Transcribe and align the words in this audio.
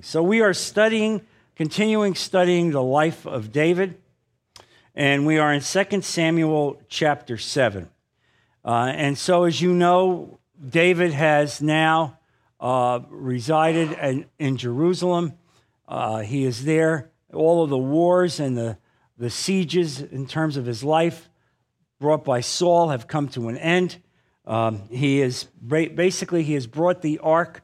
So 0.00 0.22
we 0.22 0.40
are 0.40 0.54
studying, 0.54 1.20
continuing 1.54 2.14
studying 2.14 2.70
the 2.70 2.82
life 2.82 3.26
of 3.26 3.52
David, 3.52 4.00
and 4.94 5.26
we 5.26 5.38
are 5.38 5.52
in 5.52 5.60
2 5.60 6.00
Samuel 6.00 6.80
chapter 6.88 7.36
7. 7.36 7.90
Uh, 8.64 8.92
and 8.94 9.18
so, 9.18 9.44
as 9.44 9.60
you 9.60 9.74
know, 9.74 10.38
David 10.66 11.12
has 11.12 11.60
now 11.60 12.18
uh, 12.58 13.00
resided 13.10 13.92
in, 13.92 14.26
in 14.38 14.56
Jerusalem. 14.56 15.34
Uh, 15.86 16.20
he 16.20 16.44
is 16.44 16.64
there. 16.64 17.10
All 17.34 17.62
of 17.62 17.68
the 17.68 17.76
wars 17.76 18.40
and 18.40 18.56
the, 18.56 18.78
the 19.18 19.28
sieges 19.28 20.00
in 20.00 20.26
terms 20.26 20.56
of 20.56 20.64
his 20.64 20.82
life 20.82 21.28
brought 22.00 22.24
by 22.24 22.40
Saul 22.40 22.88
have 22.88 23.06
come 23.06 23.28
to 23.28 23.48
an 23.48 23.58
end. 23.58 23.98
Um, 24.46 24.88
he 24.88 25.20
is 25.20 25.44
basically 25.44 26.44
he 26.44 26.54
has 26.54 26.66
brought 26.66 27.02
the 27.02 27.18
ark 27.18 27.62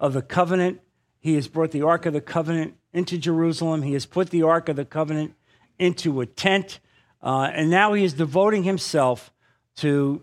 of 0.00 0.14
the 0.14 0.22
covenant 0.22 0.80
he 1.26 1.34
has 1.34 1.48
brought 1.48 1.72
the 1.72 1.82
Ark 1.82 2.06
of 2.06 2.12
the 2.12 2.20
Covenant 2.20 2.76
into 2.92 3.18
Jerusalem. 3.18 3.82
He 3.82 3.94
has 3.94 4.06
put 4.06 4.30
the 4.30 4.44
Ark 4.44 4.68
of 4.68 4.76
the 4.76 4.84
Covenant 4.84 5.34
into 5.76 6.20
a 6.20 6.26
tent. 6.26 6.78
Uh, 7.20 7.50
and 7.52 7.68
now 7.68 7.94
he 7.94 8.04
is 8.04 8.12
devoting 8.12 8.62
himself 8.62 9.32
to 9.78 10.22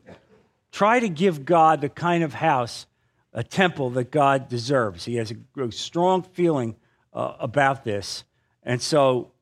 try 0.72 1.02
to 1.02 1.10
give 1.10 1.44
God 1.44 1.82
the 1.82 1.90
kind 1.90 2.24
of 2.24 2.36
house, 2.36 2.86
a 3.34 3.44
temple 3.44 3.90
that 3.90 4.12
God 4.12 4.48
deserves. 4.48 5.04
He 5.04 5.16
has 5.16 5.34
a, 5.58 5.72
strong 5.74 6.24
feeling 6.24 6.78
uh, 7.14 7.34
about 7.38 7.84
this. 7.84 8.24
And 8.64 8.82
so 8.82 9.34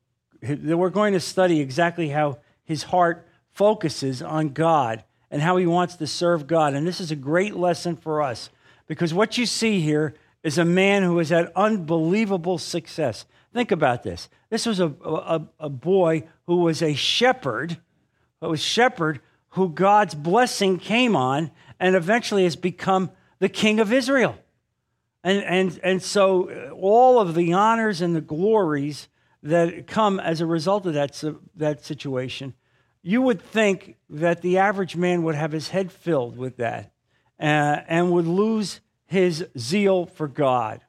we're 0.42 0.90
going 0.90 1.12
to 1.12 1.20
study 1.20 1.60
exactly 1.60 2.08
how 2.08 2.40
his 2.64 2.82
heart 2.82 3.24
focuses 3.52 4.20
on 4.20 4.48
God 4.48 5.04
and 5.30 5.40
how 5.40 5.58
he 5.58 5.66
wants 5.66 5.94
to 5.94 6.08
serve 6.08 6.48
God. 6.48 6.74
And 6.74 6.88
this 6.88 7.00
is 7.00 7.12
a 7.12 7.16
great 7.16 7.54
lesson 7.54 7.94
for 7.94 8.20
us 8.20 8.50
because 8.88 9.14
what 9.14 9.38
you 9.38 9.46
see 9.46 9.80
here 9.80 10.16
is 10.42 10.58
a 10.58 10.64
man 10.64 11.02
who 11.02 11.18
has 11.18 11.28
had 11.28 11.52
unbelievable 11.54 12.58
success. 12.58 13.26
Think 13.52 13.70
about 13.70 14.02
this. 14.02 14.28
This 14.50 14.66
was 14.66 14.80
a, 14.80 14.86
a, 15.04 15.46
a 15.60 15.68
boy 15.68 16.24
who 16.46 16.58
was 16.58 16.82
a 16.82 16.94
shepherd, 16.94 17.78
who 18.40 18.48
was 18.48 18.62
shepherd 18.62 19.20
who 19.52 19.68
God's 19.68 20.14
blessing 20.14 20.78
came 20.78 21.14
on 21.14 21.50
and 21.78 21.94
eventually 21.94 22.44
has 22.44 22.56
become 22.56 23.10
the 23.38 23.48
king 23.48 23.80
of 23.80 23.92
Israel. 23.92 24.36
And, 25.24 25.42
and, 25.44 25.80
and 25.82 26.02
so 26.02 26.50
uh, 26.50 26.70
all 26.70 27.20
of 27.20 27.34
the 27.34 27.52
honors 27.52 28.00
and 28.00 28.16
the 28.16 28.22
glories 28.22 29.08
that 29.42 29.86
come 29.86 30.18
as 30.18 30.40
a 30.40 30.46
result 30.46 30.86
of 30.86 30.94
that, 30.94 31.22
that 31.56 31.84
situation, 31.84 32.54
you 33.02 33.20
would 33.20 33.42
think 33.42 33.96
that 34.08 34.40
the 34.40 34.58
average 34.58 34.96
man 34.96 35.22
would 35.22 35.34
have 35.34 35.52
his 35.52 35.68
head 35.68 35.92
filled 35.92 36.36
with 36.36 36.56
that 36.56 36.92
uh, 37.38 37.80
and 37.86 38.10
would 38.10 38.26
lose 38.26 38.80
his 39.12 39.46
zeal 39.58 40.06
for 40.06 40.26
God. 40.26 40.80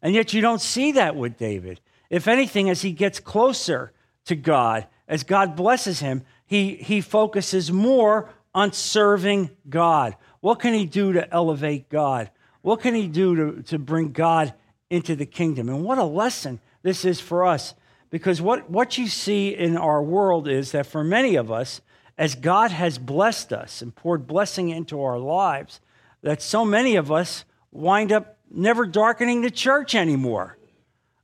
And 0.00 0.14
yet 0.14 0.32
you 0.32 0.40
don't 0.40 0.60
see 0.60 0.92
that 0.92 1.16
with 1.16 1.36
David. 1.36 1.80
If 2.08 2.28
anything, 2.28 2.70
as 2.70 2.82
he 2.82 2.92
gets 2.92 3.18
closer 3.18 3.92
to 4.26 4.36
God, 4.36 4.86
as 5.08 5.24
God 5.24 5.56
blesses 5.56 5.98
him, 5.98 6.22
he, 6.46 6.76
he 6.76 7.00
focuses 7.00 7.72
more 7.72 8.30
on 8.54 8.72
serving 8.72 9.50
God. 9.68 10.14
What 10.40 10.60
can 10.60 10.74
he 10.74 10.86
do 10.86 11.12
to 11.14 11.32
elevate 11.34 11.88
God? 11.88 12.30
What 12.62 12.80
can 12.80 12.94
he 12.94 13.08
do 13.08 13.34
to, 13.34 13.62
to 13.64 13.78
bring 13.80 14.12
God 14.12 14.54
into 14.88 15.16
the 15.16 15.26
kingdom? 15.26 15.68
And 15.68 15.82
what 15.82 15.98
a 15.98 16.04
lesson 16.04 16.60
this 16.82 17.04
is 17.04 17.20
for 17.20 17.44
us. 17.44 17.74
Because 18.10 18.40
what, 18.40 18.70
what 18.70 18.96
you 18.96 19.08
see 19.08 19.54
in 19.54 19.76
our 19.76 20.00
world 20.00 20.46
is 20.46 20.70
that 20.70 20.86
for 20.86 21.02
many 21.02 21.34
of 21.34 21.50
us, 21.50 21.80
as 22.16 22.36
God 22.36 22.70
has 22.70 22.96
blessed 22.96 23.52
us 23.52 23.82
and 23.82 23.94
poured 23.94 24.28
blessing 24.28 24.68
into 24.68 25.02
our 25.02 25.18
lives, 25.18 25.80
that 26.22 26.40
so 26.40 26.64
many 26.64 26.94
of 26.94 27.10
us 27.10 27.44
wind 27.76 28.12
up 28.12 28.38
never 28.50 28.86
darkening 28.86 29.42
the 29.42 29.50
church 29.50 29.94
anymore. 29.94 30.56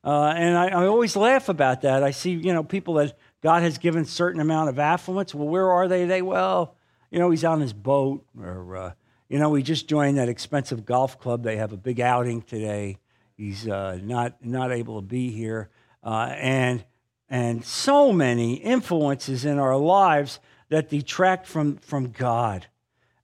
Uh, 0.05 0.35
and 0.37 0.57
I, 0.57 0.69
I, 0.69 0.87
always 0.87 1.15
laugh 1.15 1.49
about 1.49 1.83
that. 1.83 2.03
I 2.03 2.11
see, 2.11 2.33
you 2.33 2.53
know, 2.53 2.65
people 2.65 2.95
that 2.95 3.17
God 3.41 3.63
has 3.63 3.79
given 3.79 4.05
certain 4.05 4.41
amount 4.41 4.69
of 4.69 4.81
affluence. 4.81 5.33
Well, 5.33 5.47
where 5.47 5.71
are 5.71 5.87
they? 5.87 6.07
They 6.07 6.23
well, 6.23 6.75
you 7.11 7.21
know, 7.21 7.31
he's 7.31 7.45
on 7.45 7.61
his 7.61 7.73
boat, 7.73 8.25
or 8.37 8.77
uh, 8.77 8.93
you 9.29 9.39
know, 9.39 9.55
he 9.55 9.63
just 9.63 9.89
joined 9.89 10.19
that 10.19 10.29
expensive 10.29 10.85
golf 10.85 11.21
club. 11.21 11.45
They 11.45 11.57
have 11.57 11.73
a 11.73 11.77
big 11.77 12.01
outing 12.01 12.43
today. 12.43 12.99
He's 13.37 13.69
uh, 13.69 14.01
not 14.03 14.45
not 14.45 14.73
able 14.73 15.01
to 15.01 15.07
be 15.07 15.31
here, 15.31 15.71
uh, 16.03 16.35
and 16.37 16.85
and 17.29 17.65
so 17.65 18.13
many 18.13 18.55
influences 18.55 19.45
in 19.45 19.61
our 19.61 19.77
lives 19.77 20.41
that 20.69 20.91
detract 20.91 21.47
from 21.47 21.77
from 21.77 22.11
God, 22.11 22.67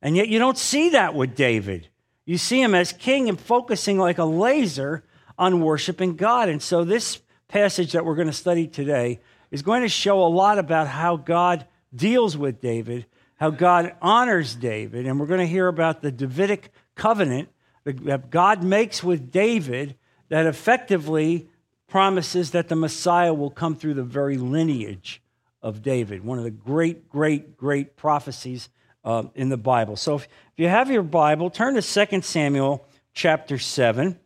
and 0.01 0.17
yet 0.17 0.29
you 0.29 0.39
don't 0.39 0.59
see 0.59 0.91
that 0.91 1.15
with 1.15 1.35
David. 1.35 1.89
You 2.29 2.37
see 2.37 2.61
him 2.61 2.75
as 2.75 2.93
king 2.93 3.31
and 3.31 3.41
focusing 3.41 3.97
like 3.97 4.19
a 4.19 4.25
laser 4.27 5.03
on 5.39 5.63
worshiping 5.63 6.15
God. 6.15 6.51
And 6.51 6.61
so, 6.61 6.85
this 6.85 7.23
passage 7.49 7.93
that 7.93 8.05
we're 8.05 8.17
going 8.17 8.27
to 8.27 8.35
study 8.35 8.67
today 8.67 9.21
is 9.51 9.63
going 9.63 9.81
to 9.81 9.89
show 9.89 10.21
a 10.21 10.29
lot 10.29 10.59
about 10.59 10.89
how 10.89 11.17
God 11.17 11.67
deals 11.95 12.37
with 12.37 12.61
David, 12.61 13.07
how 13.37 13.49
God 13.49 13.95
honors 14.03 14.55
David. 14.55 15.07
And 15.07 15.19
we're 15.19 15.25
going 15.25 15.41
to 15.41 15.47
hear 15.47 15.69
about 15.69 16.03
the 16.03 16.13
Davidic 16.13 16.71
covenant 16.95 17.49
that 17.87 18.29
God 18.29 18.63
makes 18.63 19.03
with 19.03 19.33
David 19.33 19.97
that 20.29 20.45
effectively 20.45 21.49
promises 21.87 22.51
that 22.51 22.69
the 22.69 22.77
Messiah 22.77 23.33
will 23.33 23.49
come 23.49 23.75
through 23.75 23.95
the 23.95 24.05
very 24.05 24.37
lineage 24.37 25.23
of 25.63 25.81
David, 25.81 26.23
one 26.23 26.37
of 26.37 26.45
the 26.45 26.51
great, 26.51 27.09
great, 27.09 27.57
great 27.57 27.97
prophecies 27.97 28.69
uh, 29.09 29.23
in 29.35 29.49
the 29.49 29.57
Bible. 29.57 29.97
So 29.97 30.17
if, 30.17 30.25
if 30.25 30.59
you 30.59 30.69
have 30.69 30.91
your 30.91 31.03
Bible, 31.03 31.49
turn 31.49 31.81
to 31.81 32.07
2 32.07 32.21
Samuel 32.21 32.87
chapter 33.15 33.57
7, 33.57 34.21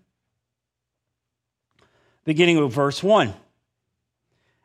beginning 2.25 2.61
with 2.61 2.73
verse 2.73 3.01
1. 3.01 3.33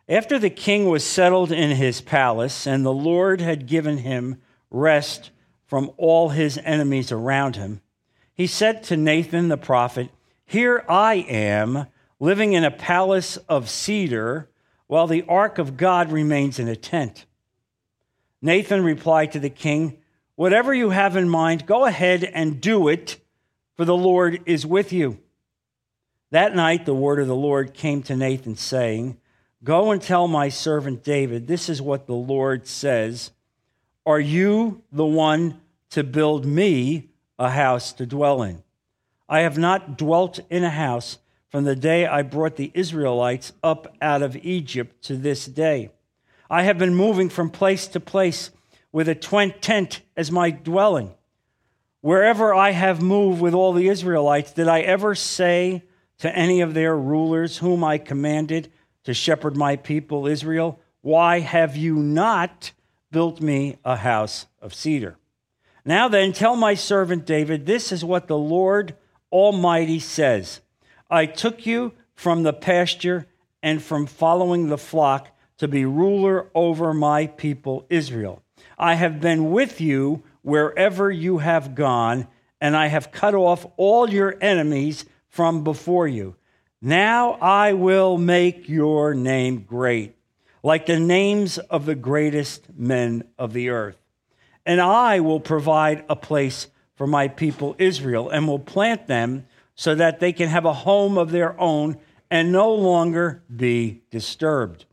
After 0.09 0.39
the 0.39 0.49
king 0.49 0.89
was 0.89 1.03
settled 1.03 1.51
in 1.51 1.75
his 1.75 2.01
palace, 2.01 2.65
and 2.65 2.83
the 2.83 2.91
Lord 2.91 3.41
had 3.41 3.67
given 3.67 3.99
him 3.99 4.41
rest 4.71 5.29
from 5.67 5.91
all 5.97 6.29
his 6.29 6.57
enemies 6.63 7.11
around 7.11 7.55
him, 7.55 7.81
he 8.33 8.47
said 8.47 8.81
to 8.85 8.97
Nathan 8.97 9.49
the 9.49 9.57
prophet, 9.57 10.09
Here 10.47 10.83
I 10.89 11.15
am, 11.29 11.85
living 12.19 12.53
in 12.53 12.63
a 12.63 12.71
palace 12.71 13.37
of 13.47 13.69
cedar, 13.69 14.49
while 14.87 15.05
the 15.05 15.25
ark 15.27 15.59
of 15.59 15.77
God 15.77 16.11
remains 16.11 16.57
in 16.57 16.67
a 16.67 16.75
tent. 16.75 17.27
Nathan 18.41 18.83
replied 18.83 19.31
to 19.33 19.39
the 19.39 19.51
king, 19.51 19.99
Whatever 20.37 20.71
you 20.71 20.91
have 20.91 21.17
in 21.17 21.27
mind, 21.27 21.65
go 21.65 21.85
ahead 21.85 22.23
and 22.23 22.61
do 22.61 22.89
it, 22.89 23.19
for 23.75 23.85
the 23.85 23.97
Lord 23.97 24.39
is 24.45 24.67
with 24.67 24.93
you. 24.93 25.17
That 26.29 26.55
night, 26.55 26.85
the 26.85 26.93
word 26.93 27.19
of 27.19 27.27
the 27.27 27.35
Lord 27.35 27.73
came 27.73 28.03
to 28.03 28.15
Nathan, 28.15 28.55
saying, 28.55 29.17
Go 29.63 29.89
and 29.89 29.99
tell 29.99 30.27
my 30.27 30.49
servant 30.49 31.03
David, 31.03 31.47
this 31.47 31.69
is 31.69 31.81
what 31.81 32.05
the 32.05 32.13
Lord 32.13 32.67
says 32.67 33.31
Are 34.05 34.19
you 34.19 34.83
the 34.91 35.07
one 35.07 35.59
to 35.89 36.03
build 36.03 36.45
me 36.45 37.09
a 37.39 37.49
house 37.49 37.91
to 37.93 38.05
dwell 38.05 38.43
in? 38.43 38.61
I 39.27 39.39
have 39.39 39.57
not 39.57 39.97
dwelt 39.97 40.39
in 40.51 40.63
a 40.63 40.69
house 40.69 41.17
from 41.49 41.63
the 41.63 41.75
day 41.75 42.05
I 42.05 42.21
brought 42.21 42.57
the 42.57 42.69
Israelites 42.75 43.53
up 43.63 43.91
out 44.03 44.21
of 44.21 44.35
Egypt 44.35 45.03
to 45.05 45.15
this 45.15 45.47
day. 45.47 45.89
I 46.47 46.61
have 46.61 46.77
been 46.77 46.93
moving 46.93 47.27
from 47.27 47.49
place 47.49 47.87
to 47.87 47.99
place 47.99 48.51
with 48.97 49.07
a 49.07 49.13
tent 49.13 50.01
as 50.15 50.31
my 50.31 50.49
dwelling. 50.49 51.13
Wherever 52.01 52.51
I 52.51 52.71
have 52.71 52.99
moved 52.99 53.39
with 53.39 53.53
all 53.53 53.71
the 53.71 53.89
Israelites, 53.89 54.53
did 54.53 54.67
I 54.67 54.79
ever 54.79 55.13
say 55.13 55.83
to 56.17 56.35
any 56.35 56.61
of 56.61 56.73
their 56.73 56.97
rulers, 56.97 57.59
whom 57.59 57.83
I 57.83 57.99
commanded 57.99 58.71
to 59.03 59.13
shepherd 59.13 59.55
my 59.55 59.75
people 59.75 60.25
Israel, 60.25 60.79
Why 61.01 61.41
have 61.41 61.77
you 61.77 61.97
not 61.97 62.71
built 63.11 63.39
me 63.39 63.77
a 63.85 63.97
house 63.97 64.47
of 64.63 64.73
cedar? 64.73 65.15
Now 65.85 66.07
then, 66.07 66.33
tell 66.33 66.55
my 66.55 66.73
servant 66.73 67.27
David, 67.27 67.67
this 67.67 67.91
is 67.91 68.03
what 68.03 68.27
the 68.27 68.35
Lord 68.35 68.95
Almighty 69.31 69.99
says 69.99 70.61
I 71.07 71.27
took 71.27 71.67
you 71.67 71.93
from 72.15 72.41
the 72.41 72.51
pasture 72.51 73.27
and 73.61 73.79
from 73.79 74.07
following 74.07 74.69
the 74.69 74.75
flock 74.79 75.27
to 75.59 75.67
be 75.67 75.85
ruler 75.85 76.47
over 76.55 76.95
my 76.95 77.27
people 77.27 77.85
Israel. 77.91 78.41
I 78.77 78.95
have 78.95 79.19
been 79.19 79.51
with 79.51 79.81
you 79.81 80.23
wherever 80.43 81.09
you 81.09 81.39
have 81.39 81.73
gone, 81.73 82.27
and 82.61 82.75
I 82.75 82.87
have 82.87 83.11
cut 83.11 83.33
off 83.33 83.65
all 83.75 84.09
your 84.09 84.35
enemies 84.39 85.05
from 85.29 85.63
before 85.63 86.07
you. 86.07 86.35
Now 86.81 87.33
I 87.33 87.73
will 87.73 88.17
make 88.17 88.69
your 88.69 89.15
name 89.15 89.63
great, 89.63 90.15
like 90.61 90.85
the 90.85 90.99
names 90.99 91.57
of 91.57 91.85
the 91.85 91.95
greatest 91.95 92.67
men 92.77 93.23
of 93.37 93.53
the 93.53 93.69
earth. 93.69 93.97
And 94.65 94.79
I 94.79 95.21
will 95.21 95.39
provide 95.39 96.05
a 96.07 96.15
place 96.15 96.67
for 96.95 97.07
my 97.07 97.27
people 97.27 97.75
Israel, 97.79 98.29
and 98.29 98.47
will 98.47 98.59
plant 98.59 99.07
them 99.07 99.45
so 99.75 99.95
that 99.95 100.19
they 100.19 100.33
can 100.33 100.49
have 100.49 100.65
a 100.65 100.73
home 100.73 101.17
of 101.17 101.31
their 101.31 101.59
own 101.59 101.97
and 102.29 102.51
no 102.51 102.73
longer 102.73 103.43
be 103.55 104.01
disturbed. 104.11 104.85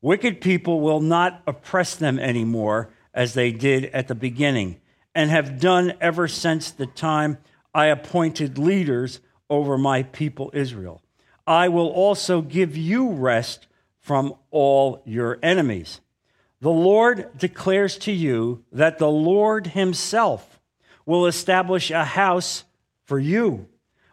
Wicked 0.00 0.40
people 0.40 0.80
will 0.80 1.00
not 1.00 1.42
oppress 1.46 1.94
them 1.94 2.18
anymore 2.18 2.90
as 3.14 3.34
they 3.34 3.52
did 3.52 3.86
at 3.86 4.08
the 4.08 4.14
beginning, 4.14 4.80
and 5.14 5.30
have 5.30 5.60
done 5.60 5.92
ever 6.00 6.26
since 6.26 6.70
the 6.70 6.86
time 6.86 7.38
I 7.74 7.86
appointed 7.86 8.58
leaders 8.58 9.20
over 9.50 9.76
my 9.76 10.02
people 10.02 10.50
Israel. 10.54 11.02
I 11.46 11.68
will 11.68 11.88
also 11.88 12.40
give 12.40 12.76
you 12.76 13.10
rest 13.10 13.66
from 14.00 14.34
all 14.50 15.02
your 15.04 15.38
enemies. 15.42 16.00
The 16.60 16.70
Lord 16.70 17.36
declares 17.36 17.98
to 17.98 18.12
you 18.12 18.64
that 18.72 18.98
the 18.98 19.10
Lord 19.10 19.68
Himself 19.68 20.60
will 21.04 21.26
establish 21.26 21.90
a 21.90 22.04
house 22.04 22.64
for 23.04 23.18
you. 23.18 23.68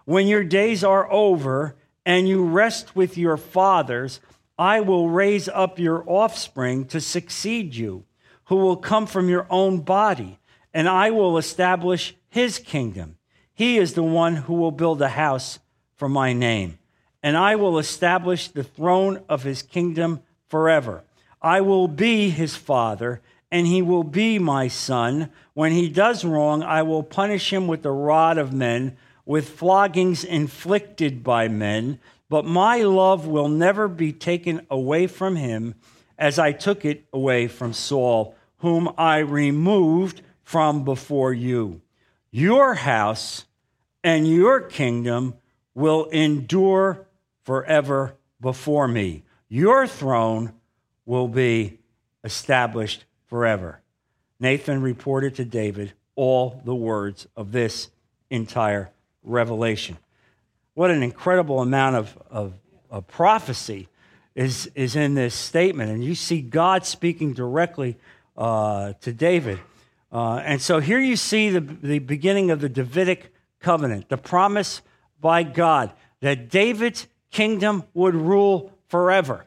When 0.06 0.28
your 0.28 0.44
days 0.44 0.84
are 0.84 1.12
over 1.12 1.76
and 2.06 2.28
you 2.28 2.44
rest 2.44 2.96
with 2.96 3.18
your 3.18 3.38
fathers, 3.38 4.20
I 4.58 4.82
will 4.82 5.10
raise 5.10 5.48
up 5.48 5.78
your 5.78 6.04
offspring 6.08 6.86
to 6.86 7.00
succeed 7.00 7.76
you, 7.76 8.06
who 8.50 8.56
will 8.56 8.76
come 8.76 9.06
from 9.06 9.30
your 9.30 9.46
own 9.52 9.80
body, 9.80 10.40
and 10.74 10.90
I 10.90 11.12
will 11.12 11.38
establish 11.38 12.16
his 12.30 12.58
kingdom. 12.58 13.18
He 13.54 13.78
is 13.78 13.94
the 13.94 14.04
one 14.04 14.36
who 14.36 14.56
will 14.56 14.72
build 14.72 15.02
a 15.04 15.10
house 15.10 15.60
for 15.96 16.10
my 16.10 16.34
name, 16.34 16.80
and 17.22 17.38
I 17.38 17.56
will 17.56 17.78
establish 17.78 18.48
the 18.48 18.64
throne 18.64 19.22
of 19.30 19.44
his 19.44 19.62
kingdom 19.62 20.22
forever. 20.48 21.04
I 21.40 21.62
will 21.62 21.88
be 21.88 22.32
his 22.32 22.56
father, 22.56 23.22
and 23.52 23.68
he 23.68 23.84
will 23.84 24.04
be 24.04 24.40
my 24.40 24.68
son. 24.68 25.30
When 25.54 25.72
he 25.72 25.88
does 25.88 26.26
wrong, 26.26 26.64
I 26.64 26.82
will 26.82 27.04
punish 27.04 27.54
him 27.54 27.68
with 27.68 27.84
the 27.84 27.92
rod 27.92 28.40
of 28.40 28.52
men, 28.52 28.98
with 29.28 29.50
floggings 29.50 30.24
inflicted 30.24 31.24
by 31.24 31.50
men. 31.50 32.00
But 32.30 32.46
my 32.46 32.78
love 32.78 33.28
will 33.28 33.48
never 33.48 33.88
be 33.88 34.12
taken 34.12 34.66
away 34.72 35.06
from 35.06 35.36
him, 35.36 35.76
as 36.18 36.40
I 36.40 36.52
took 36.52 36.84
it 36.84 37.06
away 37.14 37.48
from 37.48 37.74
Saul, 37.74 38.36
whom 38.60 38.94
I 38.98 39.20
removed 39.20 40.22
from 40.44 40.84
before 40.84 41.34
you. 41.34 41.82
Your 42.32 42.76
house 42.76 43.46
and 44.04 44.28
your 44.28 44.62
kingdom 44.62 45.36
will 45.74 46.06
endure 46.06 47.08
forever 47.44 48.16
before 48.40 48.88
me. 48.88 49.24
Your 49.48 49.88
throne 49.88 50.54
will 51.06 51.28
be 51.28 51.80
established 52.24 53.06
forever. 53.28 53.82
Nathan 54.40 54.82
reported 54.82 55.36
to 55.36 55.46
David 55.46 55.94
all 56.16 56.62
the 56.66 56.76
words 56.76 57.28
of 57.36 57.52
this 57.52 57.90
entire 58.30 58.92
revelation. 59.24 59.98
What 60.74 60.92
an 60.92 61.04
incredible 61.04 61.62
amount 61.62 61.96
of, 61.96 62.18
of, 62.30 62.54
of 62.90 63.08
prophecy 63.08 63.88
is, 64.36 64.70
is 64.76 64.96
in 64.96 65.16
this 65.16 65.36
statement. 65.36 65.92
And 65.92 66.04
you 66.04 66.16
see 66.16 66.42
God 66.42 66.86
speaking 66.86 67.34
directly 67.34 67.98
uh, 68.40 68.94
to 69.02 69.14
David. 69.14 69.60
Uh, 70.12 70.38
and 70.38 70.62
so 70.62 70.80
here 70.80 71.00
you 71.00 71.16
see 71.16 71.52
the, 71.52 71.60
the 71.60 72.00
beginning 72.00 72.50
of 72.50 72.62
the 72.62 72.70
Davidic 72.70 73.32
covenant, 73.60 74.10
the 74.10 74.18
promise 74.18 74.82
by 75.20 75.44
God 75.44 75.92
that 76.22 76.50
David's 76.50 77.08
kingdom 77.32 77.84
would 77.94 78.16
rule 78.16 78.72
forever. 78.88 79.46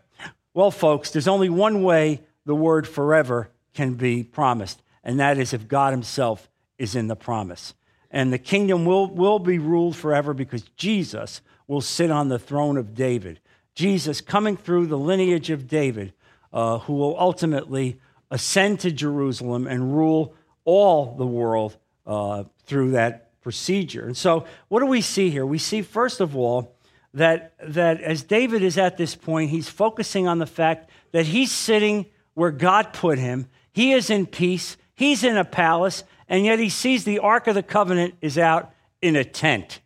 Well, 0.54 0.70
folks, 0.70 1.10
there's 1.10 1.26
only 1.26 1.48
one 1.48 1.82
way 1.82 2.20
the 2.44 2.54
word 2.54 2.86
forever 2.86 3.50
can 3.74 3.94
be 3.94 4.22
promised, 4.22 4.82
and 5.02 5.18
that 5.18 5.38
is 5.38 5.52
if 5.52 5.66
God 5.66 5.92
Himself 5.92 6.48
is 6.78 6.94
in 6.94 7.08
the 7.08 7.16
promise. 7.16 7.74
And 8.10 8.30
the 8.32 8.38
kingdom 8.38 8.84
will, 8.84 9.08
will 9.08 9.38
be 9.38 9.58
ruled 9.58 9.96
forever 9.96 10.34
because 10.34 10.62
Jesus 10.76 11.40
will 11.66 11.80
sit 11.80 12.10
on 12.10 12.28
the 12.28 12.38
throne 12.38 12.76
of 12.76 12.94
David. 12.94 13.40
Jesus 13.74 14.20
coming 14.20 14.56
through 14.56 14.86
the 14.86 14.98
lineage 14.98 15.48
of 15.48 15.66
David, 15.66 16.12
uh, 16.52 16.80
who 16.80 16.92
will 16.92 17.18
ultimately 17.18 17.98
ascend 18.32 18.80
to 18.80 18.90
Jerusalem 18.90 19.66
and 19.68 19.94
rule 19.94 20.34
all 20.64 21.14
the 21.16 21.26
world 21.26 21.76
uh, 22.06 22.44
through 22.64 22.92
that 22.92 23.40
procedure. 23.42 24.06
And 24.06 24.16
so, 24.16 24.46
what 24.68 24.80
do 24.80 24.86
we 24.86 25.02
see 25.02 25.30
here? 25.30 25.44
We 25.44 25.58
see, 25.58 25.82
first 25.82 26.20
of 26.20 26.34
all, 26.34 26.74
that, 27.14 27.52
that 27.62 28.00
as 28.00 28.22
David 28.22 28.62
is 28.62 28.78
at 28.78 28.96
this 28.96 29.14
point, 29.14 29.50
he's 29.50 29.68
focusing 29.68 30.26
on 30.26 30.38
the 30.38 30.46
fact 30.46 30.88
that 31.12 31.26
he's 31.26 31.52
sitting 31.52 32.06
where 32.34 32.50
God 32.50 32.94
put 32.94 33.18
him. 33.18 33.48
He 33.70 33.92
is 33.92 34.08
in 34.08 34.26
peace. 34.26 34.78
He's 34.94 35.24
in 35.24 35.36
a 35.36 35.44
palace, 35.44 36.02
and 36.26 36.44
yet 36.44 36.58
he 36.58 36.70
sees 36.70 37.04
the 37.04 37.18
Ark 37.18 37.46
of 37.48 37.54
the 37.54 37.62
Covenant 37.62 38.14
is 38.22 38.38
out 38.38 38.72
in 39.02 39.14
a 39.14 39.24
tent. 39.24 39.80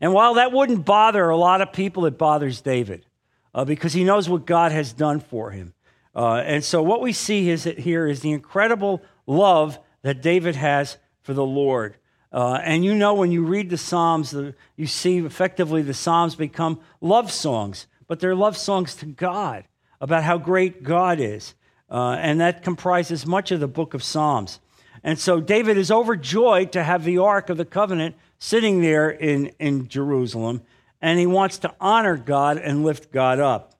And 0.00 0.12
while 0.12 0.34
that 0.34 0.50
wouldn't 0.50 0.84
bother 0.84 1.28
a 1.28 1.36
lot 1.36 1.60
of 1.60 1.72
people, 1.72 2.06
it 2.06 2.18
bothers 2.18 2.60
David 2.60 3.06
uh, 3.54 3.64
because 3.64 3.92
he 3.92 4.02
knows 4.02 4.28
what 4.28 4.46
God 4.46 4.72
has 4.72 4.92
done 4.92 5.20
for 5.20 5.52
him. 5.52 5.74
Uh, 6.14 6.36
and 6.44 6.62
so, 6.62 6.82
what 6.82 7.00
we 7.00 7.12
see 7.12 7.48
is 7.50 7.64
that 7.64 7.78
here 7.78 8.06
is 8.06 8.20
the 8.20 8.32
incredible 8.32 9.02
love 9.26 9.78
that 10.02 10.20
David 10.20 10.56
has 10.56 10.98
for 11.22 11.32
the 11.32 11.44
Lord. 11.44 11.96
Uh, 12.32 12.58
and 12.62 12.84
you 12.84 12.94
know, 12.94 13.14
when 13.14 13.30
you 13.30 13.44
read 13.44 13.70
the 13.70 13.78
Psalms, 13.78 14.30
the, 14.30 14.54
you 14.76 14.86
see 14.86 15.18
effectively 15.18 15.82
the 15.82 15.94
Psalms 15.94 16.34
become 16.34 16.80
love 17.00 17.30
songs, 17.30 17.86
but 18.08 18.20
they're 18.20 18.34
love 18.34 18.56
songs 18.56 18.94
to 18.96 19.06
God 19.06 19.64
about 20.00 20.24
how 20.24 20.38
great 20.38 20.82
God 20.82 21.20
is. 21.20 21.54
Uh, 21.90 22.16
and 22.18 22.40
that 22.40 22.62
comprises 22.62 23.26
much 23.26 23.50
of 23.50 23.60
the 23.60 23.68
book 23.68 23.92
of 23.92 24.02
Psalms. 24.02 24.60
And 25.04 25.18
so 25.18 25.40
David 25.40 25.76
is 25.76 25.90
overjoyed 25.90 26.72
to 26.72 26.82
have 26.82 27.04
the 27.04 27.18
Ark 27.18 27.50
of 27.50 27.58
the 27.58 27.64
Covenant 27.64 28.16
sitting 28.38 28.80
there 28.80 29.10
in, 29.10 29.52
in 29.58 29.88
Jerusalem, 29.88 30.62
and 31.00 31.18
he 31.18 31.26
wants 31.26 31.58
to 31.58 31.74
honor 31.80 32.16
God 32.16 32.56
and 32.56 32.84
lift 32.84 33.12
God 33.12 33.40
up. 33.40 33.71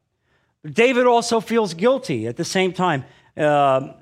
David 0.71 1.07
also 1.07 1.41
feels 1.41 1.75
guilty 1.75 2.27
at 2.27 2.37
the 2.37 2.45
same 2.45 2.73
time. 2.73 3.05
Uh, 3.37 3.95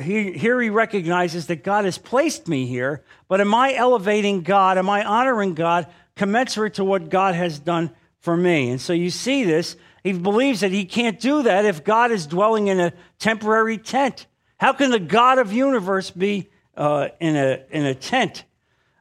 he, 0.00 0.32
here 0.32 0.60
he 0.60 0.70
recognizes 0.70 1.46
that 1.48 1.64
God 1.64 1.84
has 1.84 1.98
placed 1.98 2.46
me 2.46 2.66
here, 2.66 3.02
but 3.28 3.40
am 3.40 3.54
I 3.54 3.74
elevating 3.74 4.42
God? 4.42 4.78
Am 4.78 4.88
I 4.88 5.04
honoring 5.04 5.54
God 5.54 5.88
commensurate 6.14 6.74
to 6.74 6.84
what 6.84 7.10
God 7.10 7.34
has 7.34 7.58
done 7.58 7.90
for 8.20 8.36
me? 8.36 8.70
And 8.70 8.80
so 8.80 8.92
you 8.92 9.10
see 9.10 9.42
this. 9.42 9.76
He 10.04 10.12
believes 10.12 10.60
that 10.60 10.70
he 10.70 10.84
can't 10.84 11.18
do 11.18 11.42
that 11.42 11.64
if 11.64 11.82
God 11.82 12.12
is 12.12 12.28
dwelling 12.28 12.68
in 12.68 12.78
a 12.78 12.92
temporary 13.18 13.76
tent. 13.76 14.26
How 14.58 14.72
can 14.72 14.90
the 14.90 15.00
God 15.00 15.38
of 15.38 15.52
universe 15.52 16.12
be 16.12 16.48
uh, 16.76 17.08
in, 17.18 17.34
a, 17.34 17.64
in 17.70 17.84
a 17.84 17.94
tent? 17.94 18.44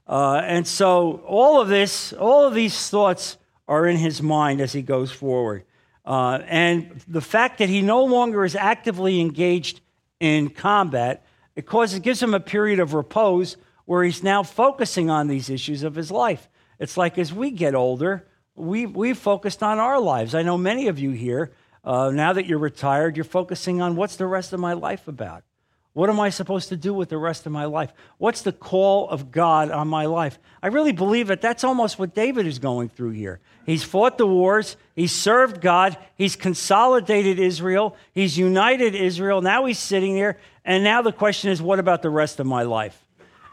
Uh, 0.08 0.42
and 0.44 0.66
so 0.66 1.24
all 1.28 1.62
of 1.62 1.68
this, 1.68 2.12
all 2.14 2.48
of 2.48 2.56
these 2.56 2.90
thoughts 2.90 3.38
are 3.68 3.86
in 3.86 3.98
his 3.98 4.22
mind 4.22 4.62
as 4.62 4.74
he 4.74 4.82
goes 4.82 5.12
forward. 5.12 5.64
Uh, 6.06 6.40
and 6.48 7.02
the 7.08 7.22
fact 7.22 7.58
that 7.58 7.70
he 7.70 7.82
no 7.82 8.04
longer 8.04 8.46
is 8.46 8.56
actively 8.56 9.20
engaged 9.20 9.82
in 10.20 10.50
combat, 10.50 11.26
it 11.56 11.66
causes, 11.66 12.00
gives 12.00 12.22
him 12.22 12.34
a 12.34 12.40
period 12.40 12.80
of 12.80 12.94
repose 12.94 13.58
where 13.86 14.04
he's 14.04 14.24
now 14.24 14.44
focusing 14.44 15.10
on 15.10 15.28
these 15.28 15.50
issues 15.50 15.84
of 15.84 15.96
his 15.96 16.12
life. 16.12 16.48
It's 16.80 16.98
like 16.98 17.18
as 17.18 17.34
we 17.34 17.52
get 17.52 17.76
older, 17.76 18.28
we, 18.56 18.86
we've 18.86 19.18
focused 19.18 19.64
on 19.64 19.80
our 19.80 20.00
lives. 20.00 20.36
I 20.36 20.44
know 20.44 20.58
many 20.58 20.88
of 20.88 21.00
you 21.00 21.12
here, 21.12 21.52
uh, 21.84 22.12
now 22.12 22.34
that 22.34 22.46
you're 22.46 22.60
retired, 22.60 23.18
you're 23.18 23.24
focusing 23.24 23.82
on 23.82 23.96
what's 23.96 24.16
the 24.16 24.28
rest 24.28 24.54
of 24.54 24.60
my 24.60 24.74
life 24.74 25.08
about? 25.08 25.44
What 25.96 26.10
am 26.10 26.20
I 26.20 26.30
supposed 26.30 26.68
to 26.70 26.76
do 26.76 26.94
with 26.94 27.08
the 27.08 27.18
rest 27.18 27.46
of 27.46 27.54
my 27.54 27.64
life? 27.64 27.94
What's 28.18 28.42
the 28.42 28.52
call 28.52 29.08
of 29.08 29.32
God 29.32 29.72
on 29.72 29.88
my 29.88 30.08
life? 30.08 30.38
I 30.62 30.68
really 30.68 30.92
believe 30.92 31.28
that 31.28 31.40
that's 31.40 31.64
almost 31.64 31.98
what 31.98 32.14
David 32.14 32.46
is 32.46 32.60
going 32.60 32.90
through 32.90 33.12
here. 33.12 33.40
He's 33.66 33.86
fought 33.86 34.18
the 34.18 34.28
wars, 34.28 34.76
he's 34.94 35.14
served 35.14 35.62
God, 35.62 35.98
he's 36.18 36.36
consolidated 36.36 37.40
Israel, 37.40 37.96
he's 38.12 38.38
united 38.38 38.94
Israel. 38.94 39.40
Now 39.40 39.64
he's 39.64 39.80
sitting 39.80 40.16
there, 40.16 40.38
and 40.66 40.84
now 40.84 41.02
the 41.02 41.14
question 41.14 41.50
is, 41.50 41.62
what 41.62 41.80
about 41.80 42.02
the 42.02 42.10
rest 42.10 42.42
of 42.42 42.46
my 42.46 42.64
life? 42.64 43.02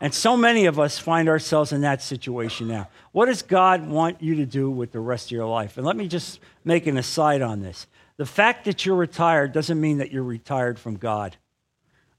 And 0.01 0.13
so 0.13 0.37
many 0.37 0.67
of 0.67 0.81
us 0.81 0.99
find 0.99 1.29
ourselves 1.29 1.71
in 1.71 1.83
that 1.83 2.03
situation 2.03 2.67
now. 2.67 2.89
What 3.13 3.27
does 3.27 3.43
God 3.43 3.87
want 3.87 4.21
you 4.21 4.35
to 4.35 4.47
do 4.47 4.69
with 4.69 4.91
the 4.91 4.99
rest 4.99 5.27
of 5.27 5.31
your 5.31 5.47
life? 5.47 5.77
And 5.77 5.87
let 5.87 5.95
me 5.95 6.09
just 6.09 6.41
make 6.65 6.89
an 6.89 6.99
aside 6.99 7.41
on 7.41 7.63
this. 7.63 7.87
The 8.17 8.27
fact 8.27 8.65
that 8.65 8.85
you're 8.85 8.97
retired 8.97 9.53
doesn't 9.53 9.81
mean 9.81 9.99
that 9.99 10.11
you're 10.11 10.25
retired 10.25 10.81
from 10.81 10.97
God. 10.97 11.37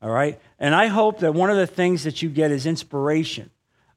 All 0.04 0.10
right? 0.10 0.38
And 0.60 0.76
I 0.76 0.88
hope 0.88 1.20
that 1.20 1.34
one 1.34 1.50
of 1.50 1.56
the 1.56 1.66
things 1.66 2.04
that 2.04 2.22
you 2.22 2.30
get 2.30 2.52
is 2.52 2.66
inspiration 2.66 3.50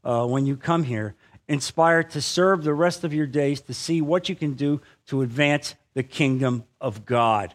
uh, 0.05 0.25
when 0.25 0.47
you 0.47 0.57
come 0.57 0.85
here, 0.85 1.17
inspired 1.49 2.11
to 2.11 2.21
serve 2.21 2.63
the 2.63 2.75
rest 2.75 3.03
of 3.03 3.13
your 3.13 3.27
days 3.27 3.61
to 3.63 3.75
see 3.75 4.01
what 4.01 4.29
you 4.29 4.37
can 4.37 4.55
do 4.55 4.81
to 5.09 5.23
advance 5.23 5.75
the 5.95 6.05
kingdom 6.05 6.63
of 6.81 7.05
God. 7.05 7.55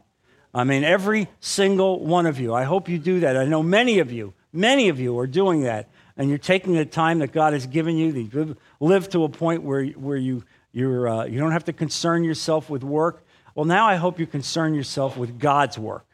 I 0.53 0.65
mean, 0.65 0.83
every 0.83 1.29
single 1.39 2.05
one 2.05 2.25
of 2.25 2.41
you, 2.41 2.53
I 2.53 2.63
hope 2.63 2.89
you 2.89 2.99
do 2.99 3.21
that. 3.21 3.37
I 3.37 3.45
know 3.45 3.63
many 3.63 3.99
of 3.99 4.11
you, 4.11 4.33
many 4.51 4.89
of 4.89 4.99
you 4.99 5.17
are 5.19 5.27
doing 5.27 5.63
that. 5.63 5.89
And 6.17 6.27
you're 6.27 6.37
taking 6.37 6.73
the 6.73 6.85
time 6.85 7.19
that 7.19 7.31
God 7.31 7.53
has 7.53 7.65
given 7.65 7.95
you 7.95 8.27
to 8.29 8.57
live 8.81 9.09
to 9.09 9.23
a 9.23 9.29
point 9.29 9.63
where, 9.63 9.85
where 9.85 10.17
you, 10.17 10.43
you're, 10.73 11.07
uh, 11.07 11.23
you 11.23 11.39
don't 11.39 11.53
have 11.53 11.63
to 11.65 11.73
concern 11.73 12.25
yourself 12.25 12.69
with 12.69 12.83
work. 12.83 13.25
Well, 13.55 13.65
now 13.65 13.87
I 13.87 13.95
hope 13.95 14.19
you 14.19 14.27
concern 14.27 14.73
yourself 14.73 15.15
with 15.15 15.39
God's 15.39 15.79
work 15.79 16.05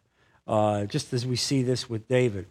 uh, 0.48 0.86
just 0.86 1.14
as 1.14 1.26
we 1.26 1.36
see 1.36 1.64
this 1.64 1.90
with 1.90 2.08
David. 2.08 2.48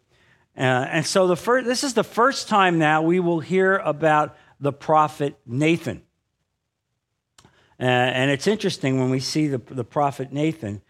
Uh, 0.56 0.60
and 0.60 1.06
so 1.06 1.26
the 1.26 1.36
first, 1.36 1.66
this 1.66 1.84
is 1.84 1.94
the 1.94 2.04
first 2.04 2.48
time 2.48 2.78
now 2.78 3.02
we 3.02 3.20
will 3.20 3.40
hear 3.40 3.76
about 3.76 4.36
the 4.60 4.72
prophet 4.72 5.38
Nathan. 5.46 6.02
Uh, 7.78 7.84
and 7.84 8.30
it's 8.30 8.46
interesting 8.46 8.98
when 8.98 9.10
we 9.10 9.20
see 9.20 9.48
the, 9.48 9.58
the 9.58 9.84
prophet 9.84 10.32
Nathan 10.32 10.80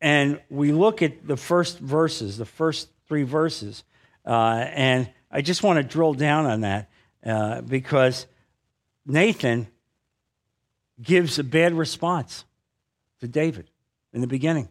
and 0.00 0.40
we 0.48 0.72
look 0.72 1.02
at 1.02 1.26
the 1.26 1.36
first 1.36 1.78
verses, 1.78 2.38
the 2.38 2.46
first 2.46 2.88
three 3.06 3.24
verses. 3.24 3.84
Uh, 4.24 4.64
and 4.72 5.10
I 5.30 5.42
just 5.42 5.62
want 5.62 5.76
to 5.76 5.82
drill 5.82 6.14
down 6.14 6.46
on 6.46 6.62
that 6.62 6.90
uh, 7.24 7.60
because 7.60 8.26
Nathan 9.04 9.66
gives 11.00 11.38
a 11.38 11.44
bad 11.44 11.74
response 11.74 12.44
to 13.20 13.28
David 13.28 13.70
in 14.14 14.22
the 14.22 14.26
beginning. 14.26 14.68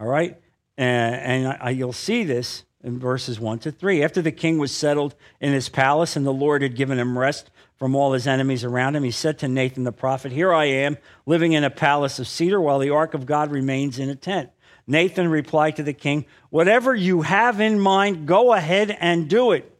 All 0.00 0.06
right? 0.06 0.40
And, 0.76 1.14
and 1.14 1.58
I, 1.60 1.70
you'll 1.70 1.92
see 1.92 2.24
this 2.24 2.64
in 2.82 2.98
verses 2.98 3.40
1 3.40 3.60
to 3.60 3.72
3. 3.72 4.02
After 4.02 4.22
the 4.22 4.32
king 4.32 4.58
was 4.58 4.72
settled 4.72 5.14
in 5.40 5.52
his 5.52 5.68
palace 5.68 6.16
and 6.16 6.26
the 6.26 6.32
Lord 6.32 6.62
had 6.62 6.76
given 6.76 6.98
him 6.98 7.18
rest 7.18 7.50
from 7.76 7.94
all 7.94 8.12
his 8.12 8.26
enemies 8.26 8.64
around 8.64 8.96
him, 8.96 9.02
he 9.02 9.10
said 9.10 9.38
to 9.40 9.48
Nathan 9.48 9.84
the 9.84 9.92
prophet, 9.92 10.32
Here 10.32 10.52
I 10.52 10.66
am, 10.66 10.96
living 11.26 11.52
in 11.52 11.64
a 11.64 11.70
palace 11.70 12.18
of 12.18 12.28
cedar, 12.28 12.60
while 12.60 12.78
the 12.78 12.90
ark 12.90 13.14
of 13.14 13.26
God 13.26 13.50
remains 13.50 13.98
in 13.98 14.08
a 14.08 14.14
tent. 14.14 14.50
Nathan 14.86 15.28
replied 15.28 15.76
to 15.76 15.82
the 15.82 15.92
king, 15.92 16.26
Whatever 16.50 16.94
you 16.94 17.22
have 17.22 17.60
in 17.60 17.80
mind, 17.80 18.26
go 18.26 18.52
ahead 18.52 18.96
and 19.00 19.28
do 19.28 19.52
it, 19.52 19.70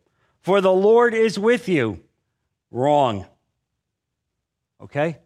for 0.43 0.61
the 0.61 0.73
Lord 0.73 1.15
is 1.15 1.39
with 1.39 1.69
you. 1.69 2.01
Wrong. 2.71 3.25
Okay? 4.81 5.19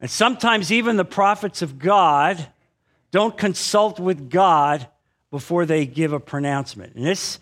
And 0.00 0.10
sometimes 0.10 0.72
even 0.72 0.96
the 0.96 1.04
prophets 1.04 1.62
of 1.62 1.78
God 1.78 2.48
don't 3.10 3.36
consult 3.36 3.98
with 3.98 4.30
God 4.30 4.86
before 5.30 5.66
they 5.66 5.86
give 5.86 6.12
a 6.12 6.20
pronouncement. 6.20 6.94
And 6.94 7.04
this, 7.04 7.38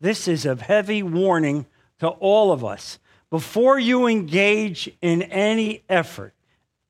this 0.00 0.28
is 0.28 0.46
a 0.46 0.56
heavy 0.56 1.02
warning 1.02 1.66
to 2.00 2.08
all 2.08 2.52
of 2.52 2.64
us. 2.64 2.98
Before 3.30 3.78
you 3.78 4.06
engage 4.06 4.90
in 5.02 5.22
any 5.22 5.82
effort, 5.88 6.34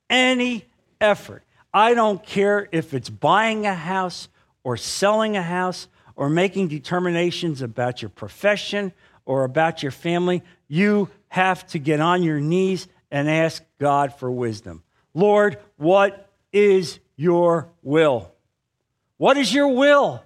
any 0.09 0.65
effort, 1.01 1.43
I 1.73 1.95
don't 1.95 2.25
care 2.25 2.69
if 2.73 2.95
it's 2.95 3.11
buying 3.11 3.67
a 3.67 3.75
house 3.75 4.29
or 4.63 4.77
selling 4.77 5.37
a 5.37 5.43
house 5.43 5.89
or 6.17 6.29
making 6.29 6.69
determinations 6.69 7.63
about 7.63 8.03
your 8.03 8.09
profession 8.09 8.93
or 9.25 9.45
about 9.45 9.83
your 9.83 9.93
family, 9.93 10.43
you 10.69 11.09
have 11.29 11.67
to 11.69 11.79
get 11.79 12.01
on 12.01 12.23
your 12.23 12.41
knees 12.41 12.89
and 13.11 13.29
ask 13.29 13.63
God 13.79 14.15
for 14.15 14.31
wisdom. 14.31 14.83
Lord, 15.15 15.59
what 15.77 16.31
is 16.53 16.99
your 17.17 17.69
will? 17.83 18.33
What 19.17 19.37
is 19.37 19.53
your 19.53 19.69
will? 19.69 20.23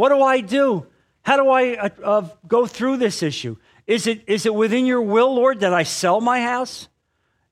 What 0.00 0.08
do 0.08 0.22
I 0.22 0.40
do? 0.40 0.86
How 1.20 1.36
do 1.36 1.50
I 1.50 1.74
uh, 1.74 1.88
uh, 2.02 2.28
go 2.48 2.64
through 2.64 2.96
this 2.96 3.22
issue? 3.22 3.56
Is 3.86 4.06
it, 4.06 4.24
is 4.26 4.46
it 4.46 4.54
within 4.54 4.86
your 4.86 5.02
will, 5.02 5.34
Lord, 5.34 5.60
that 5.60 5.74
I 5.74 5.82
sell 5.82 6.22
my 6.22 6.40
house? 6.40 6.88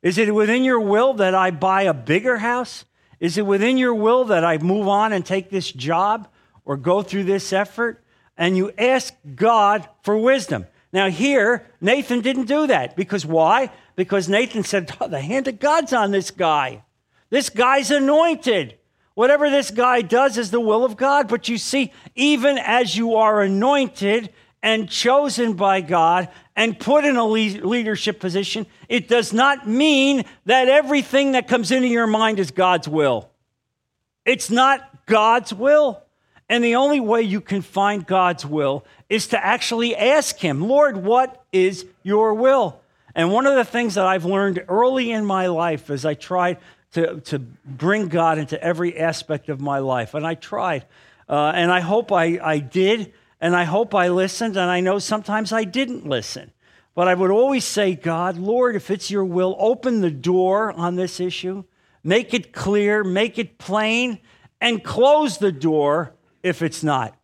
Is 0.00 0.16
it 0.16 0.34
within 0.34 0.64
your 0.64 0.80
will 0.80 1.12
that 1.12 1.34
I 1.34 1.50
buy 1.50 1.82
a 1.82 1.92
bigger 1.92 2.38
house? 2.38 2.86
Is 3.20 3.36
it 3.36 3.44
within 3.44 3.76
your 3.76 3.94
will 3.94 4.24
that 4.24 4.46
I 4.46 4.56
move 4.56 4.88
on 4.88 5.12
and 5.12 5.26
take 5.26 5.50
this 5.50 5.70
job 5.70 6.26
or 6.64 6.78
go 6.78 7.02
through 7.02 7.24
this 7.24 7.52
effort? 7.52 8.02
And 8.38 8.56
you 8.56 8.72
ask 8.78 9.12
God 9.34 9.86
for 10.02 10.16
wisdom. 10.16 10.66
Now, 10.90 11.10
here, 11.10 11.66
Nathan 11.82 12.22
didn't 12.22 12.46
do 12.46 12.66
that. 12.68 12.96
Because 12.96 13.26
why? 13.26 13.70
Because 13.94 14.26
Nathan 14.26 14.64
said, 14.64 14.90
oh, 15.02 15.08
The 15.08 15.20
hand 15.20 15.48
of 15.48 15.60
God's 15.60 15.92
on 15.92 16.12
this 16.12 16.30
guy. 16.30 16.82
This 17.28 17.50
guy's 17.50 17.90
anointed. 17.90 18.78
Whatever 19.18 19.50
this 19.50 19.72
guy 19.72 20.02
does 20.02 20.38
is 20.38 20.52
the 20.52 20.60
will 20.60 20.84
of 20.84 20.96
God. 20.96 21.26
But 21.26 21.48
you 21.48 21.58
see, 21.58 21.92
even 22.14 22.56
as 22.56 22.96
you 22.96 23.16
are 23.16 23.42
anointed 23.42 24.32
and 24.62 24.88
chosen 24.88 25.54
by 25.54 25.80
God 25.80 26.28
and 26.54 26.78
put 26.78 27.04
in 27.04 27.16
a 27.16 27.24
leadership 27.24 28.20
position, 28.20 28.64
it 28.88 29.08
does 29.08 29.32
not 29.32 29.66
mean 29.66 30.24
that 30.46 30.68
everything 30.68 31.32
that 31.32 31.48
comes 31.48 31.72
into 31.72 31.88
your 31.88 32.06
mind 32.06 32.38
is 32.38 32.52
God's 32.52 32.86
will. 32.86 33.28
It's 34.24 34.50
not 34.50 34.88
God's 35.06 35.52
will. 35.52 36.00
And 36.48 36.62
the 36.62 36.76
only 36.76 37.00
way 37.00 37.22
you 37.22 37.40
can 37.40 37.60
find 37.60 38.06
God's 38.06 38.46
will 38.46 38.86
is 39.08 39.26
to 39.26 39.44
actually 39.44 39.96
ask 39.96 40.36
Him, 40.36 40.60
Lord, 40.60 40.96
what 40.96 41.44
is 41.50 41.86
your 42.04 42.34
will? 42.34 42.80
And 43.16 43.32
one 43.32 43.46
of 43.46 43.56
the 43.56 43.64
things 43.64 43.96
that 43.96 44.06
I've 44.06 44.26
learned 44.26 44.64
early 44.68 45.10
in 45.10 45.24
my 45.24 45.48
life 45.48 45.90
as 45.90 46.04
I 46.04 46.14
tried 46.14 46.58
to, 46.98 47.20
to 47.20 47.38
bring 47.38 48.08
God 48.08 48.38
into 48.38 48.60
every 48.62 48.98
aspect 48.98 49.48
of 49.48 49.60
my 49.60 49.78
life. 49.78 50.14
And 50.14 50.26
I 50.26 50.34
tried. 50.34 50.84
Uh, 51.28 51.52
and 51.54 51.70
I 51.70 51.80
hope 51.80 52.10
I, 52.10 52.38
I 52.42 52.58
did. 52.58 53.12
And 53.40 53.54
I 53.54 53.64
hope 53.64 53.94
I 53.94 54.08
listened. 54.08 54.56
And 54.56 54.70
I 54.70 54.80
know 54.80 54.98
sometimes 54.98 55.52
I 55.52 55.64
didn't 55.64 56.06
listen. 56.06 56.52
But 56.94 57.06
I 57.06 57.14
would 57.14 57.30
always 57.30 57.64
say, 57.64 57.94
God, 57.94 58.36
Lord, 58.36 58.74
if 58.74 58.90
it's 58.90 59.10
your 59.10 59.24
will, 59.24 59.54
open 59.60 60.00
the 60.00 60.10
door 60.10 60.72
on 60.72 60.96
this 60.96 61.20
issue, 61.20 61.62
make 62.02 62.34
it 62.34 62.52
clear, 62.52 63.04
make 63.04 63.38
it 63.38 63.58
plain, 63.58 64.18
and 64.60 64.82
close 64.82 65.38
the 65.38 65.52
door 65.52 66.14
if 66.42 66.60
it's 66.60 66.82
not. 66.82 67.16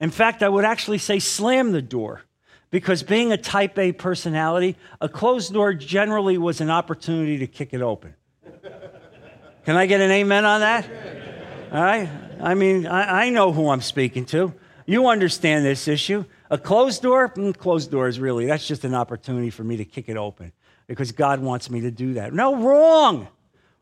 In 0.00 0.10
fact, 0.10 0.42
I 0.42 0.50
would 0.50 0.66
actually 0.66 0.98
say 0.98 1.18
slam 1.18 1.72
the 1.72 1.80
door 1.80 2.24
because 2.70 3.02
being 3.02 3.32
a 3.32 3.38
type 3.38 3.78
A 3.78 3.92
personality, 3.92 4.76
a 5.00 5.08
closed 5.08 5.54
door 5.54 5.72
generally 5.72 6.36
was 6.36 6.60
an 6.60 6.68
opportunity 6.68 7.38
to 7.38 7.46
kick 7.46 7.72
it 7.72 7.80
open. 7.80 8.14
Can 9.64 9.76
I 9.76 9.86
get 9.86 10.00
an 10.00 10.10
amen 10.10 10.44
on 10.44 10.60
that? 10.60 10.86
All 11.72 11.82
right? 11.82 12.08
I 12.40 12.54
mean, 12.54 12.86
I, 12.86 13.26
I 13.26 13.30
know 13.30 13.52
who 13.52 13.68
I'm 13.68 13.82
speaking 13.82 14.24
to. 14.26 14.54
You 14.86 15.08
understand 15.08 15.64
this 15.64 15.86
issue. 15.86 16.24
A 16.50 16.58
closed 16.58 17.02
door, 17.02 17.28
mm, 17.28 17.56
closed 17.56 17.90
doors, 17.90 18.18
really, 18.18 18.46
that's 18.46 18.66
just 18.66 18.84
an 18.84 18.94
opportunity 18.94 19.50
for 19.50 19.62
me 19.62 19.76
to 19.76 19.84
kick 19.84 20.08
it 20.08 20.16
open 20.16 20.52
because 20.86 21.12
God 21.12 21.40
wants 21.40 21.70
me 21.70 21.82
to 21.82 21.90
do 21.90 22.14
that. 22.14 22.32
No, 22.32 22.56
wrong. 22.56 23.28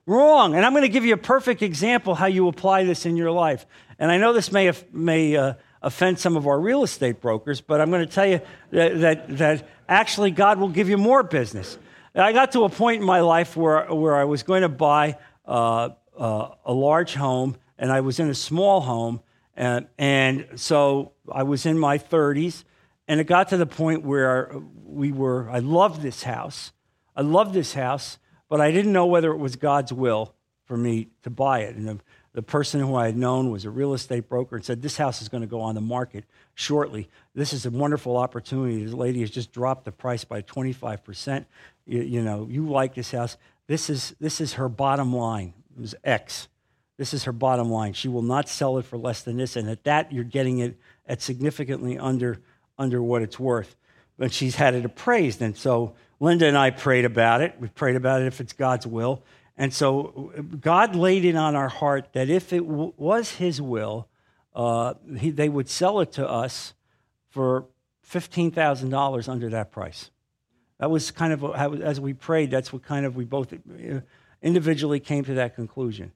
Wrong. 0.05 0.55
And 0.55 0.67
I'm 0.67 0.73
going 0.73 0.83
to 0.83 0.89
give 0.89 1.05
you 1.05 1.15
a 1.15 1.19
perfect 1.19 1.63
example 1.63 2.15
how 2.15 2.27
you 2.27 2.49
apply 2.49 2.85
this 2.85 3.07
in 3.07 3.17
your 3.17 3.31
life. 3.31 3.65
And 3.99 4.11
I 4.11 4.19
know 4.19 4.33
this 4.33 4.51
may, 4.51 4.73
may 4.93 5.37
uh, 5.37 5.55
offend 5.81 6.19
some 6.19 6.37
of 6.37 6.47
our 6.47 6.59
real 6.59 6.83
estate 6.83 7.21
brokers, 7.21 7.61
but 7.61 7.81
I'm 7.81 7.91
going 7.91 8.07
to 8.07 8.13
tell 8.13 8.27
you 8.27 8.41
that, 8.73 9.01
that, 9.01 9.39
that 9.39 9.69
actually 9.89 10.33
God 10.33 10.59
will 10.59 10.69
give 10.69 10.89
you 10.89 10.99
more 10.99 11.23
business. 11.23 11.79
I 12.15 12.33
got 12.33 12.53
to 12.53 12.65
a 12.65 12.69
point 12.69 13.01
in 13.01 13.07
my 13.07 13.21
life 13.21 13.57
where, 13.57 13.87
where 13.93 14.17
I 14.17 14.25
was 14.25 14.43
going 14.43 14.63
to 14.63 14.69
buy 14.69 15.17
uh, 15.49 15.89
uh, 16.17 16.51
a 16.65 16.73
large 16.73 17.15
home, 17.15 17.57
and 17.79 17.91
I 17.91 18.03
was 18.03 18.21
in 18.21 18.29
a 18.29 18.35
small 18.35 18.83
home. 18.83 19.21
And, 19.57 19.89
and 19.99 20.47
so 20.55 21.13
I 21.33 21.43
was 21.43 21.67
in 21.67 21.79
my 21.79 21.99
30s, 21.99 22.63
and 23.09 23.19
it 23.19 23.25
got 23.25 23.49
to 23.49 23.57
the 23.57 23.67
point 23.67 24.05
where 24.05 24.53
we 24.85 25.11
were, 25.11 25.51
I 25.51 25.59
loved 25.59 26.03
this 26.03 26.23
house. 26.23 26.73
I 27.17 27.23
loved 27.23 27.55
this 27.55 27.75
house, 27.75 28.19
but 28.49 28.61
I 28.61 28.71
didn't 28.71 28.93
know 28.93 29.07
whether 29.07 29.33
it 29.33 29.39
was 29.39 29.57
God's 29.57 29.93
will 29.93 30.35
for 30.67 30.77
me 30.77 31.09
to 31.23 31.31
buy 31.31 31.61
it. 31.61 31.75
And 31.75 31.89
the, 31.89 31.99
the 32.35 32.43
person 32.43 32.81
who 32.81 32.95
I 32.95 33.07
had 33.07 33.17
known 33.17 33.51
was 33.51 33.65
a 33.65 33.71
real 33.71 33.95
estate 33.95 34.29
broker 34.29 34.55
and 34.55 34.65
said, 34.65 34.83
This 34.83 34.97
house 34.97 35.23
is 35.23 35.29
going 35.29 35.41
to 35.41 35.49
go 35.49 35.61
on 35.61 35.75
the 35.75 35.81
market 35.81 36.25
shortly. 36.55 37.09
This 37.35 37.53
is 37.53 37.67
a 37.67 37.71
wonderful 37.71 38.17
opportunity. 38.17 38.85
This 38.85 38.95
lady 38.95 39.21
has 39.21 39.31
just 39.31 39.51
dropped 39.51 39.87
the 39.87 39.93
price 39.93 40.25
by 40.25 40.43
25%. 40.43 41.47
You, 41.87 42.03
you 42.03 42.23
know, 42.23 42.47
you 42.49 42.69
like 42.69 42.95
this 42.95 43.11
house. 43.11 43.37
This 43.69 43.89
is, 43.91 44.17
this 44.19 44.41
is 44.41 44.55
her 44.55 44.69
bottom 44.69 45.15
line. 45.15 45.53
It 45.77 45.81
was 45.81 45.95
X. 46.03 46.49
This 46.97 47.15
is 47.15 47.25
her 47.25 47.33
bottom 47.33 47.71
line. 47.71 47.93
She 47.93 48.09
will 48.09 48.23
not 48.23 48.49
sell 48.49 48.79
it 48.79 48.87
for 48.87 48.99
less 48.99 49.23
than 49.23 49.37
this. 49.37 49.55
And 49.55 49.71
at 49.71 49.85
that, 49.85 50.13
you're 50.13 50.25
getting 50.25 50.59
it 50.59 50.77
at 51.07 51.23
significantly 51.23 51.97
under, 51.99 52.41
under 52.77 53.01
what 53.01 53.23
it's 53.23 53.39
worth. 53.39 53.77
But 54.19 54.33
she's 54.33 54.57
had 54.57 54.75
it 54.75 54.85
appraised. 54.85 55.41
And 55.41 55.57
so 55.57 55.95
Linda 56.19 56.47
and 56.47 56.59
I 56.59 56.71
prayed 56.71 57.05
about 57.05 57.41
it. 57.41 57.55
We 57.61 57.69
prayed 57.69 57.95
about 57.95 58.23
it 58.23 58.27
if 58.27 58.41
it's 58.41 58.53
God's 58.53 58.87
will. 58.87 59.23
And 59.57 59.73
so 59.73 60.33
God 60.61 60.97
laid 60.97 61.25
it 61.25 61.37
on 61.37 61.55
our 61.55 61.69
heart 61.69 62.13
that 62.15 62.29
if 62.29 62.53
it 62.53 62.67
w- 62.67 62.93
was 62.97 63.33
His 63.33 63.61
will, 63.61 64.09
uh, 64.55 64.95
he, 65.17 65.31
they 65.31 65.49
would 65.49 65.69
sell 65.69 66.01
it 66.01 66.13
to 66.13 66.29
us 66.29 66.75
for 67.29 67.67
$15,000 68.11 69.29
under 69.29 69.51
that 69.51 69.71
price. 69.71 70.11
That 70.79 70.91
was 70.91 71.11
kind 71.11 71.33
of 71.33 71.41
how, 71.41 71.75
as 71.75 72.01
we 72.01 72.15
prayed. 72.15 72.51
That's 72.51 72.73
what 72.73 72.83
kind 72.83 73.05
of 73.05 73.17
we 73.17 73.25
both 73.25 73.53
uh, 73.53 74.01
individually 74.43 75.01
came 75.01 75.25
to 75.25 75.35
that 75.35 75.55
conclusion. 75.55 76.13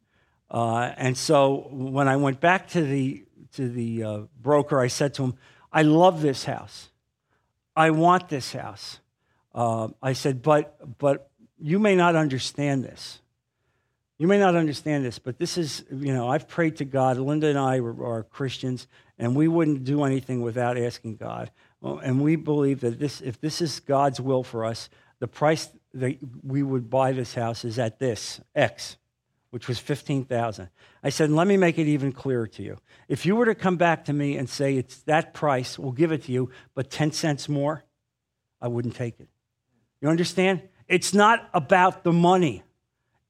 Uh, 0.51 0.93
and 0.97 1.17
so 1.17 1.69
when 1.71 2.09
I 2.09 2.17
went 2.17 2.41
back 2.41 2.69
to 2.71 2.83
the 2.83 3.25
to 3.55 3.69
the 3.69 4.03
uh, 4.03 4.19
broker, 4.41 4.81
I 4.81 4.87
said 4.87 5.15
to 5.15 5.25
him, 5.25 5.35
"I 5.73 5.83
love 5.83 6.23
this 6.23 6.45
house. 6.45 6.91
I 7.75 7.91
want 7.91 8.29
this 8.29 8.53
house." 8.53 9.01
Uh, 9.55 9.89
I 10.03 10.13
said, 10.13 10.43
"But 10.43 10.99
but 10.99 11.31
you 11.59 11.79
may 11.79 11.97
not 11.97 12.15
understand 12.15 12.85
this. 12.85 13.21
You 14.19 14.29
may 14.29 14.39
not 14.39 14.55
understand 14.55 15.05
this, 15.05 15.19
but 15.19 15.39
this 15.39 15.59
is 15.59 15.85
you 15.91 16.13
know 16.13 16.29
I've 16.29 16.47
prayed 16.47 16.77
to 16.77 16.85
God. 16.85 17.17
Linda 17.17 17.49
and 17.49 17.59
I 17.59 17.79
are, 17.79 18.05
are 18.05 18.23
Christians, 18.23 18.87
and 19.19 19.35
we 19.35 19.49
wouldn't 19.49 19.85
do 19.85 20.05
anything 20.05 20.43
without 20.43 20.79
asking 20.79 21.17
God. 21.17 21.51
And 21.83 22.23
we 22.23 22.37
believe 22.37 22.81
that 22.81 22.99
this, 22.99 23.21
if 23.21 23.41
this 23.41 23.61
is 23.61 23.81
God's 23.81 24.21
will 24.21 24.45
for 24.45 24.65
us, 24.65 24.89
the 25.19 25.27
price 25.27 25.69
that 25.95 26.19
we 26.43 26.63
would 26.63 26.89
buy 26.89 27.13
this 27.13 27.35
house 27.35 27.65
is 27.65 27.79
at 27.79 27.99
this 27.99 28.41
X, 28.55 28.97
which 29.51 29.69
was 29.69 29.79
fifteen 29.79 30.25
thousand. 30.25 30.69
I 31.03 31.11
said, 31.11 31.31
let 31.31 31.47
me 31.47 31.57
make 31.57 31.79
it 31.79 31.87
even 31.87 32.13
clearer 32.13 32.47
to 32.47 32.63
you. 32.63 32.79
If 33.09 33.27
you 33.27 33.37
were 33.37 33.47
to 33.47 33.55
come 33.55 33.77
back 33.77 34.05
to 34.07 34.13
me 34.13 34.37
and 34.37 34.49
say 34.49 34.77
it's 34.77 34.99
that 35.03 35.35
price, 35.35 35.79
we'll 35.79 35.93
give 35.93 36.13
it 36.13 36.25
to 36.25 36.33
you, 36.33 36.51
but 36.75 36.91
ten 36.91 37.13
cents 37.13 37.49
more, 37.49 37.85
I 38.61 38.69
wouldn't 38.69 38.95
take 38.95 39.19
it. 39.21 39.29
You 40.01 40.09
understand? 40.09 40.63
It's 40.89 41.13
not 41.13 41.49
about 41.53 42.05
the 42.05 42.13
money. 42.13 42.63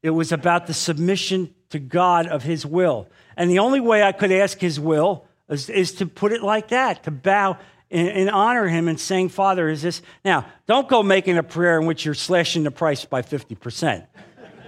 It 0.03 0.11
was 0.11 0.33
about 0.33 0.67
the 0.67 0.75
submission 0.75 1.55
to 1.71 1.79
God 1.79 2.27
of 2.27 2.43
His 2.43 2.67
will. 2.67 3.09
And 3.37 3.51
the 3.51 3.61
only 3.61 3.81
way 3.81 4.03
I 4.03 4.13
could 4.13 4.33
ask 4.33 4.59
His 4.59 4.79
will 4.79 5.27
is, 5.49 5.71
is 5.71 5.93
to 5.95 6.07
put 6.07 6.33
it 6.33 6.43
like 6.43 6.69
that, 6.69 7.05
to 7.05 7.11
bow 7.11 7.59
and, 7.93 8.09
and 8.09 8.31
honor 8.31 8.67
him 8.67 8.89
and 8.89 8.99
saying, 8.99 9.29
Father, 9.29 9.69
is 9.69 9.83
this. 9.83 10.03
Now, 10.25 10.47
don't 10.67 10.89
go 10.89 11.03
making 11.03 11.39
a 11.39 11.43
prayer 11.43 11.79
in 11.79 11.87
which 11.87 12.05
you're 12.05 12.15
slashing 12.15 12.65
the 12.65 12.71
price 12.71 13.05
by 13.05 13.23
50%. 13.23 14.07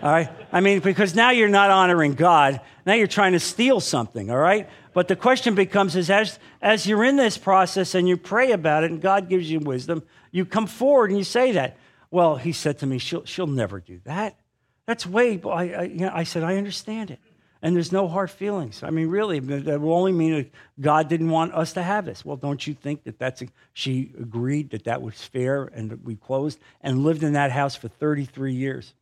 All 0.02 0.12
right? 0.12 0.28
I 0.52 0.60
mean, 0.60 0.80
because 0.80 1.14
now 1.14 1.30
you're 1.30 1.48
not 1.48 1.70
honoring 1.70 2.14
God. 2.14 2.60
Now 2.84 2.92
you're 2.92 3.06
trying 3.06 3.32
to 3.32 3.40
steal 3.40 3.80
something, 3.80 4.30
all 4.30 4.38
right? 4.38 4.68
But 4.92 5.08
the 5.08 5.16
question 5.16 5.54
becomes 5.54 5.96
is 5.96 6.10
as, 6.10 6.38
as 6.60 6.86
you're 6.86 7.02
in 7.04 7.16
this 7.16 7.38
process 7.38 7.94
and 7.94 8.06
you 8.06 8.16
pray 8.16 8.52
about 8.52 8.84
it 8.84 8.90
and 8.90 9.00
God 9.00 9.28
gives 9.28 9.50
you 9.50 9.58
wisdom, 9.60 10.02
you 10.30 10.44
come 10.44 10.66
forward 10.66 11.10
and 11.10 11.18
you 11.18 11.24
say 11.24 11.52
that. 11.52 11.78
Well, 12.10 12.36
he 12.36 12.52
said 12.52 12.78
to 12.80 12.86
me, 12.86 12.98
she'll, 12.98 13.24
she'll 13.24 13.46
never 13.46 13.80
do 13.80 14.00
that. 14.04 14.38
That's 14.86 15.06
way, 15.06 15.40
I, 15.44 15.48
I, 15.48 15.82
you 15.84 16.00
know, 16.00 16.12
I 16.14 16.24
said, 16.24 16.42
I 16.42 16.56
understand 16.56 17.10
it. 17.10 17.18
And 17.64 17.74
there's 17.74 17.92
no 17.92 18.08
hard 18.08 18.30
feelings. 18.30 18.82
I 18.82 18.90
mean, 18.90 19.08
really, 19.08 19.40
that 19.40 19.80
will 19.80 19.94
only 19.94 20.12
mean 20.12 20.34
that 20.34 20.50
God 20.78 21.08
didn't 21.08 21.30
want 21.30 21.54
us 21.54 21.72
to 21.72 21.82
have 21.82 22.04
this. 22.04 22.22
Well, 22.22 22.36
don't 22.36 22.64
you 22.66 22.74
think 22.74 23.04
that 23.04 23.18
that's, 23.18 23.40
a, 23.40 23.46
she 23.72 24.12
agreed 24.20 24.68
that 24.72 24.84
that 24.84 25.00
was 25.00 25.14
fair 25.14 25.64
and 25.64 25.90
that 25.90 26.04
we 26.04 26.14
closed 26.14 26.58
and 26.82 27.04
lived 27.04 27.22
in 27.22 27.32
that 27.32 27.52
house 27.52 27.74
for 27.74 27.88
33 27.88 28.52
years. 28.52 28.92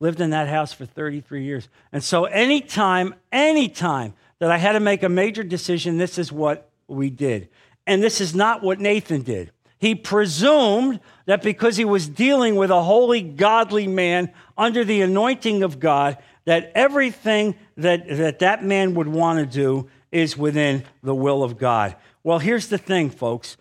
Lived 0.00 0.20
in 0.20 0.30
that 0.30 0.48
house 0.48 0.72
for 0.72 0.86
33 0.86 1.44
years. 1.44 1.68
And 1.92 2.02
so 2.02 2.24
anytime, 2.24 3.14
anytime 3.30 4.14
that 4.40 4.50
I 4.50 4.58
had 4.58 4.72
to 4.72 4.80
make 4.80 5.04
a 5.04 5.08
major 5.08 5.44
decision, 5.44 5.96
this 5.96 6.18
is 6.18 6.32
what 6.32 6.68
we 6.88 7.10
did. 7.10 7.48
And 7.86 8.02
this 8.02 8.20
is 8.20 8.34
not 8.34 8.60
what 8.60 8.80
Nathan 8.80 9.22
did. 9.22 9.52
He 9.78 9.94
presumed 9.94 10.98
that 11.26 11.42
because 11.42 11.76
he 11.76 11.84
was 11.84 12.08
dealing 12.08 12.56
with 12.56 12.70
a 12.70 12.82
holy, 12.82 13.22
godly 13.22 13.86
man 13.86 14.32
under 14.58 14.84
the 14.84 15.00
anointing 15.00 15.62
of 15.62 15.78
God, 15.78 16.18
that 16.44 16.72
everything 16.74 17.54
that 17.76 18.08
that, 18.08 18.38
that 18.40 18.64
man 18.64 18.94
would 18.94 19.08
want 19.08 19.38
to 19.38 19.46
do 19.46 19.88
is 20.12 20.36
within 20.36 20.84
the 21.02 21.14
will 21.14 21.42
of 21.42 21.58
God. 21.58 21.96
Well, 22.22 22.38
here's 22.38 22.68
the 22.68 22.78
thing, 22.78 23.10
folks. 23.10 23.56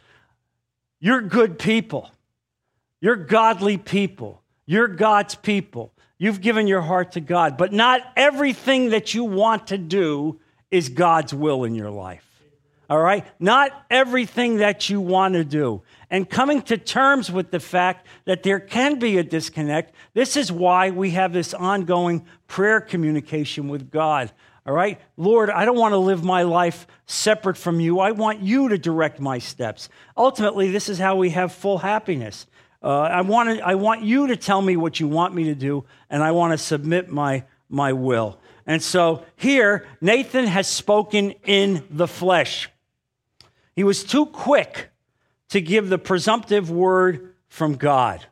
You're 1.00 1.22
good 1.22 1.60
people. 1.60 2.10
You're 3.02 3.16
godly 3.16 3.78
people. 3.78 4.42
You're 4.66 4.88
God's 4.88 5.36
people. 5.36 5.94
You've 6.18 6.42
given 6.42 6.68
your 6.68 6.82
heart 6.82 7.14
to 7.14 7.22
God, 7.22 7.58
but 7.58 7.72
not 7.72 8.02
everything 8.18 8.90
that 8.90 9.14
you 9.14 9.24
want 9.24 9.68
to 9.68 9.78
do 9.78 10.40
is 10.70 10.90
God's 10.90 11.34
will 11.34 11.64
in 11.64 11.76
your 11.76 11.90
life. 11.90 12.29
All 12.90 13.00
right? 13.00 13.26
Not 13.40 13.72
everything 13.92 14.58
that 14.58 14.90
you 14.90 15.00
want 15.00 15.36
to 15.36 15.44
do 15.44 15.84
and 16.10 16.28
coming 16.28 16.62
to 16.64 16.78
terms 16.78 17.32
with 17.32 17.52
the 17.52 17.60
fact 17.60 18.08
that 18.26 18.42
there 18.42 18.60
can 18.60 18.98
be 18.98 19.20
a 19.20 19.24
disconnect. 19.24 19.94
This 20.14 20.36
is 20.36 20.52
why 20.52 20.90
we 20.90 21.12
have 21.12 21.32
this 21.32 21.54
ongoing 21.54 22.26
prayer 22.48 22.82
communication 22.82 23.70
with 23.70 23.92
God. 23.92 24.32
All 24.66 24.74
right? 24.74 25.00
Lord, 25.18 25.52
I 25.52 25.66
don't 25.66 25.78
want 25.78 25.94
to 25.94 26.00
live 26.00 26.24
my 26.24 26.44
life 26.44 26.88
separate 27.06 27.58
from 27.58 27.80
you. 27.80 28.00
I 28.00 28.12
want 28.12 28.42
you 28.42 28.70
to 28.70 28.78
direct 28.78 29.20
my 29.20 29.38
steps. 29.38 29.90
Ultimately, 30.18 30.72
this 30.72 30.90
is 30.90 30.98
how 30.98 31.16
we 31.16 31.30
have 31.30 31.52
full 31.54 31.78
happiness. 31.78 32.48
Uh, 32.82 33.02
I, 33.02 33.22
want 33.22 33.50
to, 33.50 33.66
I 33.66 33.76
want 33.76 34.04
you 34.04 34.28
to 34.28 34.36
tell 34.36 34.62
me 34.62 34.78
what 34.78 35.00
you 35.00 35.08
want 35.08 35.36
me 35.36 35.46
to 35.46 35.56
do, 35.56 35.86
and 36.10 36.24
I 36.24 36.32
want 36.32 36.54
to 36.54 36.58
submit 36.58 37.10
my, 37.10 37.44
my 37.70 37.94
will. 37.94 38.40
And 38.66 38.82
so 38.82 39.26
here, 39.36 39.86
Nathan 40.02 40.46
has 40.46 40.68
spoken 40.68 41.32
in 41.46 41.86
the 41.90 42.08
flesh. 42.08 42.70
He 43.80 43.86
was 43.86 44.04
too 44.04 44.26
quick 44.26 44.90
to 45.52 45.62
give 45.62 45.88
the 45.88 45.98
presumptive 45.98 46.70
word 46.70 47.34
from 47.48 47.78
God, 47.78 48.26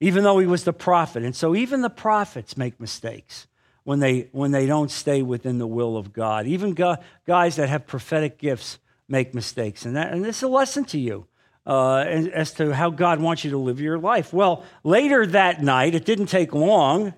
even 0.00 0.24
though 0.24 0.40
he 0.40 0.46
was 0.48 0.64
the 0.64 0.72
prophet. 0.72 1.22
And 1.22 1.36
so 1.36 1.54
even 1.54 1.82
the 1.82 1.88
prophets 1.88 2.56
make 2.56 2.80
mistakes 2.80 3.46
when 3.84 4.00
they, 4.00 4.28
when 4.32 4.50
they 4.50 4.66
don't 4.66 4.90
stay 4.90 5.22
within 5.22 5.58
the 5.58 5.68
will 5.68 5.96
of 5.96 6.12
God. 6.12 6.48
Even 6.48 6.72
guys 6.72 7.54
that 7.54 7.68
have 7.68 7.86
prophetic 7.86 8.38
gifts 8.38 8.80
make 9.06 9.34
mistakes. 9.34 9.84
And, 9.84 9.94
that, 9.94 10.12
and 10.12 10.24
this 10.24 10.38
is 10.38 10.42
a 10.42 10.48
lesson 10.48 10.84
to 10.86 10.98
you. 10.98 11.28
Uh, 11.64 11.98
as 11.98 12.50
to 12.54 12.74
how 12.74 12.90
God 12.90 13.20
wants 13.20 13.44
you 13.44 13.52
to 13.52 13.58
live 13.58 13.80
your 13.80 14.00
life. 14.00 14.32
Well, 14.32 14.64
later 14.82 15.26
that 15.26 15.62
night, 15.62 15.94
it 15.94 16.04
didn't 16.04 16.26
take 16.26 16.52
long. 16.52 17.14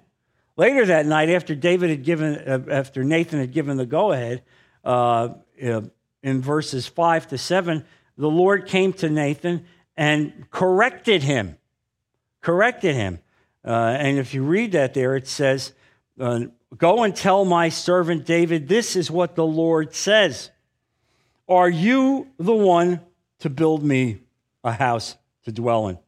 Later 0.59 0.85
that 0.85 1.07
night, 1.07 1.31
after 1.31 1.55
David 1.55 1.89
had 1.89 2.05
given, 2.05 2.35
uh, 2.35 2.65
after 2.71 3.05
Nathan 3.05 3.41
had 3.41 3.53
given 3.53 3.79
the 3.79 3.87
go 3.87 4.13
ahead, 4.13 4.43
uh, 4.85 5.31
in 6.23 6.41
verses 6.41 6.87
five 6.87 7.27
to 7.29 7.39
seven, 7.39 7.85
the 8.17 8.29
Lord 8.29 8.67
came 8.67 8.93
to 8.95 9.09
Nathan 9.09 9.65
and 9.97 10.51
corrected 10.51 11.23
him. 11.23 11.57
Corrected 12.41 12.95
him. 12.95 13.19
Uh, 13.65 13.97
and 13.99 14.19
if 14.19 14.35
you 14.35 14.43
read 14.43 14.73
that 14.73 14.95
there, 14.95 15.17
it 15.17 15.29
says, 15.29 15.73
uh, 16.19 16.41
Go 16.77 17.03
and 17.03 17.17
tell 17.17 17.45
my 17.45 17.71
servant 17.71 18.27
David, 18.27 18.69
this 18.69 18.95
is 18.95 19.11
what 19.11 19.35
the 19.35 19.47
Lord 19.47 19.95
says. 19.95 20.51
Are 21.49 21.69
you 21.69 22.29
the 22.39 22.55
one 22.55 23.01
to 23.39 23.49
build 23.49 23.83
me 23.83 24.21
a 24.63 24.73
house 24.73 25.17
to 25.45 25.53
dwell 25.53 25.89
in? 25.89 25.99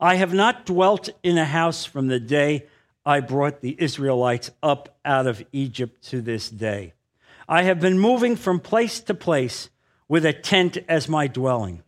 I 0.00 0.16
have 0.16 0.34
not 0.34 0.66
dwelt 0.66 1.08
in 1.22 1.38
a 1.38 1.44
house 1.44 1.86
from 1.86 2.08
the 2.08 2.20
day 2.20 2.66
I 3.06 3.20
brought 3.20 3.60
the 3.60 3.76
Israelites 3.78 4.50
up 4.62 4.98
out 5.04 5.26
of 5.26 5.42
Egypt 5.52 6.02
to 6.08 6.20
this 6.20 6.50
day. 6.50 6.93
I 7.48 7.62
have 7.62 7.80
been 7.80 7.98
moving 7.98 8.36
from 8.36 8.60
place 8.60 9.00
to 9.00 9.14
place 9.14 9.70
with 10.08 10.24
a 10.24 10.32
tent 10.32 10.78
as 10.88 11.08
my 11.08 11.26
dwelling. 11.26 11.82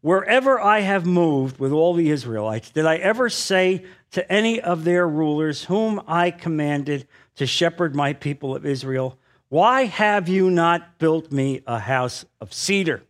Wherever 0.00 0.60
I 0.60 0.80
have 0.80 1.04
moved 1.06 1.58
with 1.58 1.72
all 1.72 1.94
the 1.94 2.10
Israelites, 2.10 2.70
did 2.70 2.86
I 2.86 2.96
ever 2.96 3.28
say 3.28 3.84
to 4.12 4.30
any 4.32 4.60
of 4.60 4.84
their 4.84 5.08
rulers, 5.08 5.64
whom 5.64 6.00
I 6.06 6.30
commanded 6.30 7.08
to 7.36 7.46
shepherd 7.46 7.94
my 7.94 8.12
people 8.12 8.54
of 8.54 8.64
Israel, 8.64 9.18
Why 9.48 9.84
have 9.84 10.28
you 10.28 10.50
not 10.50 10.98
built 10.98 11.32
me 11.32 11.62
a 11.66 11.78
house 11.78 12.24
of 12.40 12.52
cedar? 12.52 13.02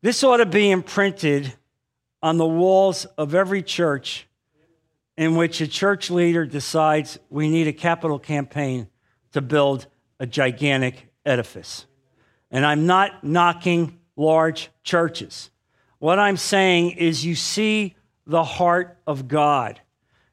This 0.00 0.24
ought 0.24 0.38
to 0.38 0.46
be 0.46 0.70
imprinted 0.70 1.54
on 2.22 2.36
the 2.38 2.46
walls 2.46 3.04
of 3.16 3.34
every 3.34 3.62
church 3.62 4.26
in 5.16 5.36
which 5.36 5.60
a 5.60 5.66
church 5.66 6.10
leader 6.10 6.46
decides 6.46 7.18
we 7.30 7.48
need 7.48 7.66
a 7.66 7.72
capital 7.72 8.18
campaign 8.18 8.88
to 9.32 9.40
build 9.40 9.86
a 10.22 10.26
gigantic 10.26 11.08
edifice. 11.26 11.84
And 12.48 12.64
I'm 12.64 12.86
not 12.86 13.24
knocking 13.24 13.98
large 14.14 14.70
churches. 14.84 15.50
What 15.98 16.20
I'm 16.20 16.36
saying 16.36 16.92
is, 16.92 17.24
you 17.24 17.34
see 17.34 17.96
the 18.24 18.44
heart 18.44 18.98
of 19.04 19.26
God. 19.26 19.80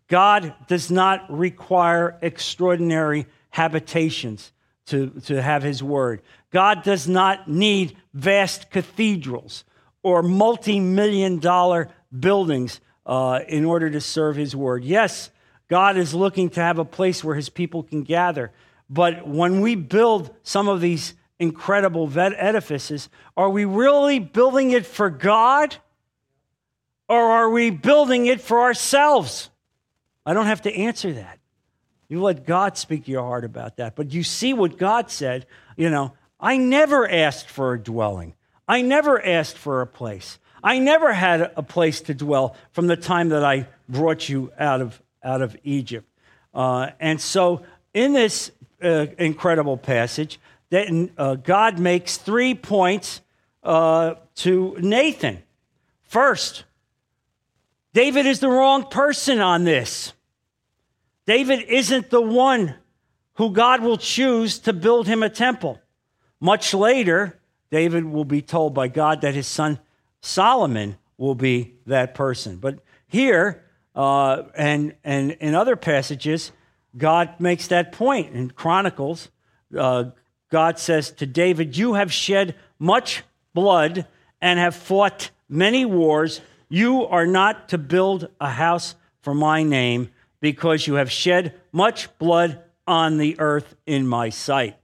God 0.08 0.54
does 0.68 0.92
not 0.92 1.26
require 1.36 2.20
extraordinary 2.22 3.26
habitations 3.50 4.52
to, 4.86 5.10
to 5.26 5.42
have 5.42 5.64
his 5.64 5.82
word. 5.82 6.22
God 6.52 6.84
does 6.84 7.08
not 7.08 7.48
need 7.50 7.98
vast 8.14 8.70
cathedrals 8.70 9.64
or 10.04 10.22
multi 10.22 10.80
million 10.80 11.40
dollar 11.40 11.90
buildings 12.18 12.80
uh, 13.08 13.40
in 13.48 13.66
order 13.66 13.90
to 13.90 14.02
serve 14.02 14.36
his 14.36 14.56
word. 14.56 14.84
Yes, 14.84 15.32
God 15.68 15.98
is 15.98 16.14
looking 16.14 16.52
to 16.52 16.62
have 16.62 16.78
a 16.78 16.86
place 16.86 17.24
where 17.24 17.36
his 17.36 17.50
people 17.50 17.82
can 17.82 18.04
gather. 18.04 18.52
But 18.90 19.28
when 19.28 19.62
we 19.62 19.76
build 19.76 20.34
some 20.44 20.68
of 20.68 20.82
these 20.82 21.14
incredible 21.38 22.12
edifices, 22.18 23.10
are 23.38 23.50
we 23.50 23.66
really 23.66 24.20
building 24.20 24.72
it 24.72 24.86
for 24.86 25.10
God 25.10 25.78
or 27.08 27.20
are 27.20 27.50
we 27.50 27.70
building 27.70 28.26
it 28.26 28.42
for 28.42 28.62
ourselves? 28.62 29.50
I 30.26 30.34
don't 30.34 30.48
have 30.48 30.64
to 30.64 30.74
answer 30.74 31.14
that. 31.14 31.40
You 32.08 32.22
let 32.22 32.46
God 32.46 32.78
speak 32.78 33.06
to 33.06 33.12
your 33.12 33.24
heart 33.24 33.46
about 33.46 33.78
that. 33.78 33.96
But 33.96 34.12
you 34.14 34.24
see 34.24 34.54
what 34.54 34.78
God 34.78 35.12
said, 35.12 35.46
you 35.78 35.90
know, 35.90 36.14
I 36.40 36.58
never 36.58 37.10
asked 37.10 37.50
for 37.50 37.74
a 37.74 37.80
dwelling. 37.80 38.34
I 38.68 38.82
never 38.82 39.24
asked 39.24 39.58
for 39.58 39.82
a 39.82 39.88
place. 39.88 40.40
I 40.64 40.80
never 40.80 41.14
had 41.14 41.52
a 41.56 41.64
place 41.64 42.02
to 42.02 42.14
dwell 42.14 42.56
from 42.72 42.88
the 42.88 42.98
time 42.98 43.30
that 43.30 43.46
I 43.46 43.68
brought 43.88 44.28
you 44.28 44.52
out 44.60 44.82
of, 44.82 45.02
out 45.24 45.42
of 45.42 45.56
Egypt. 45.64 46.08
Uh, 46.54 46.90
and 47.00 47.22
so, 47.22 47.64
in 47.94 48.14
this 48.14 48.52
uh, 48.84 49.08
incredible 49.18 49.78
passage, 49.78 50.40
that 50.70 51.10
uh, 51.18 51.36
God 51.36 51.80
makes 51.80 52.18
three 52.18 52.56
points 52.56 53.22
uh, 53.64 54.16
to 54.36 54.76
Nathan. 54.80 55.42
First, 56.04 56.64
David 57.94 58.26
is 58.26 58.40
the 58.40 58.50
wrong 58.50 58.84
person 58.90 59.40
on 59.40 59.64
this. 59.64 60.14
David 61.26 61.64
isn't 61.64 62.10
the 62.10 62.22
one 62.22 62.76
who 63.34 63.52
God 63.52 63.82
will 63.82 63.98
choose 63.98 64.60
to 64.60 64.74
build 64.74 65.08
him 65.08 65.24
a 65.24 65.30
temple. 65.30 65.80
Much 66.40 66.74
later, 66.74 67.40
David 67.72 68.06
will 68.06 68.26
be 68.26 68.42
told 68.42 68.74
by 68.74 68.88
God 68.88 69.22
that 69.22 69.34
his 69.34 69.48
son 69.48 69.80
Solomon 70.22 70.98
will 71.18 71.36
be 71.36 71.76
that 71.86 72.16
person. 72.16 72.58
But 72.58 72.80
here, 73.08 73.64
uh, 73.96 74.44
and, 74.56 74.96
and 75.04 75.32
in 75.32 75.56
other 75.56 75.76
passages, 75.76 76.52
God 76.98 77.40
makes 77.40 77.68
that 77.68 77.92
point. 77.92 78.34
In 78.34 78.52
Chronicles, 78.52 79.30
uh, 79.78 80.06
God 80.50 80.80
says 80.80 81.12
to 81.14 81.26
David, 81.26 81.78
You 81.78 81.94
have 81.94 82.12
shed 82.12 82.56
much 82.80 83.24
blood 83.54 84.08
and 84.42 84.60
have 84.60 84.76
fought 84.76 85.30
many 85.48 85.86
wars. 85.86 86.42
You 86.70 87.06
are 87.06 87.28
not 87.28 87.70
to 87.70 87.78
build 87.78 88.30
a 88.40 88.50
house 88.50 88.96
for 89.22 89.34
my 89.34 89.64
name 89.64 90.10
because 90.40 90.88
you 90.88 90.96
have 90.96 91.12
shed 91.12 91.54
much 91.72 92.18
blood 92.18 92.62
on 92.88 93.18
the 93.18 93.40
earth 93.40 93.76
in 93.86 94.08
my 94.08 94.30
sight. 94.30 94.76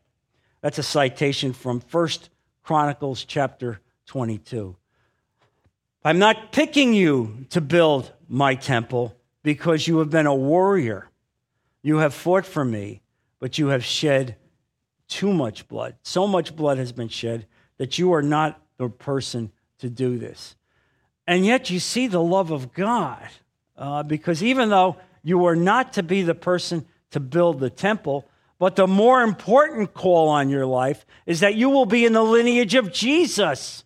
That's 0.62 0.78
a 0.78 0.84
citation 0.84 1.54
from 1.54 1.80
First 1.80 2.30
Chronicles 2.63 3.24
chapter 3.24 3.82
22. 4.08 4.76
I'm 6.04 6.20
not 6.20 6.52
picking 6.52 6.94
you 6.94 7.46
to 7.50 7.62
build 7.62 8.12
my 8.28 8.56
temple 8.56 9.15
because 9.41 9.88
you 9.88 10.00
have 10.00 10.10
been 10.10 10.28
a 10.28 10.36
warrior. 10.36 11.10
You 11.86 11.98
have 11.98 12.15
fought 12.15 12.48
for 12.48 12.65
me, 12.65 13.04
but 13.39 13.60
you 13.60 13.67
have 13.67 13.86
shed 13.86 14.38
too 15.08 15.32
much 15.32 15.67
blood. 15.67 15.93
So 16.02 16.26
much 16.26 16.56
blood 16.56 16.80
has 16.80 16.91
been 16.91 17.10
shed 17.10 17.45
that 17.78 18.00
you 18.00 18.12
are 18.15 18.24
not 18.24 18.60
the 18.78 18.89
person 18.89 19.52
to 19.78 19.88
do 19.91 20.17
this. 20.17 20.56
And 21.28 21.45
yet 21.45 21.69
you 21.69 21.80
see 21.80 22.08
the 22.08 22.24
love 22.24 22.50
of 22.50 22.74
God, 22.74 23.30
uh, 23.78 24.02
because 24.02 24.41
even 24.41 24.69
though 24.69 24.98
you 25.21 25.45
are 25.45 25.56
not 25.56 25.93
to 25.93 26.02
be 26.02 26.24
the 26.24 26.34
person 26.34 26.88
to 27.12 27.19
build 27.19 27.60
the 27.60 27.69
temple, 27.69 28.28
but 28.58 28.76
the 28.76 28.88
more 28.88 29.21
important 29.21 29.93
call 29.93 30.30
on 30.30 30.50
your 30.50 30.65
life 30.65 31.06
is 31.28 31.41
that 31.41 31.54
you 31.54 31.69
will 31.69 31.86
be 31.86 32.04
in 32.04 32.13
the 32.13 32.24
lineage 32.24 32.74
of 32.74 32.91
Jesus. 32.91 33.84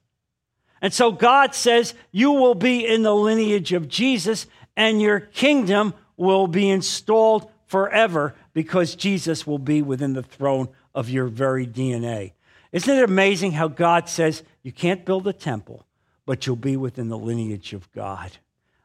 And 0.81 0.93
so 0.93 1.11
God 1.11 1.53
says 1.53 1.93
you 2.13 2.31
will 2.31 2.55
be 2.55 2.87
in 2.87 3.03
the 3.03 3.13
lineage 3.13 3.73
of 3.73 3.89
Jesus 3.89 4.47
and 4.77 5.01
your 5.01 5.19
kingdom 5.19 5.93
will 6.15 6.47
be 6.47 6.69
installed 6.69 7.51
forever 7.69 8.35
because 8.53 8.95
Jesus 8.95 9.45
will 9.45 9.59
be 9.59 9.81
within 9.81 10.13
the 10.13 10.23
throne 10.23 10.69
of 10.93 11.07
your 11.09 11.27
very 11.27 11.67
DNA. 11.67 12.33
Isn't 12.71 12.97
it 12.97 13.03
amazing 13.03 13.53
how 13.53 13.67
God 13.67 14.09
says 14.09 14.43
you 14.63 14.71
can't 14.71 15.05
build 15.05 15.27
a 15.27 15.33
temple, 15.33 15.85
but 16.25 16.45
you'll 16.45 16.55
be 16.55 16.75
within 16.75 17.09
the 17.09 17.17
lineage 17.17 17.73
of 17.73 17.91
God? 17.91 18.31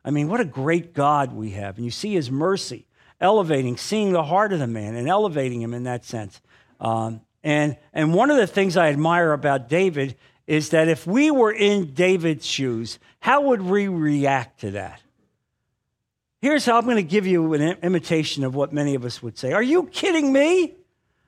I 0.04 0.10
mean, 0.10 0.28
what 0.28 0.40
a 0.40 0.44
great 0.44 0.92
God 0.92 1.32
we 1.32 1.50
have. 1.52 1.76
And 1.76 1.84
you 1.84 1.90
see 1.90 2.12
his 2.12 2.30
mercy 2.30 2.86
elevating, 3.20 3.78
seeing 3.78 4.12
the 4.12 4.22
heart 4.22 4.52
of 4.52 4.58
the 4.58 4.66
man 4.66 4.96
and 4.96 5.08
elevating 5.08 5.62
him 5.62 5.72
in 5.72 5.84
that 5.84 6.04
sense. 6.04 6.42
Um, 6.78 7.22
and, 7.42 7.78
and 7.94 8.12
one 8.12 8.30
of 8.30 8.36
the 8.36 8.46
things 8.46 8.76
I 8.76 8.88
admire 8.88 9.32
about 9.32 9.68
David 9.68 10.14
is 10.46 10.70
that 10.70 10.88
if 10.88 11.06
we 11.06 11.30
were 11.30 11.52
in 11.52 11.94
David's 11.94 12.44
shoes, 12.44 12.98
how 13.20 13.40
would 13.42 13.62
we 13.62 13.88
react 13.88 14.60
to 14.60 14.72
that? 14.72 15.00
Here's 16.44 16.66
how 16.66 16.76
I'm 16.76 16.84
going 16.84 16.96
to 16.96 17.02
give 17.02 17.26
you 17.26 17.54
an 17.54 17.62
imitation 17.62 18.44
of 18.44 18.54
what 18.54 18.70
many 18.70 18.94
of 18.94 19.06
us 19.06 19.22
would 19.22 19.38
say 19.38 19.54
Are 19.54 19.62
you 19.62 19.84
kidding 19.84 20.30
me? 20.30 20.74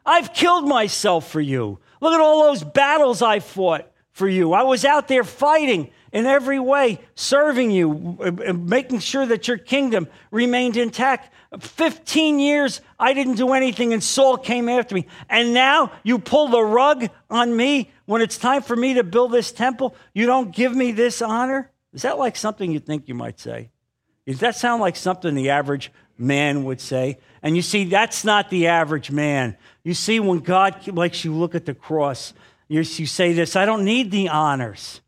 I've 0.05 0.35
killed 0.35 0.69
myself 0.69 1.31
for 1.31 1.41
you. 1.41 1.79
Look 2.03 2.13
at 2.13 2.21
all 2.21 2.43
those 2.43 2.63
battles 2.63 3.23
I 3.23 3.41
fought 3.41 3.91
for 4.11 4.29
you. 4.29 4.53
I 4.53 4.65
was 4.65 4.85
out 4.85 5.09
there 5.09 5.25
fighting 5.25 5.91
in 6.13 6.27
every 6.27 6.61
way, 6.61 7.01
serving 7.15 7.71
you, 7.71 8.19
uh, 8.21 8.51
uh, 8.51 8.53
making 8.53 8.99
sure 8.99 9.25
that 9.25 9.49
your 9.49 9.57
kingdom 9.57 10.07
remained 10.31 10.77
intact. 10.77 11.33
15 11.61 12.39
years, 12.39 12.83
I 13.01 13.15
didn't 13.15 13.37
do 13.37 13.55
anything, 13.55 13.95
and 13.95 14.05
Saul 14.05 14.37
came 14.37 14.69
after 14.69 14.95
me. 14.95 15.07
And 15.31 15.55
now 15.55 15.93
you 16.03 16.19
pull 16.19 16.49
the 16.49 16.63
rug 16.63 17.09
on 17.31 17.57
me 17.57 17.91
when 18.05 18.21
it's 18.21 18.37
time 18.37 18.61
for 18.61 18.77
me 18.77 18.93
to 18.93 19.03
build 19.03 19.33
this 19.33 19.51
temple. 19.51 19.97
You 20.13 20.27
don't 20.27 20.55
give 20.55 20.77
me 20.77 20.93
this 20.93 21.23
honor? 21.23 21.71
Is 21.95 22.03
that 22.03 22.19
like 22.19 22.37
something 22.37 22.71
you 22.71 22.81
think 22.81 23.09
you 23.09 23.15
might 23.15 23.41
say? 23.41 23.71
Does 24.27 24.41
that 24.41 24.57
sound 24.57 24.81
like 24.81 24.97
something 24.97 25.35
the 25.35 25.51
average 25.51 25.93
man 26.19 26.65
would 26.65 26.81
say? 26.81 27.19
And 27.43 27.55
you 27.55 27.63
see, 27.63 27.85
that's 27.85 28.25
not 28.25 28.51
the 28.51 28.67
average 28.67 29.11
man. 29.11 29.57
You 29.85 29.95
see, 29.95 30.19
when 30.19 30.41
God 30.41 30.93
makes 30.93 31.25
you 31.25 31.33
look 31.33 31.55
at 31.55 31.65
the 31.65 31.75
cross, 31.75 32.35
you, 32.69 32.81
you 32.81 33.07
say 33.07 33.33
this 33.33 33.55
I 33.55 33.65
don't 33.65 33.85
need 33.85 34.11
the 34.11 34.29
honors, 34.29 35.01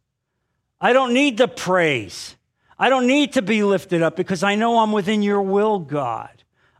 I 0.80 0.92
don't 0.92 1.12
need 1.12 1.38
the 1.38 1.48
praise. 1.48 2.36
I 2.80 2.90
don't 2.90 3.08
need 3.08 3.32
to 3.32 3.42
be 3.42 3.64
lifted 3.64 4.02
up 4.02 4.14
because 4.14 4.44
I 4.44 4.54
know 4.54 4.78
I'm 4.78 4.92
within 4.92 5.20
your 5.20 5.42
will, 5.42 5.80
God. 5.80 6.30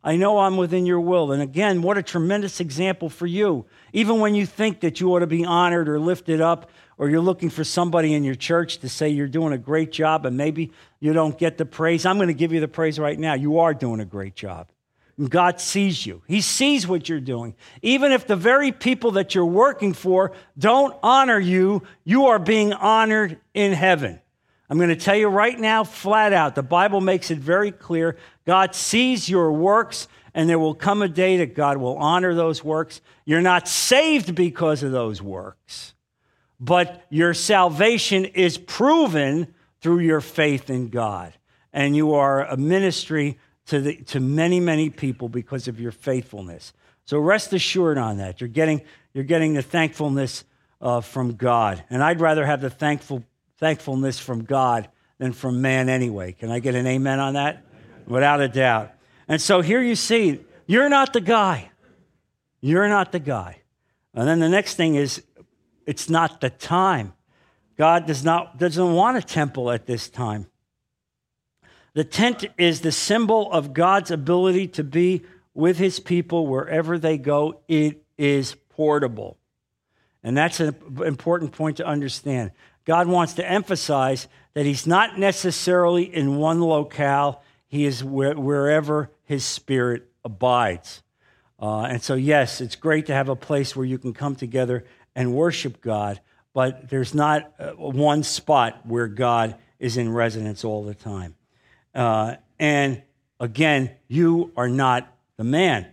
I 0.04 0.16
know 0.16 0.38
I'm 0.38 0.56
within 0.56 0.86
your 0.86 1.00
will. 1.00 1.32
And 1.32 1.42
again, 1.42 1.82
what 1.82 1.98
a 1.98 2.04
tremendous 2.04 2.60
example 2.60 3.08
for 3.08 3.26
you. 3.26 3.66
Even 3.92 4.20
when 4.20 4.36
you 4.36 4.46
think 4.46 4.80
that 4.80 5.00
you 5.00 5.12
ought 5.12 5.18
to 5.20 5.26
be 5.26 5.44
honored 5.44 5.88
or 5.88 5.98
lifted 5.98 6.40
up, 6.40 6.70
or 6.98 7.08
you're 7.08 7.20
looking 7.20 7.48
for 7.48 7.64
somebody 7.64 8.12
in 8.12 8.24
your 8.24 8.34
church 8.34 8.78
to 8.78 8.88
say 8.88 9.08
you're 9.08 9.28
doing 9.28 9.52
a 9.52 9.58
great 9.58 9.92
job 9.92 10.26
and 10.26 10.36
maybe 10.36 10.72
you 11.00 11.12
don't 11.12 11.38
get 11.38 11.56
the 11.56 11.64
praise, 11.64 12.04
I'm 12.04 12.16
going 12.16 12.28
to 12.28 12.34
give 12.34 12.52
you 12.52 12.60
the 12.60 12.68
praise 12.68 12.98
right 12.98 13.18
now. 13.18 13.34
You 13.34 13.60
are 13.60 13.72
doing 13.72 14.00
a 14.00 14.04
great 14.04 14.34
job. 14.34 14.68
God 15.28 15.60
sees 15.60 16.06
you. 16.06 16.22
He 16.28 16.40
sees 16.40 16.86
what 16.86 17.08
you're 17.08 17.18
doing. 17.18 17.56
Even 17.82 18.12
if 18.12 18.26
the 18.26 18.36
very 18.36 18.70
people 18.70 19.12
that 19.12 19.34
you're 19.34 19.44
working 19.44 19.92
for 19.92 20.32
don't 20.56 20.94
honor 21.02 21.38
you, 21.38 21.82
you 22.04 22.26
are 22.26 22.38
being 22.38 22.72
honored 22.72 23.38
in 23.52 23.72
heaven. 23.72 24.20
I'm 24.70 24.76
going 24.76 24.90
to 24.90 24.96
tell 24.96 25.16
you 25.16 25.28
right 25.28 25.58
now, 25.58 25.82
flat 25.82 26.32
out, 26.32 26.54
the 26.54 26.62
Bible 26.62 27.00
makes 27.00 27.30
it 27.30 27.38
very 27.38 27.72
clear. 27.72 28.16
God 28.46 28.74
sees 28.74 29.28
your 29.28 29.50
works, 29.50 30.08
and 30.34 30.48
there 30.48 30.58
will 30.58 30.74
come 30.74 31.02
a 31.02 31.08
day 31.08 31.38
that 31.38 31.54
God 31.54 31.78
will 31.78 31.96
honor 31.96 32.34
those 32.34 32.62
works. 32.62 33.00
You're 33.24 33.40
not 33.40 33.66
saved 33.66 34.34
because 34.34 34.82
of 34.82 34.92
those 34.92 35.22
works, 35.22 35.94
but 36.60 37.04
your 37.10 37.34
salvation 37.34 38.24
is 38.24 38.58
proven 38.58 39.54
through 39.80 40.00
your 40.00 40.20
faith 40.20 40.70
in 40.70 40.88
God. 40.88 41.32
And 41.72 41.94
you 41.94 42.14
are 42.14 42.44
a 42.44 42.56
ministry 42.56 43.38
to, 43.66 43.80
the, 43.80 43.96
to 43.96 44.20
many, 44.20 44.60
many 44.60 44.90
people 44.90 45.28
because 45.28 45.68
of 45.68 45.80
your 45.80 45.92
faithfulness. 45.92 46.72
So 47.04 47.18
rest 47.18 47.52
assured 47.52 47.98
on 47.98 48.18
that. 48.18 48.40
You're 48.40 48.48
getting, 48.48 48.82
you're 49.14 49.24
getting 49.24 49.54
the 49.54 49.62
thankfulness 49.62 50.44
uh, 50.80 51.00
from 51.00 51.34
God. 51.34 51.84
And 51.90 52.02
I'd 52.02 52.20
rather 52.20 52.44
have 52.44 52.60
the 52.60 52.70
thankful 52.70 53.24
thankfulness 53.58 54.18
from 54.18 54.44
God 54.44 54.88
than 55.18 55.32
from 55.32 55.60
man 55.60 55.88
anyway. 55.88 56.32
Can 56.32 56.50
I 56.50 56.60
get 56.60 56.74
an 56.74 56.86
amen 56.86 57.18
on 57.18 57.34
that? 57.34 57.64
Without 58.06 58.40
a 58.40 58.48
doubt. 58.48 58.92
And 59.26 59.40
so 59.40 59.60
here 59.60 59.82
you 59.82 59.94
see, 59.94 60.40
you're 60.66 60.88
not 60.88 61.12
the 61.12 61.20
guy. 61.20 61.70
You're 62.60 62.88
not 62.88 63.12
the 63.12 63.18
guy. 63.18 63.60
And 64.14 64.26
then 64.26 64.38
the 64.38 64.48
next 64.48 64.74
thing 64.74 64.94
is, 64.94 65.22
it's 65.88 66.10
not 66.10 66.42
the 66.42 66.50
time. 66.50 67.14
God 67.78 68.06
does 68.06 68.22
not 68.22 68.58
doesn't 68.58 68.92
want 68.92 69.16
a 69.16 69.22
temple 69.22 69.70
at 69.70 69.86
this 69.86 70.10
time. 70.10 70.46
The 71.94 72.04
tent 72.04 72.44
is 72.58 72.82
the 72.82 72.92
symbol 72.92 73.50
of 73.50 73.72
God's 73.72 74.10
ability 74.10 74.68
to 74.68 74.84
be 74.84 75.22
with 75.54 75.78
his 75.78 75.98
people 75.98 76.46
wherever 76.46 76.98
they 76.98 77.16
go. 77.16 77.60
It 77.68 78.04
is 78.18 78.54
portable. 78.68 79.38
And 80.22 80.36
that's 80.36 80.60
an 80.60 80.76
important 81.06 81.52
point 81.52 81.78
to 81.78 81.86
understand. 81.86 82.50
God 82.84 83.08
wants 83.08 83.32
to 83.34 83.50
emphasize 83.50 84.28
that 84.52 84.66
He's 84.66 84.86
not 84.86 85.18
necessarily 85.18 86.02
in 86.02 86.36
one 86.36 86.60
locale, 86.60 87.42
He 87.66 87.86
is 87.86 88.04
wherever 88.04 89.10
His 89.24 89.42
Spirit 89.42 90.06
abides. 90.22 91.02
Uh, 91.60 91.82
and 91.82 92.02
so, 92.02 92.14
yes, 92.14 92.60
it's 92.60 92.76
great 92.76 93.06
to 93.06 93.14
have 93.14 93.28
a 93.28 93.36
place 93.36 93.74
where 93.74 93.86
you 93.86 93.98
can 93.98 94.12
come 94.12 94.36
together 94.36 94.84
and 95.18 95.34
worship 95.34 95.80
God, 95.80 96.20
but 96.54 96.90
there's 96.90 97.12
not 97.12 97.52
uh, 97.58 97.70
one 97.72 98.22
spot 98.22 98.86
where 98.86 99.08
God 99.08 99.56
is 99.80 99.96
in 99.96 100.12
residence 100.12 100.64
all 100.64 100.84
the 100.84 100.94
time. 100.94 101.34
Uh, 101.92 102.36
and 102.60 103.02
again, 103.40 103.90
you 104.06 104.52
are 104.56 104.68
not 104.68 105.12
the 105.36 105.42
man. 105.42 105.88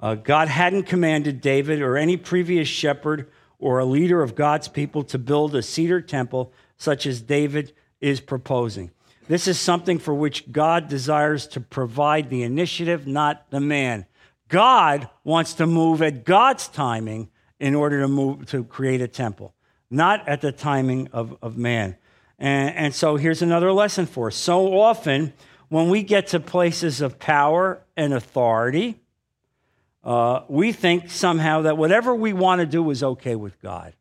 Uh, 0.00 0.16
God 0.16 0.48
hadn't 0.48 0.86
commanded 0.86 1.40
David 1.40 1.82
or 1.82 1.96
any 1.96 2.16
previous 2.16 2.66
shepherd 2.66 3.30
or 3.60 3.78
a 3.78 3.84
leader 3.84 4.22
of 4.22 4.34
God's 4.34 4.66
people 4.66 5.04
to 5.04 5.20
build 5.20 5.54
a 5.54 5.62
cedar 5.62 6.00
temple 6.00 6.52
such 6.76 7.06
as 7.06 7.22
David 7.22 7.72
is 8.00 8.20
proposing. 8.20 8.90
This 9.28 9.46
is 9.46 9.60
something 9.60 10.00
for 10.00 10.14
which 10.14 10.50
God 10.50 10.88
desires 10.88 11.46
to 11.48 11.60
provide 11.60 12.28
the 12.28 12.42
initiative, 12.42 13.06
not 13.06 13.48
the 13.50 13.60
man. 13.60 14.06
God 14.48 15.08
wants 15.22 15.54
to 15.54 15.66
move 15.66 16.02
at 16.02 16.24
God's 16.24 16.66
timing 16.66 17.30
in 17.64 17.74
order 17.74 18.02
to 18.02 18.08
move 18.08 18.44
to 18.44 18.62
create 18.62 19.00
a 19.00 19.08
temple, 19.08 19.54
not 19.90 20.28
at 20.28 20.42
the 20.42 20.52
timing 20.52 21.08
of, 21.14 21.34
of 21.40 21.56
man. 21.56 21.96
And, 22.38 22.76
and 22.76 22.94
so 22.94 23.16
here's 23.16 23.40
another 23.40 23.72
lesson 23.72 24.04
for 24.04 24.26
us. 24.26 24.36
So 24.36 24.78
often, 24.78 25.32
when 25.70 25.88
we 25.88 26.02
get 26.02 26.26
to 26.28 26.40
places 26.40 27.00
of 27.00 27.18
power 27.18 27.80
and 27.96 28.12
authority, 28.12 29.00
uh, 30.04 30.42
we 30.46 30.72
think 30.72 31.10
somehow 31.10 31.62
that 31.62 31.78
whatever 31.78 32.14
we 32.14 32.34
want 32.34 32.60
to 32.60 32.66
do 32.66 32.90
is 32.90 33.02
okay 33.02 33.34
with 33.34 33.58
God. 33.62 33.94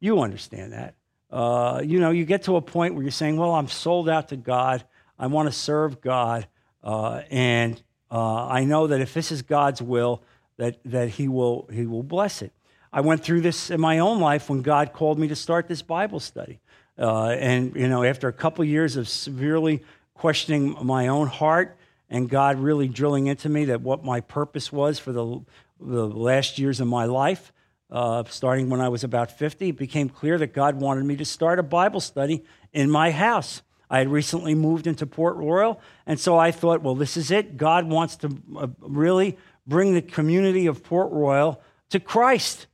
You 0.00 0.22
understand 0.22 0.72
that. 0.72 0.94
Uh, 1.30 1.82
you 1.84 2.00
know, 2.00 2.12
you 2.12 2.24
get 2.24 2.44
to 2.44 2.56
a 2.56 2.62
point 2.62 2.94
where 2.94 3.02
you're 3.02 3.10
saying, 3.10 3.36
well, 3.36 3.52
I'm 3.52 3.68
sold 3.68 4.08
out 4.08 4.30
to 4.30 4.36
God. 4.36 4.82
I 5.18 5.26
want 5.26 5.48
to 5.48 5.52
serve 5.52 6.00
God. 6.00 6.46
Uh, 6.82 7.20
and 7.30 7.82
uh, 8.10 8.46
I 8.46 8.64
know 8.64 8.86
that 8.86 9.02
if 9.02 9.12
this 9.12 9.30
is 9.30 9.42
God's 9.42 9.82
will, 9.82 10.22
that, 10.56 10.78
that 10.86 11.10
he, 11.10 11.28
will, 11.28 11.68
he 11.70 11.84
will 11.84 12.02
bless 12.02 12.40
it. 12.40 12.54
I 12.92 13.00
went 13.02 13.22
through 13.22 13.42
this 13.42 13.70
in 13.70 13.80
my 13.80 14.00
own 14.00 14.20
life 14.20 14.50
when 14.50 14.62
God 14.62 14.92
called 14.92 15.18
me 15.18 15.28
to 15.28 15.36
start 15.36 15.68
this 15.68 15.82
Bible 15.82 16.20
study. 16.20 16.60
Uh, 16.98 17.28
and, 17.28 17.74
you 17.76 17.88
know, 17.88 18.02
after 18.02 18.28
a 18.28 18.32
couple 18.32 18.64
years 18.64 18.96
of 18.96 19.08
severely 19.08 19.82
questioning 20.14 20.76
my 20.82 21.08
own 21.08 21.28
heart 21.28 21.78
and 22.10 22.28
God 22.28 22.58
really 22.58 22.88
drilling 22.88 23.28
into 23.28 23.48
me 23.48 23.66
that 23.66 23.80
what 23.80 24.04
my 24.04 24.20
purpose 24.20 24.72
was 24.72 24.98
for 24.98 25.12
the, 25.12 25.40
the 25.80 26.06
last 26.06 26.58
years 26.58 26.80
of 26.80 26.88
my 26.88 27.04
life, 27.04 27.52
uh, 27.90 28.24
starting 28.28 28.68
when 28.68 28.80
I 28.80 28.88
was 28.88 29.04
about 29.04 29.30
50, 29.30 29.70
it 29.70 29.76
became 29.76 30.08
clear 30.08 30.36
that 30.38 30.52
God 30.52 30.80
wanted 30.80 31.04
me 31.04 31.16
to 31.16 31.24
start 31.24 31.58
a 31.58 31.62
Bible 31.62 32.00
study 32.00 32.44
in 32.72 32.90
my 32.90 33.10
house. 33.10 33.62
I 33.88 33.98
had 33.98 34.08
recently 34.08 34.54
moved 34.54 34.86
into 34.86 35.06
Port 35.06 35.36
Royal, 35.36 35.80
and 36.06 36.18
so 36.18 36.38
I 36.38 36.52
thought, 36.52 36.82
well, 36.82 36.94
this 36.94 37.16
is 37.16 37.30
it. 37.30 37.56
God 37.56 37.88
wants 37.88 38.16
to 38.16 38.36
uh, 38.56 38.68
really 38.80 39.36
bring 39.66 39.94
the 39.94 40.02
community 40.02 40.66
of 40.66 40.84
Port 40.84 41.10
Royal 41.10 41.60
to 41.90 41.98
Christ. 41.98 42.66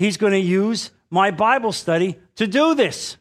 He's 0.00 0.16
going 0.16 0.32
to 0.32 0.38
use 0.38 0.92
my 1.10 1.30
Bible 1.30 1.72
study 1.72 2.18
to 2.36 2.46
do 2.46 2.74
this. 2.74 3.18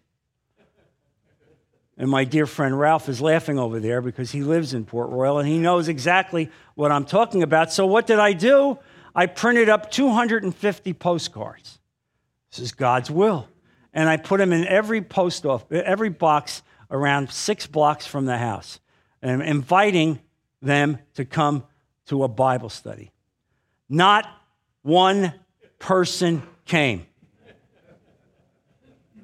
And 1.97 2.09
my 2.09 2.23
dear 2.23 2.45
friend 2.45 2.79
Ralph 2.79 3.09
is 3.09 3.19
laughing 3.19 3.59
over 3.59 3.81
there 3.81 4.01
because 4.01 4.31
he 4.31 4.43
lives 4.43 4.73
in 4.73 4.85
Port 4.85 5.09
Royal 5.09 5.39
and 5.39 5.49
he 5.49 5.57
knows 5.57 5.89
exactly 5.89 6.49
what 6.75 6.89
I'm 6.89 7.03
talking 7.03 7.43
about. 7.43 7.73
So, 7.73 7.85
what 7.85 8.07
did 8.07 8.17
I 8.17 8.31
do? 8.31 8.79
I 9.13 9.25
printed 9.25 9.67
up 9.67 9.91
250 9.91 10.93
postcards. 10.93 11.79
This 12.49 12.59
is 12.59 12.71
God's 12.71 13.11
will. 13.11 13.49
And 13.93 14.07
I 14.07 14.15
put 14.15 14.37
them 14.37 14.53
in 14.53 14.65
every 14.65 15.01
post 15.01 15.45
off, 15.45 15.69
every 15.69 16.09
box 16.09 16.63
around 16.89 17.29
six 17.29 17.67
blocks 17.67 18.07
from 18.07 18.25
the 18.25 18.37
house, 18.37 18.79
and 19.21 19.41
inviting 19.41 20.21
them 20.61 20.97
to 21.15 21.25
come 21.25 21.65
to 22.05 22.23
a 22.23 22.29
Bible 22.29 22.69
study. 22.69 23.11
Not 23.89 24.25
one 24.81 25.33
person 25.77 26.41
came. 26.69 27.05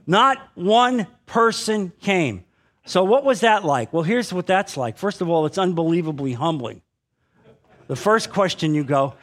Not 0.06 0.38
one 0.56 1.08
person 1.26 1.94
came. 2.02 2.44
So, 2.86 3.04
what 3.04 3.24
was 3.24 3.40
that 3.40 3.64
like? 3.64 3.94
Well, 3.94 4.04
here's 4.04 4.34
what 4.34 4.46
that's 4.46 4.78
like. 4.78 4.98
First 4.98 5.22
of 5.22 5.30
all, 5.30 5.46
it's 5.46 5.58
unbelievably 5.58 6.34
humbling. 6.34 6.82
The 7.88 7.96
first 7.96 8.32
question 8.32 8.76
you 8.76 8.84
go, 8.84 9.14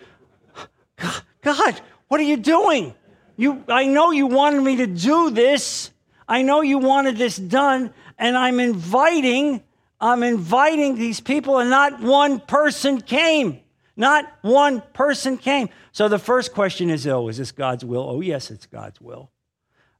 God, 1.43 1.81
what 2.09 2.21
are 2.21 2.25
you 2.25 2.37
doing? 2.37 2.95
You, 3.37 3.65
I 3.69 3.87
know 3.87 4.11
you 4.11 4.27
wanted 4.27 4.63
me 4.63 4.77
to 4.77 4.87
do 4.87 5.31
this. 5.31 5.91
I 6.29 6.43
know 6.43 6.61
you 6.61 6.79
wanted 6.79 7.17
this 7.17 7.37
done, 7.37 7.93
and 8.19 8.37
I'm 8.37 8.61
inviting, 8.61 9.63
I'm 10.01 10.23
inviting 10.23 10.97
these 10.97 11.21
people, 11.21 11.59
and 11.59 11.71
not 11.71 12.01
one 12.01 12.41
person 12.41 13.01
came. 13.01 13.61
Not 13.97 14.33
one 14.43 14.83
person 14.93 15.37
came. 15.39 15.69
So 15.93 16.09
the 16.09 16.19
first 16.19 16.53
question 16.53 16.91
is, 16.91 17.07
oh, 17.07 17.29
is 17.29 17.39
this 17.39 17.53
God's 17.53 17.85
will? 17.85 18.09
Oh, 18.09 18.21
yes, 18.21 18.51
it's 18.51 18.67
God's 18.67 19.01
will. 19.01 19.31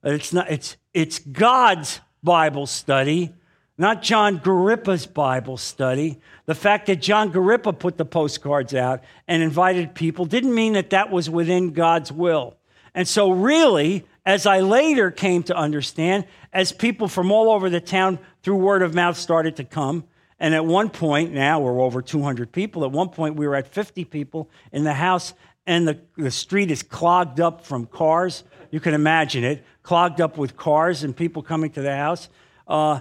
It's 0.03 0.33
not, 0.33 0.51
it's, 0.51 0.77
it's 0.95 1.19
God's 1.19 2.01
Bible 2.23 2.67
study 2.67 3.33
not 3.79 4.03
John 4.03 4.39
Garippa's 4.39 5.07
Bible 5.07 5.57
study. 5.57 6.21
The 6.47 6.55
fact 6.55 6.87
that 6.87 6.97
John 6.97 7.33
Garippa 7.33 7.79
put 7.79 7.97
the 7.97 8.05
postcards 8.05 8.75
out 8.75 9.03
and 9.27 9.43
invited 9.43 9.95
people 9.95 10.25
didn't 10.25 10.55
mean 10.55 10.75
that 10.75 10.91
that 10.91 11.11
was 11.11 11.31
within 11.31 11.73
God's 11.73 12.13
will. 12.13 12.57
And 12.95 13.09
so, 13.09 13.31
really, 13.31 14.05
as 14.27 14.47
I 14.47 14.61
later 14.61 15.11
came 15.11 15.43
to 15.45 15.57
understand, 15.57 16.27
as 16.53 16.71
people 16.71 17.09
from 17.09 17.33
all 17.33 17.51
over 17.51 17.71
the 17.71 17.81
town 17.81 18.19
through 18.43 18.57
word 18.57 18.83
of 18.83 18.95
mouth 18.95 19.17
started 19.17 19.57
to 19.57 19.65
come, 19.65 20.05
and 20.43 20.57
at 20.57 20.67
one 20.67 20.91
point, 20.91 21.33
now 21.33 21.61
we're 21.61 21.81
over 21.81 22.03
200 22.03 22.51
people, 22.51 22.85
at 22.85 22.91
one 22.91 23.11
point 23.11 23.37
we 23.37 23.47
were 23.47 23.55
at 23.55 23.69
50 23.69 24.05
people 24.07 24.51
in 24.73 24.83
the 24.83 24.93
house, 24.93 25.35
and 25.69 25.87
the, 25.87 26.01
the 26.17 26.33
street 26.33 26.73
is 26.73 26.83
clogged 26.83 27.39
up 27.39 27.65
from 27.65 27.87
cars. 27.87 28.43
You 28.73 28.81
can 28.81 28.93
imagine 28.93 29.45
it, 29.45 29.65
clogged 29.85 30.21
up 30.21 30.37
with 30.37 30.57
cars 30.57 31.05
and 31.05 31.17
people 31.17 31.45
coming 31.45 31.71
to 31.71 31.81
the 31.81 31.95
house. 31.95 32.29
Uh, 32.67 32.99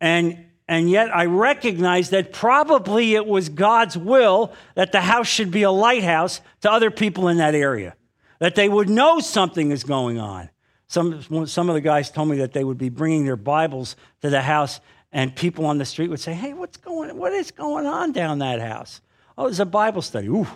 and, 0.00 0.44
and 0.66 0.90
yet 0.90 1.14
I 1.14 1.26
recognize 1.26 2.10
that 2.10 2.32
probably 2.32 3.14
it 3.14 3.24
was 3.24 3.50
God's 3.50 3.96
will 3.96 4.52
that 4.74 4.90
the 4.90 5.00
house 5.00 5.28
should 5.28 5.52
be 5.52 5.62
a 5.62 5.70
lighthouse 5.70 6.40
to 6.62 6.72
other 6.72 6.90
people 6.90 7.28
in 7.28 7.36
that 7.36 7.54
area, 7.54 7.94
that 8.40 8.56
they 8.56 8.68
would 8.68 8.88
know 8.88 9.20
something 9.20 9.70
is 9.70 9.84
going 9.84 10.18
on. 10.18 10.50
Some, 10.88 11.46
some 11.46 11.68
of 11.68 11.76
the 11.76 11.80
guys 11.80 12.10
told 12.10 12.30
me 12.30 12.38
that 12.38 12.52
they 12.52 12.64
would 12.64 12.78
be 12.78 12.88
bringing 12.88 13.24
their 13.24 13.36
Bibles 13.36 13.94
to 14.22 14.28
the 14.28 14.42
house, 14.42 14.80
and 15.12 15.34
people 15.34 15.66
on 15.66 15.78
the 15.78 15.84
street 15.84 16.08
would 16.08 16.20
say, 16.20 16.34
Hey, 16.34 16.52
what's 16.52 16.76
going, 16.76 17.16
what 17.16 17.32
is 17.32 17.50
going 17.50 17.86
on 17.86 18.12
down 18.12 18.38
that 18.40 18.60
house? 18.60 19.00
Oh, 19.36 19.46
it's 19.46 19.58
a 19.58 19.66
Bible 19.66 20.02
study. 20.02 20.28
Ooh, 20.28 20.46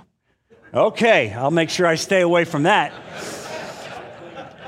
okay, 0.73 1.33
I'll 1.33 1.51
make 1.51 1.71
sure 1.71 1.87
I 1.87 1.95
stay 1.95 2.21
away 2.21 2.45
from 2.45 2.64
that. 2.64 2.93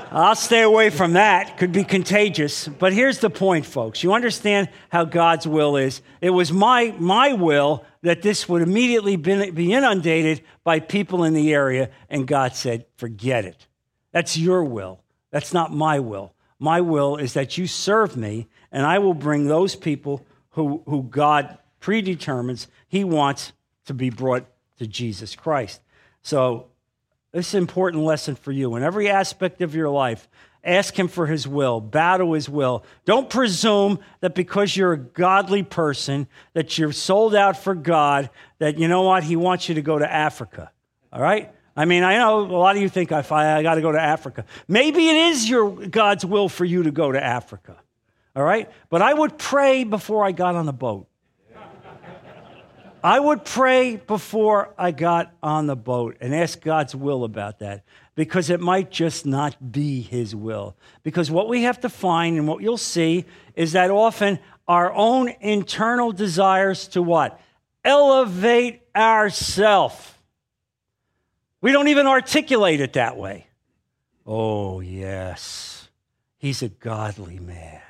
I'll 0.09 0.35
stay 0.35 0.61
away 0.61 0.89
from 0.89 1.13
that. 1.13 1.57
Could 1.57 1.73
be 1.73 1.83
contagious. 1.83 2.67
But 2.67 2.93
here's 2.93 3.19
the 3.19 3.29
point, 3.29 3.65
folks. 3.65 4.03
You 4.03 4.13
understand 4.13 4.69
how 4.89 5.03
God's 5.03 5.45
will 5.45 5.75
is. 5.75 6.01
It 6.21 6.29
was 6.29 6.51
my, 6.51 6.95
my 6.97 7.33
will 7.33 7.83
that 8.03 8.21
this 8.21 8.47
would 8.47 8.61
immediately 8.61 9.17
be 9.17 9.73
inundated 9.73 10.43
by 10.63 10.79
people 10.79 11.23
in 11.25 11.33
the 11.33 11.53
area, 11.53 11.89
and 12.09 12.25
God 12.25 12.55
said, 12.55 12.85
forget 12.95 13.43
it. 13.43 13.67
That's 14.13 14.37
your 14.37 14.63
will. 14.63 15.03
That's 15.31 15.53
not 15.53 15.73
my 15.73 15.99
will. 15.99 16.33
My 16.57 16.81
will 16.81 17.17
is 17.17 17.33
that 17.33 17.57
you 17.57 17.67
serve 17.67 18.15
me, 18.15 18.47
and 18.71 18.85
I 18.85 18.99
will 18.99 19.13
bring 19.13 19.47
those 19.47 19.75
people 19.75 20.25
who, 20.51 20.81
who 20.85 21.03
God 21.03 21.57
predetermines 21.79 22.67
He 22.87 23.03
wants 23.03 23.53
to 23.85 23.93
be 23.93 24.09
brought 24.09 24.45
to 24.77 24.87
Jesus 24.87 25.35
Christ. 25.35 25.81
So 26.21 26.67
this 27.31 27.49
is 27.49 27.53
an 27.55 27.61
important 27.61 28.03
lesson 28.03 28.35
for 28.35 28.51
you. 28.51 28.75
In 28.75 28.83
every 28.83 29.09
aspect 29.09 29.61
of 29.61 29.75
your 29.75 29.89
life, 29.89 30.27
ask 30.63 30.97
Him 30.97 31.07
for 31.07 31.27
His 31.27 31.47
will, 31.47 31.81
to 31.81 32.33
His 32.33 32.49
will. 32.49 32.83
Don't 33.05 33.29
presume 33.29 33.99
that 34.21 34.35
because 34.35 34.75
you're 34.75 34.93
a 34.93 34.97
godly 34.97 35.63
person, 35.63 36.27
that 36.53 36.77
you're 36.77 36.91
sold 36.91 37.35
out 37.35 37.57
for 37.57 37.75
God, 37.75 38.29
that 38.59 38.77
you 38.77 38.87
know 38.87 39.03
what, 39.03 39.23
He 39.23 39.35
wants 39.35 39.69
you 39.69 39.75
to 39.75 39.81
go 39.81 39.99
to 39.99 40.11
Africa. 40.11 40.71
All 41.13 41.21
right? 41.21 41.51
I 41.75 41.85
mean, 41.85 42.03
I 42.03 42.17
know 42.17 42.39
a 42.39 42.57
lot 42.57 42.75
of 42.75 42.81
you 42.81 42.89
think 42.89 43.11
I, 43.11 43.19
I 43.19 43.61
got 43.61 43.75
to 43.75 43.81
go 43.81 43.91
to 43.91 44.01
Africa. 44.01 44.45
Maybe 44.67 45.09
it 45.09 45.15
is 45.15 45.47
your 45.47 45.69
God's 45.69 46.25
will 46.25 46.49
for 46.49 46.65
you 46.65 46.83
to 46.83 46.91
go 46.91 47.11
to 47.11 47.23
Africa. 47.23 47.77
All 48.37 48.43
right? 48.43 48.69
But 48.91 49.01
I 49.01 49.11
would 49.11 49.39
pray 49.39 49.83
before 49.83 50.23
I 50.23 50.31
got 50.31 50.53
on 50.53 50.67
the 50.67 50.73
boat. 50.73 51.07
I 53.03 53.19
would 53.19 53.43
pray 53.43 53.95
before 53.95 54.75
I 54.77 54.91
got 54.91 55.33
on 55.41 55.65
the 55.65 55.75
boat 55.75 56.17
and 56.21 56.35
ask 56.35 56.61
God's 56.61 56.93
will 56.93 57.23
about 57.23 57.59
that 57.59 57.83
because 58.13 58.51
it 58.51 58.59
might 58.59 58.91
just 58.91 59.25
not 59.25 59.71
be 59.71 60.01
His 60.01 60.35
will. 60.35 60.75
Because 61.01 61.31
what 61.31 61.47
we 61.47 61.63
have 61.63 61.79
to 61.81 61.89
find 61.89 62.37
and 62.37 62.47
what 62.47 62.61
you'll 62.61 62.77
see 62.77 63.25
is 63.55 63.71
that 63.71 63.89
often 63.89 64.37
our 64.67 64.93
own 64.93 65.29
internal 65.41 66.11
desires 66.11 66.87
to 66.89 67.01
what? 67.01 67.39
Elevate 67.83 68.81
ourself. 68.95 70.21
We 71.59 71.71
don't 71.71 71.87
even 71.87 72.05
articulate 72.05 72.81
it 72.81 72.93
that 72.93 73.17
way. 73.17 73.47
Oh, 74.27 74.79
yes, 74.79 75.89
he's 76.37 76.61
a 76.61 76.69
godly 76.69 77.39
man. 77.39 77.81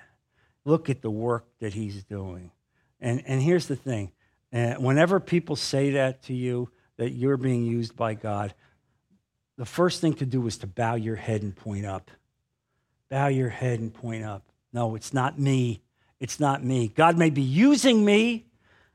Look 0.68 0.90
at 0.90 1.02
the 1.02 1.10
work 1.10 1.46
that 1.62 1.74
he's 1.74 2.04
doing. 2.04 2.52
And, 3.00 3.24
and 3.26 3.42
here's 3.42 3.68
the 3.68 3.78
thing 3.78 4.12
and 4.52 4.84
whenever 4.84 5.22
people 5.22 5.56
say 5.56 5.92
that 5.92 6.24
to 6.24 6.34
you, 6.34 6.70
that 6.98 7.12
you're 7.12 7.38
being 7.38 7.66
used 7.66 7.96
by 7.96 8.16
God, 8.16 8.54
the 9.58 9.66
first 9.66 10.02
thing 10.02 10.14
to 10.16 10.26
do 10.26 10.46
is 10.46 10.58
to 10.58 10.68
bow 10.68 10.96
your 10.96 11.16
head 11.16 11.42
and 11.42 11.56
point 11.56 11.86
up. 11.86 12.12
Bow 13.10 13.28
your 13.28 13.48
head 13.48 13.80
and 13.80 13.94
point 13.94 14.26
up. 14.26 14.44
No, 14.74 14.96
it's 14.96 15.14
not 15.14 15.40
me. 15.40 15.82
It's 16.20 16.38
not 16.38 16.66
me. 16.66 16.90
God 16.90 17.18
may 17.18 17.30
be 17.30 17.42
using 17.42 18.04
me, 18.04 18.46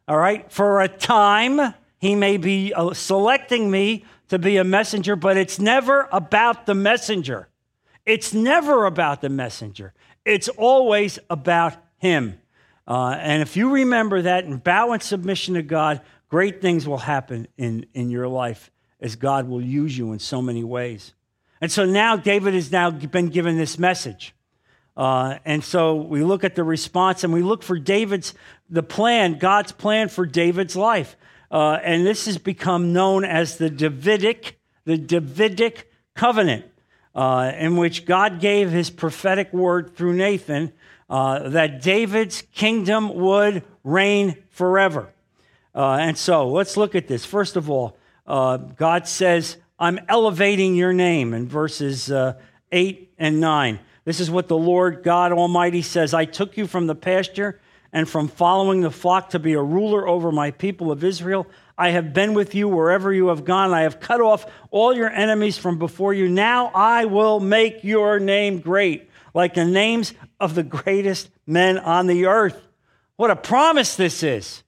all 0.07 0.19
right, 0.19 0.53
for 0.53 0.83
a 0.83 0.89
time. 0.89 1.75
He 1.99 2.15
may 2.15 2.37
be 2.37 2.75
uh, 2.75 2.93
selecting 2.93 3.71
me 3.71 4.05
to 4.29 4.39
be 4.39 4.59
a 4.59 4.65
messenger, 4.65 5.17
but 5.17 5.39
it's 5.39 5.59
never 5.59 6.07
about 6.13 6.67
the 6.67 6.75
messenger. 6.75 7.49
It's 8.05 8.35
never 8.35 8.85
about 8.85 9.23
the 9.23 9.31
messenger. 9.31 9.95
It's 10.25 10.49
always 10.49 11.19
about 11.29 11.77
Him. 11.99 12.39
Uh, 12.87 13.17
and 13.19 13.43
if 13.43 13.57
you 13.57 13.71
remember 13.71 14.23
that 14.23 14.45
and 14.45 14.63
bow 14.63 14.93
in 14.93 15.01
submission 15.01 15.55
to 15.55 15.63
God, 15.63 16.01
great 16.29 16.61
things 16.61 16.87
will 16.87 16.99
happen 16.99 17.47
in, 17.57 17.87
in 17.95 18.11
your 18.11 18.29
life 18.29 18.71
as 19.01 19.17
God 19.17 19.49
will 19.49 19.63
use 19.63 19.97
you 19.97 20.13
in 20.13 20.19
so 20.19 20.41
many 20.41 20.65
ways. 20.65 21.13
And 21.61 21.71
so 21.71 21.85
now 21.85 22.17
David 22.17 22.55
has 22.55 22.73
now 22.73 22.91
been 22.91 23.29
given 23.29 23.57
this 23.57 23.79
message. 23.79 24.35
Uh, 24.97 25.39
and 25.45 25.65
so 25.65 25.95
we 25.95 26.23
look 26.23 26.45
at 26.45 26.55
the 26.55 26.65
response 26.65 27.25
and 27.25 27.33
we 27.33 27.43
look 27.43 27.63
for 27.63 27.79
David's, 27.79 28.35
the 28.69 28.83
plan, 28.83 29.39
God's 29.39 29.73
plan 29.73 30.09
for 30.09 30.27
David's 30.27 30.77
life. 30.77 31.17
Uh, 31.51 31.79
and 31.83 32.07
this 32.07 32.27
has 32.27 32.39
become 32.39 32.93
known 32.93 33.25
as 33.25 33.59
the 33.59 33.71
Davidic, 33.71 34.59
the 34.85 34.99
Davidic 34.99 35.91
covenant, 36.15 36.65
uh, 37.14 37.53
in 37.57 37.77
which 37.77 38.05
God 38.05 38.40
gave 38.40 38.70
his 38.70 38.90
prophetic 38.90 39.53
word 39.53 39.96
through 39.96 40.14
Nathan 40.14 40.72
uh, 41.11 41.51
that 41.51 41.83
David's 41.83 42.42
kingdom 42.55 43.14
would 43.14 43.62
reign 43.85 44.37
forever. 44.51 45.12
Uh, 45.75 45.98
and 46.01 46.16
so 46.16 46.48
let's 46.48 46.77
look 46.77 46.94
at 46.94 47.09
this. 47.09 47.25
First 47.25 47.57
of 47.57 47.70
all, 47.70 47.96
uh, 48.27 48.57
God 48.57 49.07
says, 49.07 49.57
I'm 49.79 49.98
elevating 50.09 50.75
your 50.75 50.92
name 50.92 51.35
in 51.35 51.48
verses 51.48 52.11
uh, 52.11 52.35
8 52.70 53.12
and 53.18 53.40
9. 53.40 53.79
This 54.05 54.20
is 54.20 54.31
what 54.31 54.48
the 54.48 54.57
Lord 54.57 55.03
God 55.03 55.33
Almighty 55.33 55.83
says 55.83 56.14
I 56.14 56.25
took 56.25 56.57
you 56.57 56.66
from 56.66 56.87
the 56.87 56.94
pasture 56.94 57.61
and 57.92 58.09
from 58.09 58.29
following 58.29 58.81
the 58.81 58.90
flock 58.90 59.31
to 59.31 59.38
be 59.38 59.53
a 59.53 59.62
ruler 59.62 60.09
over 60.09 60.33
my 60.33 60.51
people 60.51 60.90
of 60.90 61.05
Israel. 61.05 61.46
I 61.77 61.91
have 61.91 62.13
been 62.13 62.35
with 62.35 62.55
you 62.55 62.69
wherever 62.69 63.13
you 63.13 63.29
have 63.29 63.45
gone. 63.45 63.73
I 63.73 63.83
have 63.83 64.01
cut 64.01 64.21
off 64.21 64.47
all 64.71 64.95
your 64.95 65.11
enemies 65.11 65.59
from 65.59 65.79
before 65.79 66.15
you. 66.15 66.29
Now 66.29 66.71
I 66.75 67.07
will 67.07 67.41
make 67.41 67.85
your 67.85 68.21
name 68.21 68.61
great 68.61 69.09
like 69.35 69.55
the 69.55 69.65
names 69.65 70.13
of 70.39 70.55
the 70.55 70.63
greatest 70.63 71.31
men 71.47 71.79
on 71.79 72.07
the 72.07 72.27
earth. 72.27 72.61
What 73.17 73.31
a 73.31 73.37
promise 73.37 73.97
this 73.97 74.23
is. 74.23 74.63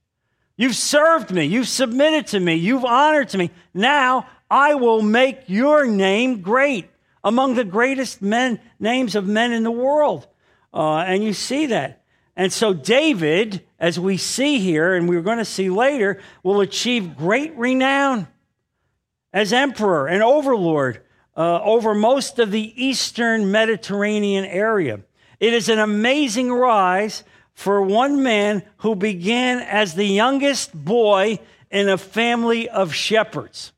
You've 0.57 0.75
served 0.75 1.31
me, 1.31 1.45
you've 1.45 1.67
submitted 1.67 2.27
to 2.27 2.39
me, 2.39 2.55
you've 2.55 2.85
honored 2.85 3.29
to 3.29 3.37
me. 3.37 3.51
Now 3.73 4.27
I 4.49 4.75
will 4.75 5.01
make 5.01 5.43
your 5.47 5.85
name 5.85 6.41
great 6.41 6.89
among 7.23 7.55
the 7.55 7.65
greatest 7.65 8.21
men, 8.21 8.59
names 8.79 9.15
of 9.15 9.27
men 9.27 9.51
in 9.51 9.63
the 9.63 9.71
world. 9.71 10.27
Uh, 10.73 10.99
and 10.99 11.23
you 11.23 11.33
see 11.33 11.65
that. 11.67 12.03
And 12.35 12.51
so 12.51 12.73
David, 12.73 13.65
as 13.79 13.99
we 13.99 14.17
see 14.17 14.59
here, 14.59 14.93
and 14.93 15.07
we're 15.07 15.21
going 15.21 15.37
to 15.37 15.45
see 15.45 15.69
later, 15.69 16.19
will 16.43 16.61
achieve 16.61 17.15
great 17.15 17.55
renown 17.55 18.27
as 19.31 19.53
emperor 19.53 20.07
and 20.07 20.21
overlord 20.21 21.01
uh, 21.37 21.61
over 21.61 21.93
most 21.93 22.39
of 22.39 22.51
the 22.51 22.83
eastern 22.83 23.51
Mediterranean 23.51 24.45
area. 24.45 25.01
It 25.39 25.53
is 25.53 25.69
an 25.69 25.79
amazing 25.79 26.51
rise 26.51 27.23
for 27.53 27.81
one 27.81 28.21
man 28.23 28.63
who 28.77 28.95
began 28.95 29.59
as 29.59 29.93
the 29.93 30.05
youngest 30.05 30.73
boy 30.73 31.39
in 31.71 31.89
a 31.89 31.97
family 31.97 32.67
of 32.69 32.93
shepherds. 32.93 33.71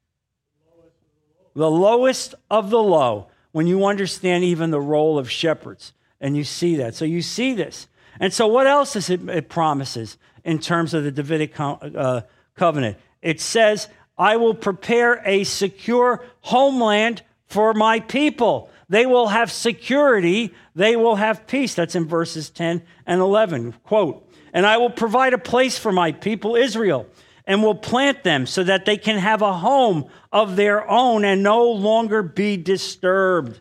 The 1.56 1.70
lowest 1.70 2.36
of 2.50 2.70
the 2.70 2.82
low, 2.82 3.28
when 3.52 3.66
you 3.66 3.86
understand 3.86 4.44
even 4.44 4.70
the 4.70 4.82
role 4.82 5.18
of 5.18 5.30
shepherds. 5.32 5.94
And 6.20 6.36
you 6.38 6.44
see 6.44 6.76
that. 6.78 6.96
So 6.96 7.06
you 7.06 7.22
see 7.22 7.54
this. 7.54 7.88
And 8.20 8.34
so, 8.34 8.48
what 8.48 8.68
else 8.68 8.96
is 8.96 9.10
it, 9.10 9.28
it 9.30 9.50
promises 9.50 10.18
in 10.44 10.60
terms 10.60 10.94
of 10.94 11.04
the 11.04 11.12
Davidic 11.12 11.54
co- 11.54 11.74
uh, 11.74 12.22
covenant? 12.56 12.98
It 13.22 13.42
says, 13.42 13.88
I 14.18 14.38
will 14.38 14.56
prepare 14.56 15.22
a 15.26 15.44
secure 15.44 16.24
homeland 16.42 17.22
for 17.48 17.74
my 17.74 18.00
people. 18.00 18.70
They 18.90 19.06
will 19.06 19.28
have 19.28 19.52
security, 19.52 20.54
they 20.76 20.96
will 20.96 21.16
have 21.16 21.46
peace. 21.48 21.76
That's 21.76 21.96
in 21.96 22.08
verses 22.08 22.50
10 22.50 22.82
and 23.06 23.22
11. 23.22 23.74
Quote, 23.84 24.28
and 24.54 24.66
I 24.66 24.78
will 24.78 24.90
provide 24.90 25.34
a 25.34 25.38
place 25.38 25.78
for 25.78 25.92
my 25.92 26.12
people, 26.12 26.56
Israel, 26.56 27.06
and 27.46 27.62
will 27.62 27.76
plant 27.76 28.24
them 28.24 28.46
so 28.46 28.64
that 28.64 28.86
they 28.86 28.98
can 28.98 29.18
have 29.18 29.42
a 29.42 29.54
home 29.54 30.06
of 30.32 30.56
their 30.56 30.90
own 30.90 31.26
and 31.26 31.44
no 31.44 31.70
longer 31.72 32.24
be 32.24 32.58
disturbed. 32.58 33.60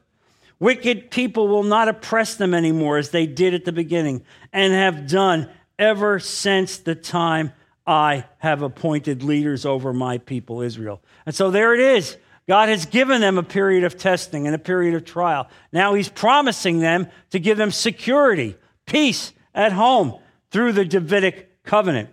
Wicked 0.58 1.10
people 1.10 1.48
will 1.48 1.62
not 1.62 1.88
oppress 1.88 2.34
them 2.34 2.54
anymore 2.54 2.96
as 2.96 3.10
they 3.10 3.26
did 3.26 3.52
at 3.54 3.64
the 3.64 3.72
beginning 3.72 4.24
and 4.52 4.72
have 4.72 5.06
done 5.06 5.50
ever 5.78 6.18
since 6.18 6.78
the 6.78 6.94
time 6.94 7.52
I 7.86 8.24
have 8.38 8.62
appointed 8.62 9.22
leaders 9.22 9.66
over 9.66 9.92
my 9.92 10.18
people, 10.18 10.62
Israel. 10.62 11.02
And 11.26 11.34
so 11.34 11.50
there 11.50 11.74
it 11.74 11.80
is. 11.80 12.16
God 12.48 12.68
has 12.68 12.86
given 12.86 13.20
them 13.20 13.38
a 13.38 13.42
period 13.42 13.84
of 13.84 13.98
testing 13.98 14.46
and 14.46 14.54
a 14.54 14.58
period 14.58 14.94
of 14.94 15.04
trial. 15.04 15.48
Now 15.72 15.94
He's 15.94 16.08
promising 16.08 16.80
them 16.80 17.08
to 17.30 17.38
give 17.38 17.58
them 17.58 17.70
security, 17.70 18.56
peace 18.86 19.32
at 19.54 19.72
home 19.72 20.18
through 20.50 20.72
the 20.72 20.84
Davidic 20.84 21.62
covenant. 21.64 22.10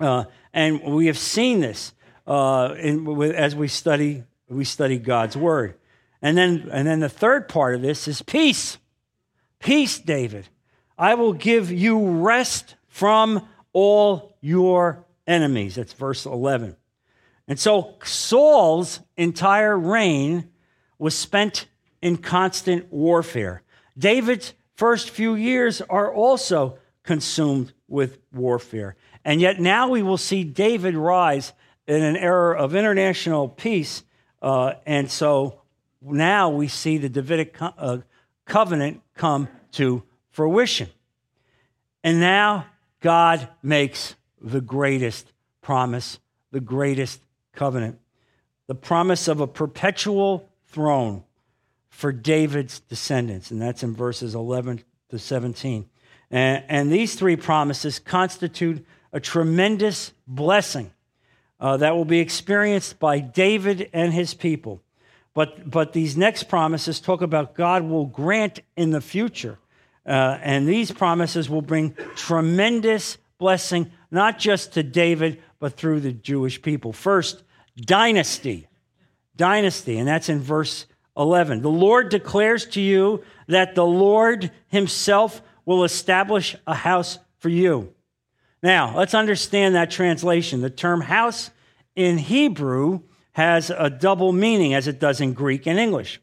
Uh, 0.00 0.24
and 0.52 0.82
we 0.82 1.06
have 1.06 1.18
seen 1.18 1.60
this 1.60 1.94
uh, 2.26 2.74
in, 2.78 3.22
as 3.34 3.54
we 3.54 3.68
study, 3.68 4.24
we 4.48 4.64
study 4.64 4.98
God's 4.98 5.36
word. 5.36 5.74
And 6.24 6.38
then, 6.38 6.70
and 6.72 6.86
then 6.86 7.00
the 7.00 7.10
third 7.10 7.48
part 7.50 7.74
of 7.74 7.82
this 7.82 8.08
is 8.08 8.22
peace. 8.22 8.78
Peace, 9.60 9.98
David. 9.98 10.48
I 10.96 11.16
will 11.16 11.34
give 11.34 11.70
you 11.70 12.02
rest 12.08 12.76
from 12.88 13.46
all 13.74 14.34
your 14.40 15.04
enemies. 15.26 15.74
That's 15.74 15.92
verse 15.92 16.24
11. 16.24 16.76
And 17.46 17.60
so 17.60 17.96
Saul's 18.02 19.00
entire 19.18 19.78
reign 19.78 20.48
was 20.98 21.14
spent 21.14 21.66
in 22.00 22.16
constant 22.16 22.90
warfare. 22.90 23.62
David's 23.98 24.54
first 24.76 25.10
few 25.10 25.34
years 25.34 25.82
are 25.82 26.10
also 26.10 26.78
consumed 27.02 27.74
with 27.86 28.16
warfare. 28.32 28.96
And 29.26 29.42
yet 29.42 29.60
now 29.60 29.90
we 29.90 30.02
will 30.02 30.16
see 30.16 30.42
David 30.42 30.94
rise 30.94 31.52
in 31.86 32.02
an 32.02 32.16
era 32.16 32.58
of 32.58 32.74
international 32.74 33.46
peace. 33.46 34.04
Uh, 34.40 34.72
and 34.86 35.10
so 35.10 35.60
now 36.04 36.50
we 36.50 36.68
see 36.68 36.98
the 36.98 37.08
Davidic 37.08 37.54
co- 37.54 37.74
uh, 37.76 37.98
covenant 38.44 39.00
come 39.14 39.48
to 39.72 40.02
fruition. 40.30 40.88
And 42.02 42.20
now 42.20 42.66
God 43.00 43.48
makes 43.62 44.14
the 44.40 44.60
greatest 44.60 45.32
promise, 45.62 46.18
the 46.50 46.60
greatest 46.60 47.20
covenant 47.54 47.98
the 48.66 48.74
promise 48.74 49.28
of 49.28 49.40
a 49.40 49.46
perpetual 49.46 50.48
throne 50.68 51.22
for 51.90 52.12
David's 52.12 52.80
descendants. 52.80 53.50
And 53.50 53.60
that's 53.60 53.82
in 53.82 53.94
verses 53.94 54.34
11 54.34 54.82
to 55.10 55.18
17. 55.18 55.88
And, 56.30 56.64
and 56.68 56.92
these 56.92 57.14
three 57.14 57.36
promises 57.36 57.98
constitute 57.98 58.84
a 59.12 59.20
tremendous 59.20 60.12
blessing 60.26 60.90
uh, 61.60 61.76
that 61.76 61.94
will 61.94 62.04
be 62.04 62.18
experienced 62.18 62.98
by 62.98 63.20
David 63.20 63.90
and 63.92 64.12
his 64.12 64.34
people. 64.34 64.82
But, 65.34 65.68
but 65.68 65.92
these 65.92 66.16
next 66.16 66.44
promises 66.44 67.00
talk 67.00 67.20
about 67.20 67.54
God 67.54 67.82
will 67.82 68.06
grant 68.06 68.60
in 68.76 68.90
the 68.90 69.00
future. 69.00 69.58
Uh, 70.06 70.38
and 70.40 70.68
these 70.68 70.92
promises 70.92 71.50
will 71.50 71.62
bring 71.62 71.96
tremendous 72.14 73.18
blessing, 73.38 73.90
not 74.10 74.38
just 74.38 74.74
to 74.74 74.82
David, 74.82 75.42
but 75.58 75.74
through 75.74 76.00
the 76.00 76.12
Jewish 76.12 76.62
people. 76.62 76.92
First, 76.92 77.42
dynasty. 77.76 78.68
Dynasty, 79.36 79.98
and 79.98 80.06
that's 80.06 80.28
in 80.28 80.40
verse 80.40 80.86
11. 81.16 81.62
The 81.62 81.68
Lord 81.68 82.08
declares 82.08 82.66
to 82.66 82.80
you 82.80 83.24
that 83.48 83.74
the 83.74 83.84
Lord 83.84 84.52
himself 84.68 85.42
will 85.64 85.82
establish 85.82 86.54
a 86.66 86.74
house 86.74 87.18
for 87.38 87.48
you. 87.48 87.92
Now, 88.62 88.96
let's 88.96 89.14
understand 89.14 89.74
that 89.74 89.90
translation. 89.90 90.60
The 90.60 90.70
term 90.70 91.00
house 91.00 91.50
in 91.96 92.18
Hebrew 92.18 93.00
has 93.34 93.70
a 93.70 93.90
double 93.90 94.32
meaning 94.32 94.74
as 94.74 94.88
it 94.88 94.98
does 94.98 95.20
in 95.20 95.32
Greek 95.32 95.66
and 95.66 95.78
English. 95.78 96.20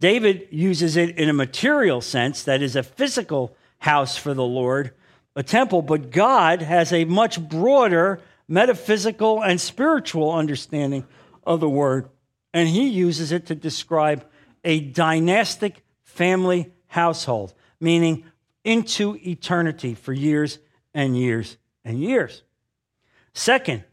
David 0.00 0.48
uses 0.50 0.96
it 0.96 1.16
in 1.16 1.28
a 1.28 1.32
material 1.32 2.00
sense, 2.00 2.42
that 2.42 2.62
is, 2.62 2.76
a 2.76 2.82
physical 2.82 3.56
house 3.78 4.16
for 4.16 4.34
the 4.34 4.44
Lord, 4.44 4.92
a 5.36 5.42
temple, 5.42 5.80
but 5.82 6.10
God 6.10 6.62
has 6.62 6.92
a 6.92 7.04
much 7.04 7.40
broader 7.40 8.20
metaphysical 8.48 9.42
and 9.42 9.60
spiritual 9.60 10.32
understanding 10.32 11.06
of 11.44 11.60
the 11.60 11.68
word, 11.68 12.08
and 12.52 12.68
he 12.68 12.88
uses 12.88 13.32
it 13.32 13.46
to 13.46 13.54
describe 13.54 14.26
a 14.64 14.80
dynastic 14.80 15.84
family 16.02 16.72
household, 16.88 17.54
meaning 17.80 18.24
into 18.64 19.16
eternity 19.24 19.94
for 19.94 20.12
years 20.12 20.58
and 20.92 21.16
years 21.16 21.56
and 21.84 22.00
years. 22.00 22.42
Second, 23.32 23.84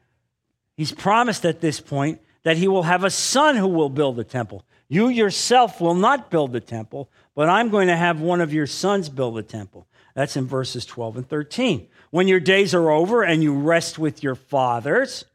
He's 0.80 0.94
promised 0.94 1.46
at 1.46 1.60
this 1.60 1.82
point 1.82 2.22
that 2.44 2.56
he 2.56 2.70
will 2.70 2.84
have 2.84 3.04
a 3.04 3.10
son 3.10 3.58
who 3.58 3.68
will 3.68 3.90
build 3.90 4.16
the 4.16 4.24
temple. 4.24 4.64
You 4.88 5.10
yourself 5.10 5.82
will 5.82 5.94
not 5.94 6.32
build 6.32 6.54
the 6.54 6.62
temple, 6.62 7.10
but 7.36 7.50
I'm 7.50 7.68
going 7.68 7.90
to 7.90 7.98
have 7.98 8.22
one 8.22 8.40
of 8.40 8.54
your 8.54 8.66
sons 8.66 9.10
build 9.10 9.36
the 9.36 9.44
temple. 9.44 9.88
That's 10.16 10.38
in 10.38 10.48
verses 10.48 10.86
12 10.86 11.18
and 11.18 11.28
13. 11.28 11.86
When 12.12 12.30
your 12.30 12.40
days 12.40 12.74
are 12.74 12.92
over 12.92 13.24
and 13.24 13.44
you 13.44 13.56
rest 13.56 14.00
with 14.00 14.24
your 14.24 14.36
fathers, 14.36 15.26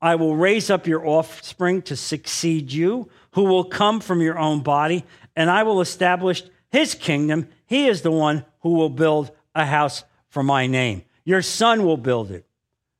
I 0.00 0.14
will 0.14 0.36
raise 0.36 0.70
up 0.70 0.86
your 0.86 1.04
offspring 1.04 1.82
to 1.82 1.96
succeed 1.96 2.70
you, 2.70 3.10
who 3.32 3.42
will 3.42 3.64
come 3.64 3.98
from 3.98 4.22
your 4.22 4.38
own 4.38 4.60
body, 4.60 5.04
and 5.34 5.50
I 5.50 5.64
will 5.64 5.80
establish 5.80 6.44
his 6.70 6.94
kingdom. 6.94 7.48
He 7.66 7.88
is 7.88 8.02
the 8.02 8.12
one 8.12 8.44
who 8.60 8.74
will 8.74 8.90
build 8.90 9.32
a 9.52 9.66
house 9.66 10.04
for 10.28 10.44
my 10.44 10.68
name. 10.68 11.02
Your 11.24 11.42
son 11.42 11.84
will 11.84 11.96
build 11.96 12.30
it, 12.30 12.46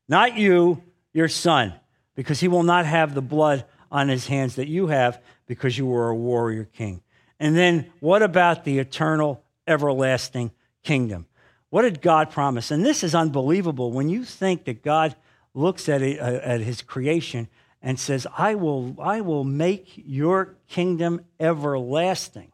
not 0.09 0.37
you, 0.37 0.83
your 1.17 1.29
son, 1.29 1.73
because 2.15 2.41
he 2.41 2.47
will 2.47 2.63
not 2.63 2.85
have 2.85 3.15
the 3.15 3.23
blood 3.23 3.65
on 3.91 4.09
his 4.09 4.27
hands 4.27 4.57
that 4.57 4.69
you 4.69 4.89
have 4.89 5.23
because 5.47 5.79
you 5.79 5.87
were 5.87 6.11
a 6.11 6.15
warrior 6.15 6.65
king. 6.65 7.01
And 7.41 7.57
then 7.57 7.91
what 8.01 8.23
about 8.23 8.65
the 8.65 8.79
eternal, 8.79 9.43
everlasting 9.67 10.51
kingdom? 10.83 11.27
What 11.71 11.83
did 11.83 12.03
God 12.03 12.31
promise? 12.31 12.71
And 12.71 12.85
this 12.85 13.03
is 13.03 13.15
unbelievable 13.15 13.93
when 13.93 14.11
you 14.11 14.25
think 14.25 14.65
that 14.67 14.83
God 14.83 15.17
looks 15.55 15.89
at, 15.89 16.03
it, 16.03 16.21
uh, 16.21 16.41
at 16.43 16.61
his 16.61 16.83
creation 16.83 17.49
and 17.81 17.99
says, 17.99 18.27
I 18.37 18.55
will, 18.55 18.97
I 19.01 19.23
will 19.23 19.45
make 19.45 19.95
your 19.97 20.57
kingdom 20.69 21.25
everlasting. 21.41 22.53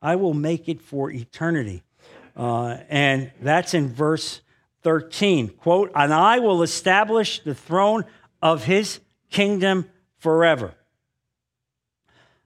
I 0.00 0.14
will 0.14 0.34
make 0.34 0.68
it 0.68 0.80
for 0.80 1.10
eternity. 1.10 1.82
Uh, 2.36 2.78
and 2.88 3.32
that's 3.40 3.74
in 3.74 3.92
verse 3.92 4.42
13, 4.86 5.48
quote, 5.48 5.90
and 5.96 6.14
I 6.14 6.38
will 6.38 6.62
establish 6.62 7.40
the 7.40 7.56
throne 7.56 8.04
of 8.40 8.66
his 8.66 9.00
kingdom 9.30 9.90
forever. 10.18 10.74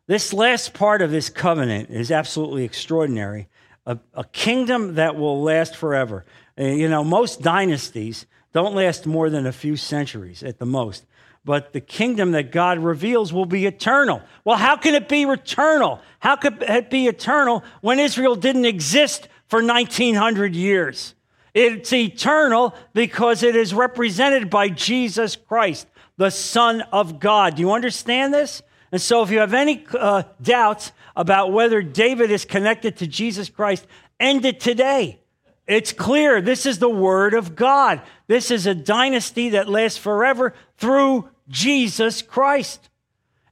This 0.06 0.32
last 0.32 0.72
part 0.72 1.02
of 1.02 1.10
this 1.10 1.28
covenant 1.28 1.90
is 1.90 2.10
absolutely 2.10 2.64
extraordinary. 2.64 3.50
A, 3.84 3.98
a 4.14 4.24
kingdom 4.24 4.94
that 4.94 5.16
will 5.16 5.42
last 5.42 5.76
forever. 5.76 6.24
Uh, 6.58 6.64
you 6.64 6.88
know, 6.88 7.04
most 7.04 7.42
dynasties 7.42 8.24
don't 8.54 8.74
last 8.74 9.04
more 9.04 9.28
than 9.28 9.46
a 9.46 9.52
few 9.52 9.76
centuries 9.76 10.42
at 10.42 10.58
the 10.58 10.64
most. 10.64 11.04
But 11.44 11.74
the 11.74 11.82
kingdom 11.82 12.32
that 12.32 12.52
God 12.52 12.78
reveals 12.78 13.34
will 13.34 13.44
be 13.44 13.66
eternal. 13.66 14.22
Well, 14.46 14.56
how 14.56 14.78
can 14.78 14.94
it 14.94 15.10
be 15.10 15.24
eternal? 15.24 16.00
How 16.20 16.36
could 16.36 16.62
it 16.62 16.88
be 16.88 17.06
eternal 17.06 17.62
when 17.82 18.00
Israel 18.00 18.34
didn't 18.34 18.64
exist 18.64 19.28
for 19.46 19.62
1900 19.62 20.56
years? 20.56 21.14
It's 21.54 21.92
eternal 21.92 22.74
because 22.92 23.42
it 23.42 23.56
is 23.56 23.74
represented 23.74 24.50
by 24.50 24.68
Jesus 24.68 25.36
Christ, 25.36 25.86
the 26.16 26.30
Son 26.30 26.82
of 26.92 27.20
God. 27.20 27.56
Do 27.56 27.62
you 27.62 27.72
understand 27.72 28.32
this? 28.32 28.62
And 28.92 29.00
so, 29.00 29.22
if 29.22 29.30
you 29.30 29.38
have 29.38 29.54
any 29.54 29.84
uh, 29.98 30.24
doubts 30.42 30.92
about 31.14 31.52
whether 31.52 31.82
David 31.82 32.30
is 32.30 32.44
connected 32.44 32.96
to 32.98 33.06
Jesus 33.06 33.48
Christ, 33.48 33.86
end 34.18 34.44
it 34.44 34.60
today. 34.60 35.20
It's 35.66 35.92
clear. 35.92 36.40
This 36.40 36.66
is 36.66 36.80
the 36.80 36.90
Word 36.90 37.34
of 37.34 37.54
God. 37.54 38.02
This 38.26 38.50
is 38.50 38.66
a 38.66 38.74
dynasty 38.74 39.50
that 39.50 39.68
lasts 39.68 39.98
forever 39.98 40.54
through 40.78 41.28
Jesus 41.48 42.22
Christ. 42.22 42.88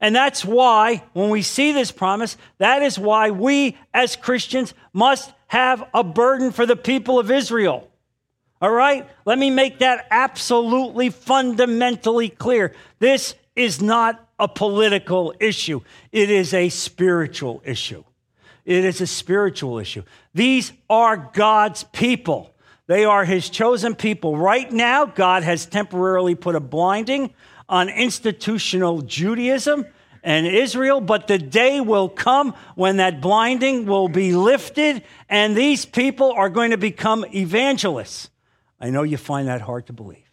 And 0.00 0.14
that's 0.14 0.44
why, 0.44 1.04
when 1.12 1.30
we 1.30 1.42
see 1.42 1.72
this 1.72 1.90
promise, 1.90 2.36
that 2.58 2.82
is 2.82 2.98
why 2.98 3.30
we 3.30 3.76
as 3.92 4.16
Christians 4.16 4.74
must 4.92 5.32
have 5.48 5.88
a 5.92 6.04
burden 6.04 6.52
for 6.52 6.64
the 6.64 6.76
people 6.76 7.18
of 7.18 7.30
Israel. 7.30 7.88
All 8.60 8.70
right? 8.70 9.08
Let 9.24 9.38
me 9.38 9.50
make 9.50 9.80
that 9.80 10.06
absolutely 10.10 11.10
fundamentally 11.10 12.28
clear. 12.28 12.74
This 12.98 13.34
is 13.56 13.82
not 13.82 14.24
a 14.38 14.46
political 14.46 15.34
issue, 15.40 15.80
it 16.12 16.30
is 16.30 16.54
a 16.54 16.68
spiritual 16.68 17.60
issue. 17.64 18.04
It 18.64 18.84
is 18.84 19.00
a 19.00 19.06
spiritual 19.06 19.78
issue. 19.78 20.02
These 20.34 20.72
are 20.90 21.16
God's 21.32 21.84
people. 21.84 22.54
They 22.86 23.06
are 23.06 23.24
his 23.24 23.48
chosen 23.48 23.94
people. 23.94 24.36
Right 24.36 24.70
now, 24.70 25.06
God 25.06 25.42
has 25.42 25.64
temporarily 25.64 26.34
put 26.34 26.54
a 26.54 26.60
blinding 26.60 27.32
on 27.66 27.88
institutional 27.88 29.00
Judaism 29.00 29.86
and 30.28 30.46
Israel, 30.46 31.00
but 31.00 31.26
the 31.26 31.38
day 31.38 31.80
will 31.80 32.10
come 32.10 32.52
when 32.74 32.98
that 32.98 33.22
blinding 33.22 33.86
will 33.86 34.08
be 34.08 34.32
lifted 34.32 35.02
and 35.30 35.56
these 35.56 35.86
people 35.86 36.32
are 36.32 36.50
going 36.50 36.70
to 36.72 36.76
become 36.76 37.24
evangelists. 37.34 38.28
I 38.78 38.90
know 38.90 39.04
you 39.04 39.16
find 39.16 39.48
that 39.48 39.62
hard 39.62 39.86
to 39.86 39.94
believe, 39.94 40.30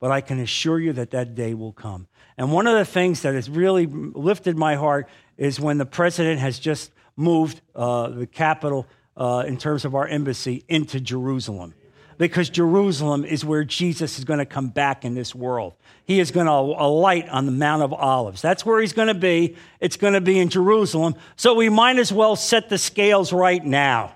but 0.00 0.10
I 0.10 0.22
can 0.22 0.40
assure 0.40 0.80
you 0.80 0.92
that 0.94 1.12
that 1.12 1.36
day 1.36 1.54
will 1.54 1.72
come. 1.72 2.08
And 2.36 2.50
one 2.50 2.66
of 2.66 2.76
the 2.76 2.84
things 2.84 3.22
that 3.22 3.34
has 3.34 3.48
really 3.48 3.86
lifted 3.86 4.58
my 4.58 4.74
heart 4.74 5.08
is 5.36 5.60
when 5.60 5.78
the 5.78 5.86
president 5.86 6.40
has 6.40 6.58
just 6.58 6.90
moved 7.14 7.60
uh, 7.76 8.08
the 8.08 8.26
capital 8.26 8.88
uh, 9.16 9.44
in 9.46 9.56
terms 9.56 9.84
of 9.84 9.94
our 9.94 10.08
embassy 10.08 10.64
into 10.66 10.98
Jerusalem 10.98 11.74
because 12.18 12.50
Jerusalem 12.50 13.24
is 13.24 13.44
where 13.44 13.64
Jesus 13.64 14.18
is 14.18 14.24
going 14.24 14.40
to 14.40 14.46
come 14.46 14.68
back 14.68 15.04
in 15.04 15.14
this 15.14 15.34
world. 15.34 15.74
He 16.04 16.18
is 16.20 16.30
going 16.32 16.46
to 16.46 16.52
alight 16.52 17.28
on 17.28 17.46
the 17.46 17.52
Mount 17.52 17.82
of 17.82 17.92
Olives. 17.92 18.42
That's 18.42 18.66
where 18.66 18.80
he's 18.80 18.92
going 18.92 19.08
to 19.08 19.14
be. 19.14 19.56
It's 19.80 19.96
going 19.96 20.14
to 20.14 20.20
be 20.20 20.38
in 20.38 20.48
Jerusalem. 20.48 21.14
So 21.36 21.54
we 21.54 21.68
might 21.68 21.98
as 21.98 22.12
well 22.12 22.34
set 22.34 22.68
the 22.68 22.78
scales 22.78 23.32
right 23.32 23.64
now. 23.64 24.14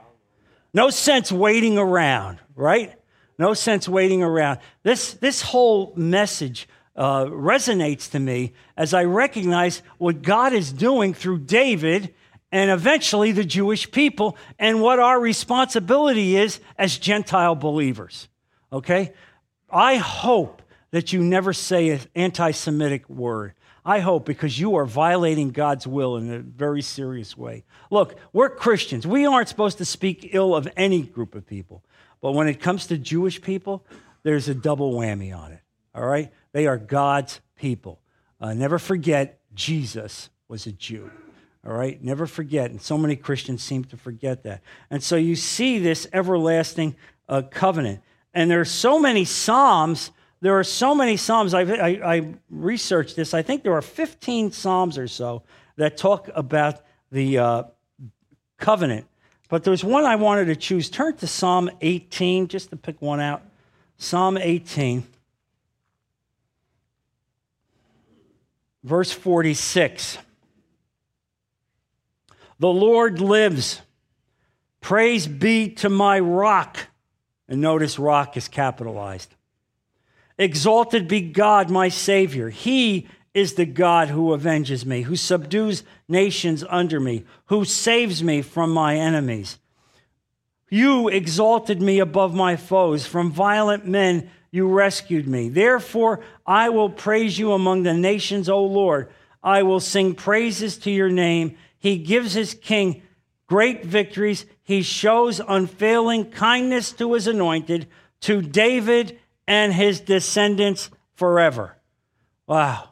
No 0.74 0.90
sense 0.90 1.30
waiting 1.30 1.78
around, 1.78 2.38
right? 2.56 2.94
No 3.38 3.54
sense 3.54 3.88
waiting 3.88 4.22
around. 4.22 4.58
This, 4.82 5.14
this 5.14 5.40
whole 5.40 5.92
message 5.96 6.68
uh, 6.96 7.24
resonates 7.26 8.10
to 8.10 8.18
me 8.18 8.52
as 8.76 8.92
I 8.94 9.04
recognize 9.04 9.82
what 9.98 10.22
God 10.22 10.52
is 10.52 10.72
doing 10.72 11.14
through 11.14 11.38
David 11.40 12.14
and 12.52 12.70
eventually 12.70 13.32
the 13.32 13.44
Jewish 13.44 13.90
people, 13.90 14.36
and 14.58 14.82
what 14.82 15.00
our 15.00 15.18
responsibility 15.18 16.36
is 16.36 16.60
as 16.78 16.98
Gentile 16.98 17.54
believers. 17.54 18.28
Okay? 18.70 19.12
I 19.70 19.96
hope 19.96 20.62
that 20.90 21.12
you 21.12 21.22
never 21.22 21.54
say 21.54 21.88
an 21.88 22.00
anti 22.14 22.50
Semitic 22.50 23.08
word. 23.08 23.54
I 23.84 23.98
hope 23.98 24.26
because 24.26 24.60
you 24.60 24.76
are 24.76 24.84
violating 24.84 25.50
God's 25.50 25.86
will 25.86 26.16
in 26.16 26.32
a 26.32 26.38
very 26.38 26.82
serious 26.82 27.36
way. 27.36 27.64
Look, 27.90 28.14
we're 28.32 28.50
Christians. 28.50 29.06
We 29.06 29.26
aren't 29.26 29.48
supposed 29.48 29.78
to 29.78 29.84
speak 29.84 30.30
ill 30.32 30.54
of 30.54 30.68
any 30.76 31.02
group 31.02 31.34
of 31.34 31.46
people. 31.46 31.82
But 32.20 32.32
when 32.32 32.46
it 32.46 32.60
comes 32.60 32.86
to 32.88 32.98
Jewish 32.98 33.42
people, 33.42 33.84
there's 34.22 34.48
a 34.48 34.54
double 34.54 34.92
whammy 34.92 35.36
on 35.36 35.50
it. 35.52 35.60
All 35.94 36.06
right? 36.06 36.30
They 36.52 36.68
are 36.68 36.78
God's 36.78 37.40
people. 37.56 38.00
Uh, 38.40 38.54
never 38.54 38.78
forget, 38.78 39.40
Jesus 39.54 40.30
was 40.46 40.66
a 40.66 40.72
Jew. 40.72 41.10
All 41.66 41.72
right? 41.72 42.02
Never 42.02 42.26
forget. 42.26 42.70
And 42.70 42.82
so 42.82 42.98
many 42.98 43.14
Christians 43.14 43.62
seem 43.62 43.84
to 43.84 43.96
forget 43.96 44.42
that. 44.42 44.62
And 44.90 45.02
so 45.02 45.16
you 45.16 45.36
see 45.36 45.78
this 45.78 46.08
everlasting 46.12 46.96
uh, 47.28 47.42
covenant. 47.42 48.00
And 48.34 48.50
there 48.50 48.60
are 48.60 48.64
so 48.64 48.98
many 48.98 49.24
Psalms. 49.24 50.10
There 50.40 50.58
are 50.58 50.64
so 50.64 50.94
many 50.94 51.16
Psalms. 51.16 51.54
I, 51.54 51.62
I, 51.62 52.14
I, 52.14 52.34
researched 52.50 53.14
this. 53.14 53.32
I 53.32 53.42
think 53.42 53.62
there 53.62 53.74
are 53.74 53.82
15 53.82 54.50
Psalms 54.52 54.98
or 54.98 55.06
so 55.06 55.42
that 55.76 55.96
talk 55.96 56.28
about 56.34 56.80
the 57.12 57.38
uh, 57.38 57.62
covenant. 58.58 59.06
But 59.48 59.64
there's 59.64 59.84
one 59.84 60.04
I 60.04 60.16
wanted 60.16 60.46
to 60.46 60.56
choose. 60.56 60.90
Turn 60.90 61.14
to 61.18 61.26
Psalm 61.26 61.70
18, 61.80 62.48
just 62.48 62.70
to 62.70 62.76
pick 62.76 63.00
one 63.02 63.20
out. 63.20 63.42
Psalm 63.98 64.36
18, 64.36 65.04
verse 68.82 69.12
46. 69.12 70.18
The 72.62 72.68
Lord 72.68 73.20
lives. 73.20 73.82
Praise 74.80 75.26
be 75.26 75.70
to 75.70 75.88
my 75.88 76.20
rock. 76.20 76.78
And 77.48 77.60
notice 77.60 77.98
rock 77.98 78.36
is 78.36 78.46
capitalized. 78.46 79.34
Exalted 80.38 81.08
be 81.08 81.22
God, 81.22 81.70
my 81.70 81.88
Savior. 81.88 82.50
He 82.50 83.08
is 83.34 83.54
the 83.54 83.66
God 83.66 84.10
who 84.10 84.32
avenges 84.32 84.86
me, 84.86 85.02
who 85.02 85.16
subdues 85.16 85.82
nations 86.06 86.62
under 86.68 87.00
me, 87.00 87.24
who 87.46 87.64
saves 87.64 88.22
me 88.22 88.42
from 88.42 88.70
my 88.70 88.94
enemies. 88.94 89.58
You 90.70 91.08
exalted 91.08 91.82
me 91.82 91.98
above 91.98 92.32
my 92.32 92.54
foes. 92.54 93.04
From 93.08 93.32
violent 93.32 93.88
men 93.88 94.30
you 94.52 94.68
rescued 94.68 95.26
me. 95.26 95.48
Therefore, 95.48 96.20
I 96.46 96.68
will 96.68 96.90
praise 96.90 97.40
you 97.40 97.54
among 97.54 97.82
the 97.82 97.92
nations, 97.92 98.48
O 98.48 98.64
Lord. 98.64 99.10
I 99.42 99.64
will 99.64 99.80
sing 99.80 100.14
praises 100.14 100.78
to 100.78 100.92
your 100.92 101.10
name 101.10 101.56
he 101.82 101.98
gives 101.98 102.32
his 102.32 102.54
king 102.54 103.02
great 103.48 103.84
victories. 103.84 104.46
He 104.62 104.82
shows 104.82 105.40
unfailing 105.40 106.30
kindness 106.30 106.92
to 106.92 107.14
his 107.14 107.26
anointed, 107.26 107.88
to 108.20 108.40
David 108.40 109.18
and 109.48 109.72
his 109.72 109.98
descendants 109.98 110.90
forever. 111.16 111.76
Wow, 112.46 112.90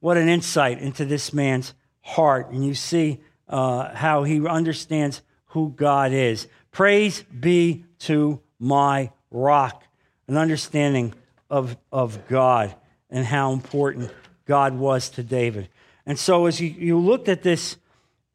what 0.00 0.16
an 0.16 0.28
insight 0.28 0.80
into 0.80 1.04
this 1.04 1.32
man's 1.32 1.74
heart. 2.00 2.50
And 2.50 2.66
you 2.66 2.74
see 2.74 3.20
uh, 3.48 3.94
how 3.94 4.24
he 4.24 4.44
understands 4.44 5.22
who 5.46 5.70
God 5.70 6.10
is. 6.10 6.48
Praise 6.72 7.22
be 7.22 7.84
to 8.00 8.40
my 8.58 9.12
rock, 9.30 9.84
an 10.26 10.36
understanding 10.36 11.14
of, 11.48 11.76
of 11.92 12.26
God 12.26 12.74
and 13.10 13.24
how 13.24 13.52
important 13.52 14.10
God 14.44 14.76
was 14.76 15.08
to 15.10 15.22
David. 15.22 15.68
And 16.04 16.18
so, 16.18 16.46
as 16.46 16.60
you, 16.60 16.70
you 16.70 16.98
looked 16.98 17.28
at 17.28 17.44
this 17.44 17.76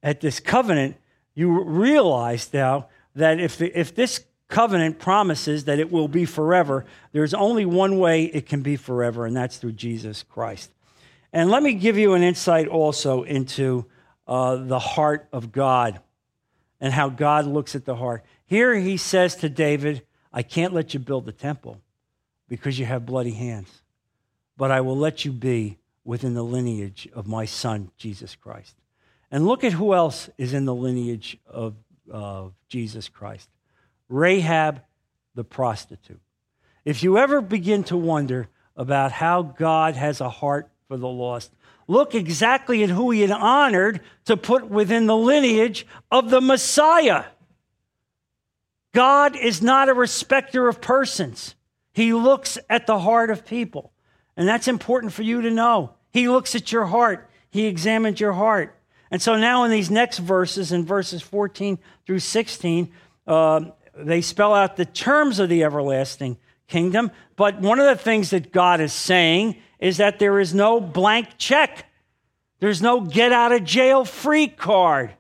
at 0.01 0.21
this 0.21 0.39
covenant, 0.39 0.95
you 1.35 1.63
realize 1.63 2.51
now 2.53 2.87
that 3.15 3.39
if, 3.39 3.57
the, 3.57 3.77
if 3.77 3.95
this 3.95 4.25
covenant 4.47 4.99
promises 4.99 5.65
that 5.65 5.79
it 5.79 5.91
will 5.91 6.07
be 6.07 6.25
forever, 6.25 6.85
there's 7.11 7.33
only 7.33 7.65
one 7.65 7.97
way 7.99 8.25
it 8.25 8.45
can 8.45 8.61
be 8.61 8.75
forever, 8.75 9.25
and 9.25 9.35
that's 9.35 9.57
through 9.57 9.73
Jesus 9.73 10.23
Christ. 10.23 10.71
And 11.31 11.49
let 11.49 11.61
me 11.61 11.73
give 11.73 11.97
you 11.97 12.13
an 12.13 12.23
insight 12.23 12.67
also 12.67 13.23
into 13.23 13.85
uh, 14.27 14.55
the 14.55 14.79
heart 14.79 15.27
of 15.31 15.51
God 15.51 15.99
and 16.81 16.93
how 16.93 17.09
God 17.09 17.45
looks 17.45 17.75
at 17.75 17.85
the 17.85 17.95
heart. 17.95 18.23
Here 18.45 18.75
he 18.75 18.97
says 18.97 19.35
to 19.37 19.49
David, 19.49 20.03
I 20.33 20.43
can't 20.43 20.73
let 20.73 20.93
you 20.93 20.99
build 20.99 21.25
the 21.25 21.31
temple 21.31 21.79
because 22.47 22.79
you 22.79 22.85
have 22.85 23.05
bloody 23.05 23.33
hands, 23.33 23.81
but 24.57 24.71
I 24.71 24.81
will 24.81 24.97
let 24.97 25.25
you 25.25 25.31
be 25.31 25.77
within 26.03 26.33
the 26.33 26.43
lineage 26.43 27.07
of 27.13 27.27
my 27.27 27.45
son, 27.45 27.91
Jesus 27.97 28.35
Christ. 28.35 28.78
And 29.31 29.45
look 29.45 29.63
at 29.63 29.73
who 29.73 29.93
else 29.93 30.29
is 30.37 30.53
in 30.53 30.65
the 30.65 30.73
lineage 30.73 31.37
of, 31.47 31.75
of 32.09 32.53
Jesus 32.67 33.09
Christ 33.09 33.49
Rahab 34.07 34.81
the 35.35 35.43
prostitute. 35.43 36.19
If 36.83 37.03
you 37.03 37.17
ever 37.17 37.41
begin 37.41 37.83
to 37.85 37.97
wonder 37.97 38.47
about 38.75 39.11
how 39.11 39.43
God 39.43 39.95
has 39.95 40.21
a 40.21 40.29
heart 40.29 40.71
for 40.87 40.97
the 40.97 41.07
lost, 41.07 41.53
look 41.87 42.15
exactly 42.15 42.83
at 42.83 42.89
who 42.89 43.11
he 43.11 43.21
had 43.21 43.31
honored 43.31 44.01
to 44.25 44.35
put 44.35 44.69
within 44.69 45.05
the 45.05 45.15
lineage 45.15 45.85
of 46.09 46.29
the 46.29 46.41
Messiah. 46.41 47.25
God 48.93 49.35
is 49.35 49.61
not 49.61 49.89
a 49.89 49.93
respecter 49.93 50.67
of 50.67 50.81
persons. 50.81 51.55
He 51.93 52.13
looks 52.13 52.57
at 52.69 52.87
the 52.87 52.99
heart 52.99 53.29
of 53.29 53.45
people. 53.45 53.91
And 54.35 54.47
that's 54.47 54.67
important 54.67 55.13
for 55.13 55.21
you 55.21 55.41
to 55.41 55.51
know. 55.51 55.93
He 56.11 56.29
looks 56.29 56.55
at 56.55 56.71
your 56.71 56.85
heart, 56.85 57.29
He 57.51 57.65
examines 57.65 58.19
your 58.19 58.33
heart. 58.33 58.78
And 59.11 59.21
so 59.21 59.35
now 59.35 59.63
in 59.63 59.71
these 59.71 59.89
next 59.89 60.19
verses, 60.19 60.71
in 60.71 60.85
verses 60.85 61.21
14 61.21 61.79
through 62.05 62.19
16, 62.19 62.91
uh, 63.27 63.61
they 63.95 64.21
spell 64.21 64.53
out 64.53 64.77
the 64.77 64.85
terms 64.85 65.39
of 65.39 65.49
the 65.49 65.63
everlasting 65.63 66.37
kingdom. 66.67 67.11
But 67.35 67.59
one 67.59 67.79
of 67.79 67.85
the 67.85 68.01
things 68.01 68.29
that 68.29 68.51
God 68.51 68.81
is 68.81 68.93
saying 68.93 69.57
is 69.79 69.97
that 69.97 70.19
there 70.19 70.39
is 70.39 70.53
no 70.53 70.79
blank 70.79 71.29
check. 71.37 71.85
There's 72.59 72.81
no 72.81 73.01
get 73.01 73.31
out 73.31 73.51
of 73.51 73.63
jail 73.63 74.05
free 74.05 74.47
card. 74.47 75.11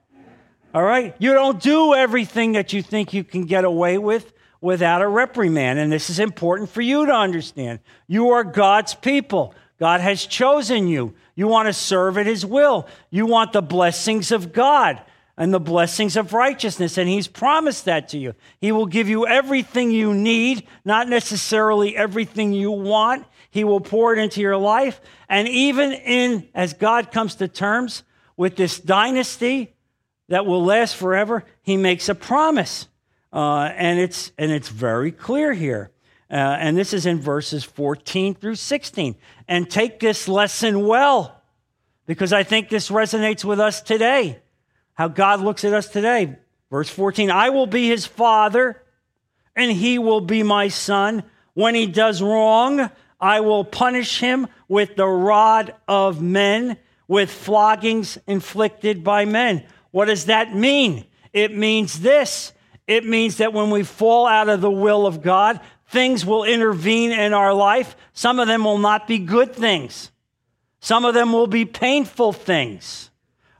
All 0.73 0.83
right? 0.83 1.15
You 1.17 1.33
don't 1.33 1.61
do 1.61 1.93
everything 1.93 2.53
that 2.53 2.73
you 2.73 2.83
think 2.83 3.13
you 3.13 3.23
can 3.23 3.45
get 3.45 3.63
away 3.63 3.97
with 3.97 4.31
without 4.61 5.01
a 5.01 5.07
reprimand. 5.07 5.79
And 5.79 5.91
this 5.91 6.09
is 6.09 6.19
important 6.19 6.69
for 6.69 6.81
you 6.81 7.05
to 7.05 7.13
understand. 7.13 7.79
You 8.07 8.31
are 8.31 8.43
God's 8.43 8.93
people. 8.93 9.55
God 9.79 10.01
has 10.01 10.25
chosen 10.25 10.87
you. 10.87 11.15
You 11.39 11.47
want 11.47 11.67
to 11.67 11.73
serve 11.73 12.17
at 12.17 12.25
His 12.25 12.45
will. 12.45 12.85
You 13.09 13.25
want 13.25 13.53
the 13.53 13.61
blessings 13.61 14.33
of 14.33 14.51
God. 14.51 15.01
and 15.37 15.53
the 15.53 15.59
blessings 15.59 16.17
of 16.17 16.33
righteousness. 16.33 16.97
And 16.97 17.07
He's 17.07 17.29
promised 17.29 17.85
that 17.85 18.09
to 18.09 18.17
you. 18.17 18.33
He 18.59 18.73
will 18.73 18.87
give 18.87 19.07
you 19.07 19.25
everything 19.25 19.89
you 19.89 20.13
need, 20.13 20.67
not 20.83 21.07
necessarily 21.07 21.95
everything 21.95 22.51
you 22.51 22.71
want. 22.71 23.25
He 23.51 23.63
will 23.63 23.79
pour 23.79 24.11
it 24.13 24.19
into 24.19 24.41
your 24.41 24.57
life. 24.57 24.99
And 25.29 25.47
even 25.47 25.93
in, 25.93 26.49
as 26.53 26.73
God 26.73 27.09
comes 27.09 27.35
to 27.35 27.47
terms 27.47 28.03
with 28.35 28.57
this 28.57 28.77
dynasty 28.77 29.73
that 30.27 30.45
will 30.45 30.65
last 30.65 30.97
forever, 30.97 31.45
He 31.61 31.77
makes 31.77 32.09
a 32.09 32.15
promise. 32.15 32.89
Uh, 33.31 33.71
and, 33.77 33.97
it's, 33.97 34.33
and 34.37 34.51
it's 34.51 34.67
very 34.67 35.13
clear 35.13 35.53
here. 35.53 35.89
Uh, 36.31 36.35
and 36.35 36.77
this 36.77 36.93
is 36.93 37.05
in 37.05 37.19
verses 37.19 37.63
14 37.63 38.35
through 38.35 38.55
16. 38.55 39.15
And 39.47 39.69
take 39.69 39.99
this 39.99 40.27
lesson 40.27 40.85
well, 40.85 41.41
because 42.05 42.33
I 42.33 42.43
think 42.43 42.69
this 42.69 42.89
resonates 42.89 43.43
with 43.43 43.59
us 43.59 43.81
today, 43.81 44.39
how 44.93 45.07
God 45.07 45.41
looks 45.41 45.63
at 45.63 45.73
us 45.73 45.87
today. 45.87 46.37
Verse 46.69 46.89
14 46.89 47.31
I 47.31 47.49
will 47.49 47.67
be 47.67 47.87
his 47.87 48.05
father, 48.05 48.81
and 49.55 49.71
he 49.71 49.97
will 49.97 50.21
be 50.21 50.43
my 50.43 50.67
son. 50.67 51.23
When 51.55 51.73
he 51.73 51.87
does 51.87 52.21
wrong, 52.21 52.89
I 53.19 53.39
will 53.41 53.63
punish 53.63 54.19
him 54.19 54.47
with 54.67 54.95
the 54.95 55.07
rod 55.07 55.73
of 55.87 56.21
men, 56.21 56.77
with 57.07 57.31
floggings 57.31 58.19
inflicted 58.27 59.03
by 59.03 59.25
men. 59.25 59.65
What 59.91 60.05
does 60.05 60.25
that 60.25 60.55
mean? 60.55 61.05
It 61.33 61.55
means 61.55 61.99
this 61.99 62.53
it 62.89 63.05
means 63.05 63.37
that 63.37 63.53
when 63.53 63.69
we 63.69 63.83
fall 63.83 64.25
out 64.25 64.49
of 64.49 64.61
the 64.61 64.71
will 64.71 65.05
of 65.05 65.21
God, 65.21 65.59
things 65.89 66.25
will 66.25 66.43
intervene 66.43 67.11
in 67.11 67.33
our 67.33 67.53
life. 67.53 67.95
Some 68.13 68.39
of 68.39 68.47
them 68.47 68.63
will 68.63 68.77
not 68.77 69.07
be 69.07 69.19
good 69.19 69.53
things, 69.55 70.11
some 70.79 71.05
of 71.05 71.13
them 71.13 71.33
will 71.33 71.47
be 71.47 71.65
painful 71.65 72.33
things. 72.33 73.09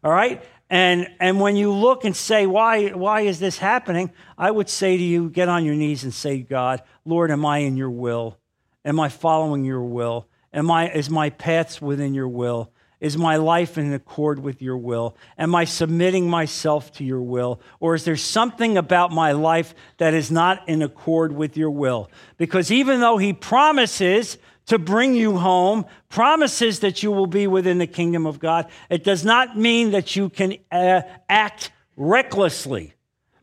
All 0.04 0.12
right? 0.12 0.42
And, 0.70 1.10
and 1.20 1.42
when 1.42 1.56
you 1.56 1.74
look 1.74 2.06
and 2.06 2.16
say, 2.16 2.46
why, 2.46 2.90
why 2.90 3.22
is 3.22 3.40
this 3.40 3.58
happening? 3.58 4.12
I 4.38 4.52
would 4.52 4.70
say 4.70 4.98
to 4.98 5.04
you, 5.04 5.30
get 5.30 5.50
on 5.50 5.66
your 5.66 5.74
knees 5.74 6.04
and 6.04 6.14
say, 6.14 6.42
God, 6.42 6.84
Lord, 7.06 7.32
am 7.32 7.44
I 7.44 7.60
in 7.60 7.76
your 7.76 7.90
will? 7.90 8.38
Am 8.86 9.00
I 9.00 9.10
following 9.10 9.66
your 9.66 9.82
will? 9.82 10.28
Am 10.54 10.70
I, 10.70 10.92
is 10.92 11.10
my 11.10 11.32
paths 11.32 11.82
within 11.82 12.14
your 12.14 12.28
will? 12.28 12.72
Is 13.00 13.18
my 13.18 13.38
life 13.38 13.78
in 13.78 13.94
accord 13.94 14.40
with 14.40 14.62
your 14.62 14.76
will? 14.76 15.16
Am 15.38 15.56
I 15.56 15.64
submitting 15.64 16.30
myself 16.30 16.92
to 16.94 17.06
your 17.06 17.22
will? 17.22 17.62
Or 17.80 17.96
is 17.96 18.04
there 18.04 18.18
something 18.18 18.78
about 18.78 19.12
my 19.12 19.32
life 19.32 19.74
that 19.98 20.14
is 20.14 20.30
not 20.30 20.68
in 20.68 20.82
accord 20.82 21.32
with 21.32 21.56
your 21.56 21.72
will? 21.72 22.12
Because 22.38 22.72
even 22.72 23.00
though 23.00 23.18
he 23.18 23.32
promises 23.32 24.38
to 24.66 24.78
bring 24.78 25.16
you 25.16 25.38
home, 25.38 25.86
promises 26.10 26.82
that 26.82 27.02
you 27.02 27.12
will 27.12 27.26
be 27.26 27.48
within 27.48 27.78
the 27.78 27.88
kingdom 27.88 28.26
of 28.26 28.38
God, 28.38 28.70
it 28.90 29.06
does 29.06 29.24
not 29.24 29.58
mean 29.58 29.92
that 29.92 30.18
you 30.18 30.28
can 30.30 30.58
uh, 30.70 31.02
act 31.30 31.72
recklessly 31.96 32.94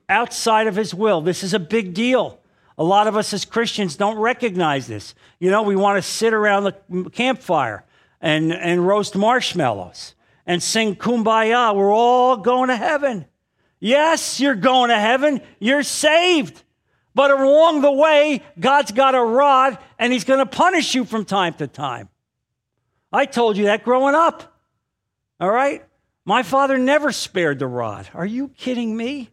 outside 0.08 0.66
of 0.66 0.76
his 0.76 0.94
will. 0.94 1.22
This 1.22 1.42
is 1.42 1.54
a 1.54 1.58
big 1.58 1.94
deal. 1.94 2.40
A 2.78 2.84
lot 2.84 3.06
of 3.06 3.16
us 3.16 3.32
as 3.32 3.46
Christians 3.46 3.96
don't 3.96 4.18
recognize 4.18 4.86
this. 4.86 5.14
You 5.38 5.50
know, 5.50 5.62
we 5.62 5.76
want 5.76 5.96
to 5.96 6.02
sit 6.02 6.34
around 6.34 6.64
the 6.64 7.10
campfire 7.10 7.84
and, 8.20 8.52
and 8.52 8.86
roast 8.86 9.16
marshmallows 9.16 10.14
and 10.46 10.62
sing 10.62 10.96
kumbaya. 10.96 11.74
We're 11.74 11.92
all 11.92 12.36
going 12.36 12.68
to 12.68 12.76
heaven. 12.76 13.26
Yes, 13.80 14.40
you're 14.40 14.54
going 14.54 14.90
to 14.90 14.98
heaven. 14.98 15.40
You're 15.58 15.82
saved. 15.82 16.62
But 17.14 17.30
along 17.30 17.80
the 17.80 17.92
way, 17.92 18.42
God's 18.58 18.92
got 18.92 19.14
a 19.14 19.22
rod 19.22 19.78
and 19.98 20.12
He's 20.12 20.24
going 20.24 20.40
to 20.40 20.46
punish 20.46 20.94
you 20.94 21.04
from 21.04 21.24
time 21.24 21.54
to 21.54 21.66
time. 21.66 22.08
I 23.12 23.26
told 23.26 23.56
you 23.56 23.64
that 23.66 23.84
growing 23.84 24.14
up. 24.14 24.60
All 25.40 25.50
right? 25.50 25.84
My 26.24 26.42
father 26.42 26.76
never 26.76 27.12
spared 27.12 27.58
the 27.58 27.66
rod. 27.66 28.08
Are 28.12 28.26
you 28.26 28.48
kidding 28.48 28.96
me? 28.96 29.30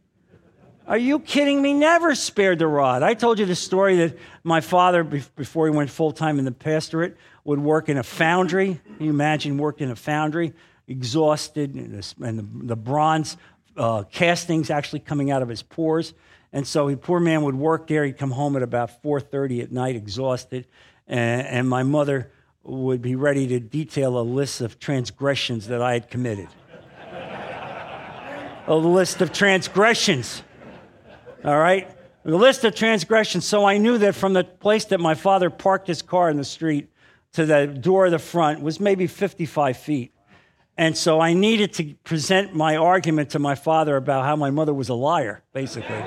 Are 0.86 0.98
you 0.98 1.20
kidding 1.20 1.62
me? 1.62 1.74
Never 1.74 2.14
spared 2.14 2.60
the 2.60 2.68
rod. 2.68 3.04
I 3.04 3.14
told 3.14 3.40
you 3.40 3.46
the 3.46 3.56
story 3.56 3.98
that 3.98 4.18
my 4.44 4.62
father, 4.62 5.04
before 5.04 5.68
he 5.68 5.76
went 5.76 5.90
full 5.90 6.12
time 6.12 6.40
in 6.40 6.46
the 6.46 6.52
pastorate, 6.52 7.18
would 7.44 7.60
work 7.60 7.90
in 7.90 7.98
a 7.98 8.04
foundry. 8.04 8.80
Can 8.98 9.06
you 9.06 9.10
imagine 9.10 9.58
working 9.58 9.88
in 9.88 9.92
a 9.92 9.96
foundry, 9.96 10.54
exhausted, 10.88 11.76
and 11.76 12.70
the, 12.70 12.76
bronze 12.76 13.38
uh, 13.76 14.04
castings 14.04 14.70
actually 14.70 15.00
coming 15.00 15.32
out 15.32 15.42
of 15.42 15.50
his 15.50 15.64
pores. 15.64 16.14
And 16.52 16.68
so 16.68 16.90
the 16.90 16.98
poor 16.98 17.20
man 17.20 17.42
would 17.44 17.56
work 17.56 17.88
there. 17.88 18.06
He'd 18.06 18.18
come 18.18 18.32
home 18.32 18.56
at 18.56 18.62
about 18.62 19.02
4.30 19.02 19.64
at 19.64 19.72
night, 19.72 19.96
exhausted. 19.96 20.68
And, 21.08 21.48
and 21.48 21.70
my 21.70 21.84
mother 21.84 22.32
would 22.64 23.02
be 23.02 23.16
ready 23.16 23.48
to 23.48 23.60
detail 23.60 24.20
a 24.20 24.22
list 24.22 24.62
of 24.62 24.80
transgressions 24.80 25.68
that 25.68 25.82
I 25.82 25.94
had 25.94 26.10
committed. 26.10 26.48
a 28.68 28.76
list 28.76 29.22
of 29.22 29.34
transgressions. 29.34 30.44
All 31.44 31.58
right? 31.58 31.90
A 32.24 32.30
list 32.30 32.64
of 32.64 32.76
transgressions. 32.76 33.46
So 33.46 33.66
I 33.66 33.80
knew 33.80 33.98
that 33.98 34.16
from 34.16 34.34
the 34.34 34.44
place 34.44 34.86
that 34.86 35.00
my 35.00 35.16
father 35.16 35.50
parked 35.50 35.88
his 35.88 36.02
car 36.02 36.30
in 36.30 36.38
the 36.38 36.46
street 36.46 36.88
to 37.34 37.46
the 37.46 37.68
door 37.68 38.06
of 38.06 38.12
the 38.12 38.20
front 38.20 38.62
was 38.62 38.80
maybe 38.80 39.08
55 39.08 39.78
feet. 39.78 40.14
And 40.78 40.98
so 40.98 41.20
I 41.20 41.34
needed 41.34 41.74
to 41.74 41.94
present 42.04 42.56
my 42.56 42.78
argument 42.78 43.32
to 43.32 43.40
my 43.40 43.56
father 43.56 43.96
about 43.96 44.26
how 44.26 44.36
my 44.36 44.50
mother 44.50 44.74
was 44.74 44.90
a 44.90 44.94
liar, 44.94 45.44
basically. 45.54 46.02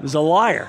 was 0.00 0.14
a 0.14 0.20
liar. 0.20 0.68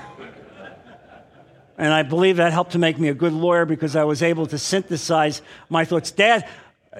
And 1.76 1.92
I 1.92 2.02
believe 2.02 2.36
that 2.36 2.52
helped 2.52 2.72
to 2.72 2.78
make 2.78 2.98
me 2.98 3.08
a 3.08 3.14
good 3.14 3.32
lawyer 3.32 3.64
because 3.64 3.96
I 3.96 4.04
was 4.04 4.22
able 4.22 4.46
to 4.46 4.58
synthesize 4.58 5.40
my 5.68 5.84
thoughts. 5.84 6.10
Dad, 6.10 6.46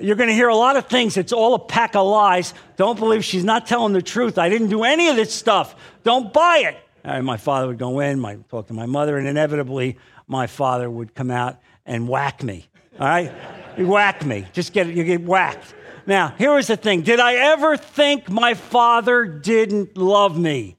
you're 0.01 0.17
going 0.17 0.31
to 0.31 0.35
hear 0.35 0.49
a 0.49 0.57
lot 0.57 0.77
of 0.77 0.87
things. 0.87 1.17
It's 1.17 1.33
all 1.33 1.55
a 1.55 1.59
pack 1.59 1.95
of 1.95 2.07
lies. 2.07 2.55
Don't 2.77 2.99
believe 2.99 3.25
she's 3.25 3.45
not 3.45 3.67
telling 3.67 3.93
the 3.93 4.03
truth. 4.03 4.39
I 4.39 4.49
didn't 4.49 4.69
do 4.69 4.85
any 4.85 5.09
of 5.09 5.17
this 5.17 5.35
stuff. 5.35 5.75
Don't 6.03 6.33
buy 6.33 6.63
it. 6.67 6.77
And 7.05 7.27
my 7.27 7.37
father 7.37 7.67
would 7.67 7.79
go 7.79 8.01
in, 8.01 8.19
my, 8.21 8.37
talk 8.49 8.69
to 8.69 8.75
my 8.75 8.87
mother, 8.87 9.19
and 9.19 9.29
inevitably 9.29 9.99
my 10.31 10.47
father 10.47 10.89
would 10.89 11.14
come 11.14 11.31
out 11.31 11.59
and 11.85 12.09
whack 12.09 12.43
me. 12.43 12.68
All 12.99 13.07
right? 13.07 13.33
He'd 13.76 13.85
whack 13.85 14.24
me. 14.24 14.47
Just 14.53 14.72
get 14.72 14.87
it, 14.87 14.95
you 14.95 15.03
get 15.03 15.22
whacked. 15.22 15.74
Now, 16.07 16.35
here 16.39 16.55
was 16.55 16.68
the 16.68 16.76
thing. 16.76 17.03
Did 17.03 17.18
I 17.18 17.35
ever 17.35 17.76
think 17.76 18.31
my 18.31 18.55
father 18.55 19.24
didn't 19.26 19.97
love 19.97 20.39
me? 20.39 20.76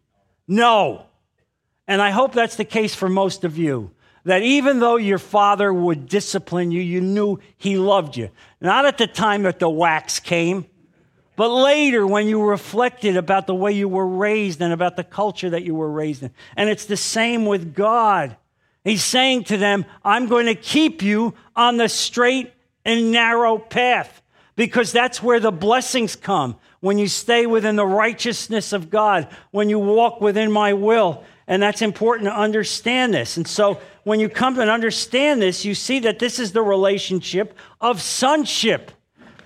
No. 0.48 1.06
And 1.88 2.02
I 2.02 2.12
hope 2.12 2.34
that's 2.34 2.56
the 2.56 2.66
case 2.66 2.96
for 2.96 3.10
most 3.10 3.44
of 3.44 3.58
you. 3.58 3.92
That 4.24 4.42
even 4.42 4.80
though 4.80 4.96
your 4.96 5.18
father 5.18 5.74
would 5.74 6.08
discipline 6.08 6.72
you, 6.72 6.82
you 6.82 7.02
knew 7.02 7.40
he 7.58 7.78
loved 7.78 8.16
you. 8.16 8.30
Not 8.62 8.86
at 8.86 8.98
the 8.98 9.08
time 9.08 9.44
that 9.44 9.60
the 9.60 9.70
whacks 9.70 10.20
came, 10.20 10.66
but 11.36 11.50
later 11.50 12.06
when 12.06 12.28
you 12.28 12.42
reflected 12.42 13.18
about 13.18 13.48
the 13.48 13.56
way 13.56 13.72
you 13.74 13.90
were 13.90 14.08
raised 14.08 14.62
and 14.62 14.72
about 14.72 14.96
the 14.96 15.04
culture 15.04 15.50
that 15.50 15.64
you 15.64 15.76
were 15.76 15.90
raised 15.90 16.24
in. 16.24 16.32
And 16.56 16.70
it's 16.70 16.86
the 16.86 16.98
same 16.98 17.46
with 17.46 17.74
God. 17.74 18.38
He's 18.84 19.04
saying 19.04 19.46
to 19.46 19.58
them, 19.58 19.86
I'm 20.04 20.28
going 20.28 20.48
to 20.48 20.56
keep 20.56 21.02
you 21.02 21.36
on 21.56 21.78
the 21.78 21.88
straight 21.90 22.52
and 22.84 23.12
narrow 23.12 23.58
path 23.58 24.22
because 24.56 24.92
that's 24.92 25.22
where 25.22 25.40
the 25.40 25.52
blessings 25.52 26.16
come. 26.16 26.56
When 26.80 26.98
you 26.98 27.08
stay 27.08 27.46
within 27.46 27.76
the 27.76 27.86
righteousness 27.86 28.74
of 28.74 28.90
God, 28.90 29.28
when 29.52 29.70
you 29.70 29.78
walk 29.78 30.20
within 30.20 30.52
my 30.52 30.74
will. 30.74 31.24
And 31.48 31.62
that's 31.62 31.82
important 31.82 32.28
to 32.28 32.36
understand 32.36 33.14
this. 33.14 33.38
And 33.38 33.48
so 33.48 33.80
when 34.04 34.20
you 34.20 34.30
come 34.30 34.60
and 34.60 34.70
understand 34.70 35.42
this, 35.42 35.64
you 35.64 35.76
see 35.76 36.00
that 36.00 36.18
this 36.18 36.40
is 36.40 36.54
the 36.54 36.62
relationship 36.62 37.56
of 37.80 38.02
sonship. 38.02 38.92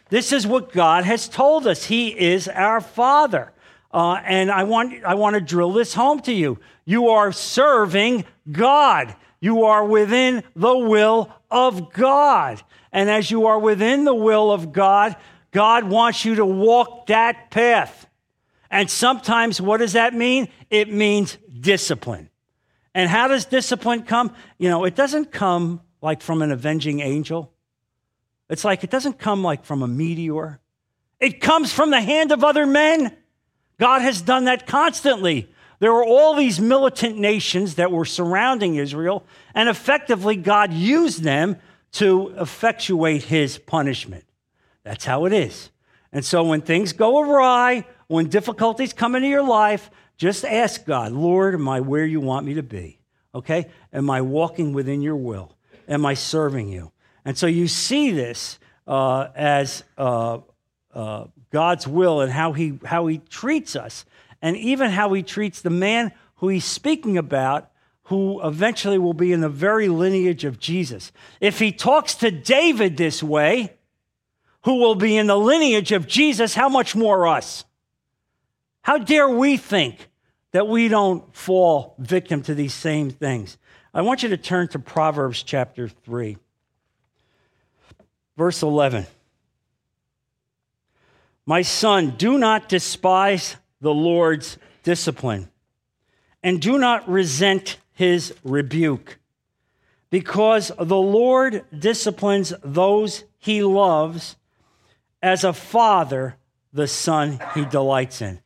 This 0.09 0.31
is 0.31 0.47
what 0.47 0.71
God 0.71 1.03
has 1.03 1.27
told 1.27 1.67
us. 1.67 1.85
He 1.85 2.17
is 2.17 2.47
our 2.47 2.79
Father. 2.79 3.51
Uh, 3.91 4.21
and 4.25 4.51
I 4.51 4.63
want, 4.63 5.03
I 5.03 5.15
want 5.15 5.33
to 5.33 5.41
drill 5.41 5.73
this 5.73 5.93
home 5.93 6.19
to 6.21 6.33
you. 6.33 6.59
You 6.85 7.09
are 7.09 7.31
serving 7.31 8.25
God. 8.51 9.15
You 9.45 9.65
are 9.65 9.85
within 9.85 10.43
the 10.55 10.75
will 10.75 11.31
of 11.51 11.93
God. 11.93 12.63
And 12.91 13.11
as 13.11 13.29
you 13.29 13.45
are 13.45 13.59
within 13.59 14.03
the 14.03 14.15
will 14.15 14.51
of 14.51 14.71
God, 14.71 15.15
God 15.51 15.83
wants 15.83 16.25
you 16.25 16.33
to 16.33 16.45
walk 16.47 17.05
that 17.05 17.51
path. 17.51 18.07
And 18.71 18.89
sometimes, 18.89 19.61
what 19.61 19.77
does 19.77 19.93
that 19.93 20.15
mean? 20.15 20.47
It 20.71 20.91
means 20.91 21.37
discipline. 21.59 22.31
And 22.95 23.07
how 23.07 23.27
does 23.27 23.45
discipline 23.45 24.01
come? 24.01 24.33
You 24.57 24.69
know, 24.69 24.83
it 24.83 24.95
doesn't 24.95 25.31
come 25.31 25.81
like 26.01 26.23
from 26.23 26.41
an 26.41 26.51
avenging 26.51 27.01
angel. 27.01 27.53
It's 28.49 28.65
like 28.65 28.83
it 28.83 28.89
doesn't 28.89 29.19
come 29.19 29.43
like 29.43 29.63
from 29.63 29.83
a 29.83 29.87
meteor. 29.87 30.59
It 31.19 31.39
comes 31.39 31.71
from 31.71 31.91
the 31.91 32.01
hand 32.01 32.31
of 32.31 32.43
other 32.43 32.65
men. 32.65 33.15
God 33.79 34.01
has 34.01 34.23
done 34.23 34.45
that 34.45 34.65
constantly. 34.65 35.53
There 35.79 35.93
were 35.93 36.05
all 36.05 36.35
these 36.35 36.59
militant 36.59 37.17
nations 37.17 37.75
that 37.75 37.91
were 37.91 38.05
surrounding 38.05 38.75
Israel, 38.75 39.25
and 39.53 39.69
effectively, 39.69 40.35
God 40.35 40.71
used 40.73 41.23
them 41.23 41.57
to 41.93 42.33
effectuate 42.37 43.23
his 43.23 43.57
punishment. 43.57 44.25
That's 44.83 45.05
how 45.05 45.25
it 45.25 45.33
is. 45.33 45.69
And 46.11 46.23
so, 46.23 46.43
when 46.43 46.61
things 46.61 46.93
go 46.93 47.19
awry, 47.19 47.85
when 48.07 48.27
difficulties 48.27 48.93
come 48.93 49.15
into 49.15 49.27
your 49.27 49.43
life, 49.43 49.89
just 50.17 50.45
ask 50.45 50.85
God, 50.85 51.11
Lord, 51.11 51.53
am 51.53 51.67
I 51.67 51.81
where 51.81 52.05
you 52.05 52.21
want 52.21 52.45
me 52.45 52.53
to 52.53 52.63
be? 52.63 52.99
Okay? 53.33 53.69
Am 53.91 54.09
I 54.09 54.21
walking 54.21 54.73
within 54.73 55.01
your 55.01 55.17
will? 55.17 55.57
Am 55.87 56.05
I 56.05 56.13
serving 56.13 56.69
you? 56.69 56.91
And 57.25 57.37
so 57.37 57.47
you 57.47 57.67
see 57.67 58.11
this 58.11 58.59
uh, 58.87 59.27
as 59.35 59.83
uh, 59.97 60.39
uh, 60.93 61.25
God's 61.51 61.87
will 61.87 62.21
and 62.21 62.31
how 62.31 62.53
he, 62.53 62.79
how 62.85 63.07
he 63.07 63.17
treats 63.17 63.75
us, 63.75 64.05
and 64.45 64.55
even 64.57 64.91
how 64.91 65.11
he 65.13 65.23
treats 65.23 65.63
the 65.63 65.71
man 65.71 66.11
who 66.35 66.49
he's 66.49 66.65
speaking 66.65 67.17
about, 67.17 67.71
who 68.03 68.39
eventually 68.47 68.99
will 68.99 69.15
be 69.15 69.33
in 69.33 69.41
the 69.41 69.49
very 69.49 69.89
lineage 69.89 70.45
of 70.45 70.59
Jesus. 70.59 71.11
If 71.41 71.57
he 71.57 71.71
talks 71.71 72.13
to 72.17 72.29
David 72.29 72.95
this 72.95 73.23
way, 73.23 73.73
who 74.65 74.75
will 74.75 74.93
be 74.93 75.17
in 75.17 75.25
the 75.25 75.35
lineage 75.35 75.91
of 75.91 76.05
Jesus, 76.05 76.53
how 76.53 76.69
much 76.69 76.95
more 76.95 77.25
us? 77.25 77.65
How 78.83 78.99
dare 78.99 79.27
we 79.27 79.57
think 79.57 80.09
that 80.51 80.67
we 80.67 80.89
don't 80.89 81.35
fall 81.35 81.95
victim 81.97 82.43
to 82.43 82.53
these 82.53 82.75
same 82.75 83.09
things? 83.09 83.57
I 83.95 84.03
want 84.03 84.21
you 84.21 84.29
to 84.29 84.37
turn 84.37 84.67
to 84.67 84.79
Proverbs 84.79 85.41
chapter 85.41 85.89
3, 85.89 86.37
verse 88.37 88.61
11. 88.61 89.07
My 91.47 91.63
son, 91.63 92.11
do 92.15 92.37
not 92.37 92.69
despise 92.69 93.55
the 93.81 93.93
Lord's 93.93 94.57
discipline, 94.83 95.49
and 96.43 96.61
do 96.61 96.77
not 96.77 97.07
resent 97.09 97.77
his 97.93 98.33
rebuke, 98.43 99.19
because 100.09 100.71
the 100.79 100.97
Lord 100.97 101.65
disciplines 101.77 102.53
those 102.63 103.23
he 103.37 103.63
loves 103.63 104.35
as 105.21 105.43
a 105.43 105.53
father 105.53 106.35
the 106.71 106.87
son 106.87 107.39
he 107.53 107.65
delights 107.65 108.21
in. 108.21 108.39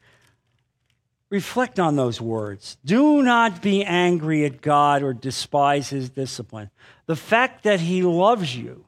Reflect 1.29 1.79
on 1.79 1.95
those 1.95 2.19
words. 2.19 2.77
Do 2.83 3.21
not 3.21 3.61
be 3.61 3.83
angry 3.83 4.45
at 4.45 4.61
God 4.61 5.03
or 5.03 5.13
despise 5.13 5.89
his 5.89 6.09
discipline. 6.09 6.71
The 7.05 7.15
fact 7.15 7.63
that 7.63 7.79
he 7.79 8.01
loves 8.01 8.55
you, 8.55 8.85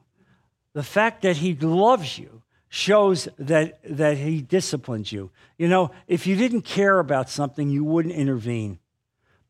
the 0.72 0.82
fact 0.82 1.22
that 1.22 1.36
he 1.36 1.54
loves 1.54 2.18
you, 2.18 2.41
shows 2.74 3.28
that, 3.38 3.78
that 3.84 4.16
he 4.16 4.40
disciplines 4.40 5.12
you. 5.12 5.30
You 5.58 5.68
know, 5.68 5.90
if 6.08 6.26
you 6.26 6.36
didn't 6.36 6.62
care 6.62 7.00
about 7.00 7.28
something, 7.28 7.68
you 7.68 7.84
wouldn't 7.84 8.14
intervene. 8.14 8.78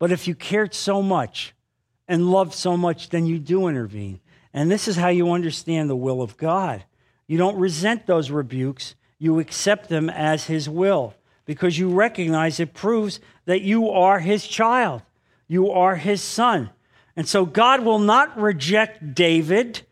But 0.00 0.10
if 0.10 0.26
you 0.26 0.34
cared 0.34 0.74
so 0.74 1.00
much 1.00 1.54
and 2.08 2.32
loved 2.32 2.52
so 2.52 2.76
much, 2.76 3.10
then 3.10 3.26
you 3.26 3.38
do 3.38 3.68
intervene. 3.68 4.18
And 4.52 4.68
this 4.68 4.88
is 4.88 4.96
how 4.96 5.06
you 5.06 5.30
understand 5.30 5.88
the 5.88 5.94
will 5.94 6.20
of 6.20 6.36
God. 6.36 6.82
You 7.28 7.38
don't 7.38 7.56
resent 7.56 8.08
those 8.08 8.32
rebukes, 8.32 8.96
you 9.20 9.38
accept 9.38 9.88
them 9.88 10.10
as 10.10 10.46
his 10.46 10.68
will 10.68 11.14
because 11.44 11.78
you 11.78 11.90
recognize 11.90 12.58
it 12.58 12.74
proves 12.74 13.20
that 13.44 13.62
you 13.62 13.88
are 13.88 14.18
his 14.18 14.48
child, 14.48 15.00
you 15.46 15.70
are 15.70 15.94
his 15.94 16.20
son. 16.20 16.70
And 17.14 17.28
so 17.28 17.46
God 17.46 17.84
will 17.84 18.00
not 18.00 18.36
reject 18.36 19.14
David 19.14 19.82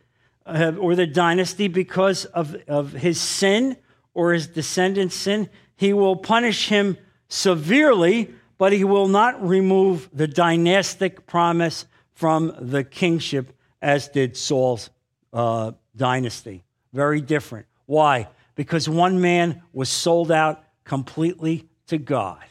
uh, 0.51 0.73
or 0.79 0.95
the 0.95 1.07
dynasty 1.07 1.69
because 1.69 2.25
of, 2.27 2.55
of 2.69 2.93
his 2.93 3.21
sin 3.21 3.77
or 4.15 4.33
his 4.33 4.47
descendants' 4.47 5.15
sin. 5.15 5.49
He 5.77 5.93
will 5.93 6.17
punish 6.17 6.69
him 6.69 6.99
severely, 7.29 8.35
but 8.59 8.73
he 8.73 8.85
will 8.85 9.09
not 9.09 9.47
remove 9.47 10.11
the 10.13 10.29
dynastic 10.29 11.27
promise 11.27 11.87
from 12.13 12.55
the 12.61 12.85
kingship, 12.85 13.57
as 13.81 14.09
did 14.09 14.37
Saul's 14.37 14.91
uh, 15.33 15.73
dynasty. 15.97 16.65
Very 16.93 17.21
different. 17.21 17.67
Why? 17.87 18.29
Because 18.57 18.89
one 18.89 19.21
man 19.21 19.63
was 19.73 19.89
sold 19.89 20.31
out 20.31 20.63
completely 20.85 21.69
to 21.87 21.99
God, 21.99 22.45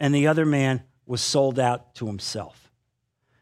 and 0.00 0.14
the 0.14 0.28
other 0.28 0.46
man 0.46 0.82
was 1.04 1.20
sold 1.20 1.58
out 1.58 1.94
to 1.96 2.06
himself. 2.06 2.70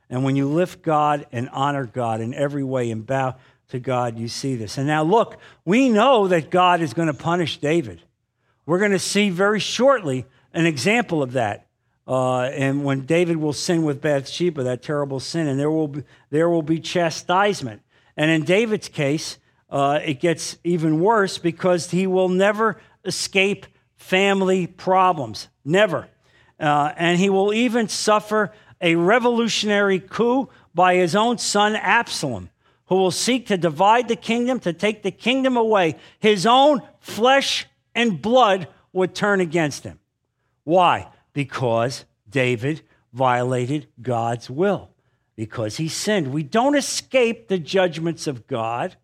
And 0.08 0.24
when 0.24 0.34
you 0.34 0.48
lift 0.48 0.82
God 0.82 1.26
and 1.30 1.48
honor 1.50 1.86
God 1.86 2.20
in 2.20 2.34
every 2.34 2.64
way 2.64 2.90
and 2.90 3.06
bow 3.06 3.36
to 3.70 3.78
God, 3.78 4.18
you 4.18 4.28
see 4.28 4.54
this. 4.56 4.78
And 4.78 4.86
now, 4.86 5.02
look, 5.02 5.38
we 5.64 5.88
know 5.88 6.28
that 6.28 6.50
God 6.50 6.80
is 6.80 6.94
going 6.94 7.08
to 7.08 7.14
punish 7.14 7.58
David. 7.58 8.02
We're 8.66 8.78
going 8.78 8.90
to 8.92 8.98
see 8.98 9.30
very 9.30 9.60
shortly 9.60 10.26
an 10.52 10.66
example 10.66 11.22
of 11.22 11.32
that. 11.32 11.66
Uh, 12.06 12.42
and 12.42 12.84
when 12.84 13.06
David 13.06 13.36
will 13.36 13.52
sin 13.52 13.84
with 13.84 14.00
Bathsheba, 14.00 14.64
that 14.64 14.82
terrible 14.82 15.20
sin, 15.20 15.46
and 15.46 15.58
there 15.58 15.70
will 15.70 15.88
be, 15.88 16.02
there 16.30 16.48
will 16.48 16.62
be 16.62 16.80
chastisement. 16.80 17.82
And 18.16 18.30
in 18.30 18.44
David's 18.44 18.88
case, 18.88 19.38
uh, 19.70 20.00
it 20.04 20.20
gets 20.20 20.58
even 20.64 21.00
worse 21.00 21.38
because 21.38 21.90
he 21.90 22.06
will 22.06 22.28
never 22.28 22.80
escape 23.04 23.66
family 23.96 24.66
problems. 24.66 25.48
Never. 25.64 26.08
Uh, 26.58 26.92
and 26.96 27.18
he 27.18 27.30
will 27.30 27.54
even 27.54 27.88
suffer 27.88 28.52
a 28.80 28.96
revolutionary 28.96 30.00
coup 30.00 30.48
by 30.74 30.96
his 30.96 31.14
own 31.14 31.38
son 31.38 31.76
Absalom, 31.76 32.50
who 32.90 32.96
will 32.96 33.12
seek 33.12 33.46
to 33.46 33.56
divide 33.56 34.08
the 34.08 34.16
kingdom, 34.16 34.58
to 34.60 34.72
take 34.72 35.02
the 35.02 35.12
kingdom 35.12 35.56
away. 35.56 35.94
His 36.18 36.44
own 36.44 36.82
flesh 36.98 37.66
and 37.94 38.20
blood 38.20 38.66
would 38.92 39.14
turn 39.14 39.40
against 39.40 39.84
him. 39.84 40.00
Why? 40.64 41.08
Because 41.32 42.04
David 42.28 42.82
violated 43.12 43.86
God's 44.02 44.50
will, 44.50 44.90
because 45.36 45.76
he 45.76 45.88
sinned. 45.88 46.32
We 46.32 46.42
don't 46.42 46.76
escape 46.76 47.46
the 47.46 47.58
judgments 47.58 48.26
of 48.26 48.46
God, 48.48 48.96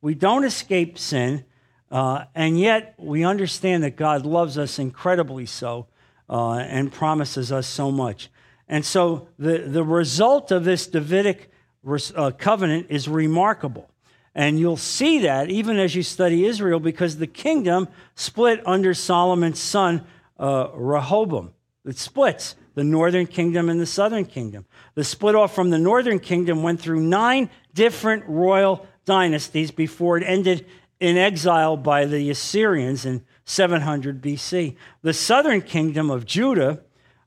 we 0.00 0.14
don't 0.14 0.44
escape 0.44 0.96
sin. 0.96 1.44
Uh, 1.90 2.24
and 2.34 2.58
yet, 2.58 2.94
we 2.96 3.22
understand 3.22 3.84
that 3.84 3.96
God 3.96 4.24
loves 4.24 4.56
us 4.56 4.78
incredibly 4.78 5.44
so 5.44 5.88
uh, 6.30 6.54
and 6.54 6.90
promises 6.90 7.52
us 7.52 7.66
so 7.66 7.90
much. 7.90 8.30
And 8.66 8.82
so, 8.82 9.28
the, 9.38 9.58
the 9.58 9.84
result 9.84 10.50
of 10.50 10.64
this 10.64 10.86
Davidic 10.86 11.51
uh, 11.84 12.30
covenant 12.36 12.86
is 12.90 13.08
remarkable. 13.08 13.88
And 14.34 14.58
you'll 14.58 14.76
see 14.76 15.20
that 15.20 15.50
even 15.50 15.78
as 15.78 15.94
you 15.94 16.02
study 16.02 16.46
Israel, 16.46 16.80
because 16.80 17.18
the 17.18 17.26
kingdom 17.26 17.88
split 18.14 18.62
under 18.66 18.94
Solomon's 18.94 19.60
son, 19.60 20.06
uh, 20.38 20.68
Rehoboam. 20.74 21.52
It 21.84 21.98
splits 21.98 22.56
the 22.74 22.84
northern 22.84 23.26
kingdom 23.26 23.68
and 23.68 23.78
the 23.78 23.86
southern 23.86 24.24
kingdom. 24.24 24.64
The 24.94 25.04
split 25.04 25.34
off 25.34 25.54
from 25.54 25.70
the 25.70 25.78
northern 25.78 26.18
kingdom 26.18 26.62
went 26.62 26.80
through 26.80 27.00
nine 27.00 27.50
different 27.74 28.24
royal 28.26 28.86
dynasties 29.04 29.70
before 29.70 30.16
it 30.16 30.24
ended 30.24 30.66
in 31.00 31.18
exile 31.18 31.76
by 31.76 32.04
the 32.06 32.30
Assyrians 32.30 33.04
in 33.04 33.24
700 33.44 34.22
BC. 34.22 34.76
The 35.02 35.12
southern 35.12 35.60
kingdom 35.60 36.10
of 36.10 36.24
Judah, 36.24 36.80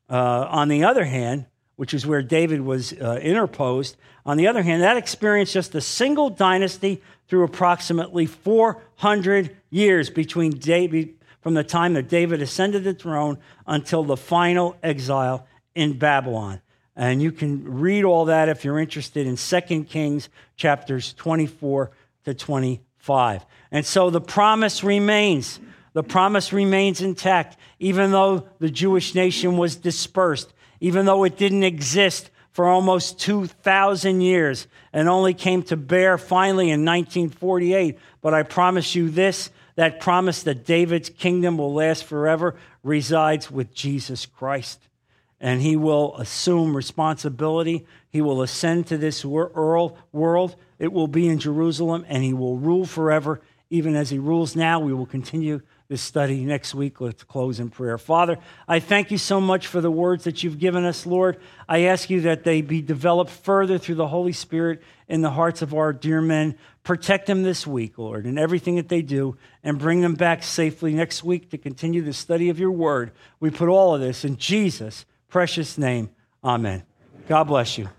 uh, 0.10 0.48
on 0.50 0.70
the 0.70 0.84
other 0.84 1.06
hand, 1.06 1.46
which 1.76 1.94
is 1.94 2.06
where 2.06 2.22
David 2.22 2.62
was 2.62 2.94
uh, 2.94 3.20
interposed, 3.22 3.98
on 4.26 4.38
the 4.38 4.48
other 4.48 4.64
hand, 4.64 4.82
that 4.82 4.98
experienced 4.98 5.54
just 5.54 5.76
a 5.76 5.82
single 5.82 6.30
dynasty 6.30 7.02
through 7.28 7.44
approximately 7.44 8.26
400 8.26 9.56
years 9.70 10.10
between 10.10 10.52
David, 10.52 11.16
from 11.42 11.54
the 11.54 11.64
time 11.64 11.94
that 11.94 12.10
David 12.10 12.42
ascended 12.42 12.84
the 12.84 12.94
throne 12.94 13.38
until 13.68 14.04
the 14.04 14.18
final 14.18 14.76
exile 14.82 15.46
in 15.76 15.98
Babylon. 15.98 16.62
And 16.96 17.22
you 17.22 17.32
can 17.32 17.80
read 17.80 18.06
all 18.06 18.26
that 18.26 18.50
if 18.50 18.64
you're 18.64 18.80
interested 18.80 19.28
in 19.28 19.36
2 19.36 19.84
Kings 19.84 20.30
chapters 20.56 21.14
24 21.14 21.92
to 22.24 22.34
25. 22.34 23.46
And 23.72 23.86
so 23.86 24.10
the 24.10 24.22
promise 24.22 24.84
remains. 24.84 25.60
The 25.94 26.04
promise 26.04 26.52
remains 26.52 27.02
intact, 27.02 27.58
even 27.80 28.12
though 28.12 28.48
the 28.60 28.70
Jewish 28.70 29.14
nation 29.14 29.58
was 29.58 29.76
dispersed, 29.76 30.54
even 30.80 31.06
though 31.06 31.24
it 31.24 31.38
didn't 31.38 31.64
exist 31.64 32.30
for 32.52 32.68
almost 32.68 33.20
2,000 33.20 34.22
years 34.22 34.68
and 34.94 35.10
only 35.10 35.34
came 35.34 35.62
to 35.64 35.76
bear 35.76 36.18
finally 36.18 36.70
in 36.70 36.86
1948. 36.86 38.00
But 38.22 38.34
I 38.34 38.44
promise 38.44 38.96
you 38.96 39.10
this 39.10 39.50
that 39.76 40.00
promise 40.00 40.44
that 40.44 40.66
David's 40.66 41.10
kingdom 41.10 41.58
will 41.58 41.74
last 41.74 42.06
forever 42.06 42.56
resides 42.82 43.52
with 43.52 43.74
Jesus 43.74 44.26
Christ. 44.26 44.80
And 45.42 45.62
he 45.62 45.76
will 45.76 46.16
assume 46.16 46.78
responsibility. 46.78 47.86
He 48.10 48.22
will 48.22 48.42
ascend 48.42 48.88
to 48.88 48.98
this 48.98 49.26
world. 49.26 50.56
It 50.80 50.94
will 50.94 51.08
be 51.08 51.28
in 51.28 51.40
Jerusalem, 51.40 52.06
and 52.08 52.24
he 52.24 52.34
will 52.34 52.56
rule 52.56 52.86
forever 52.86 53.42
even 53.70 53.98
as 53.98 54.10
he 54.10 54.18
rules 54.18 54.56
now. 54.56 54.80
We 54.80 54.94
will 54.94 55.06
continue 55.06 55.62
this 55.88 56.02
study 56.02 56.44
next 56.44 56.74
week. 56.74 57.00
Let's 57.00 57.24
close 57.24 57.60
in 57.60 57.70
prayer. 57.70 57.98
Father, 57.98 58.38
I 58.68 58.80
thank 58.80 59.12
you 59.12 59.18
so 59.18 59.40
much 59.40 59.68
for 59.68 59.82
the 59.82 59.92
words 59.92 60.24
that 60.24 60.44
you've 60.44 60.58
given 60.58 60.84
us, 60.84 61.06
Lord. 61.06 61.38
I 61.70 61.82
ask 61.82 62.10
you 62.10 62.22
that 62.22 62.44
they 62.44 62.62
be 62.62 62.82
developed 62.82 63.32
further 63.32 63.78
through 63.78 63.96
the 63.96 64.08
Holy 64.08 64.32
Spirit 64.32 64.82
in 65.08 65.22
the 65.22 65.30
hearts 65.30 65.62
of 65.62 65.74
our 65.74 65.94
dear 65.94 66.22
men. 66.22 66.58
Protect 66.84 67.28
them 67.28 67.44
this 67.44 67.68
week, 67.68 67.98
Lord, 67.98 68.26
in 68.26 68.38
everything 68.38 68.76
that 68.76 68.90
they 68.90 69.02
do, 69.02 69.38
and 69.64 69.78
bring 69.78 70.02
them 70.02 70.16
back 70.16 70.44
safely 70.44 70.94
next 70.94 71.24
week 71.24 71.50
to 71.52 71.58
continue 71.58 72.02
the 72.02 72.14
study 72.14 72.50
of 72.50 72.60
your 72.60 72.72
word. 72.72 73.12
We 73.40 73.50
put 73.52 73.70
all 73.70 73.94
of 73.94 74.02
this 74.02 74.26
in 74.26 74.38
Jesus' 74.38 75.06
precious 75.30 75.78
name. 75.78 76.10
Amen. 76.44 76.84
God 77.28 77.46
bless 77.46 77.78
you. 77.78 77.90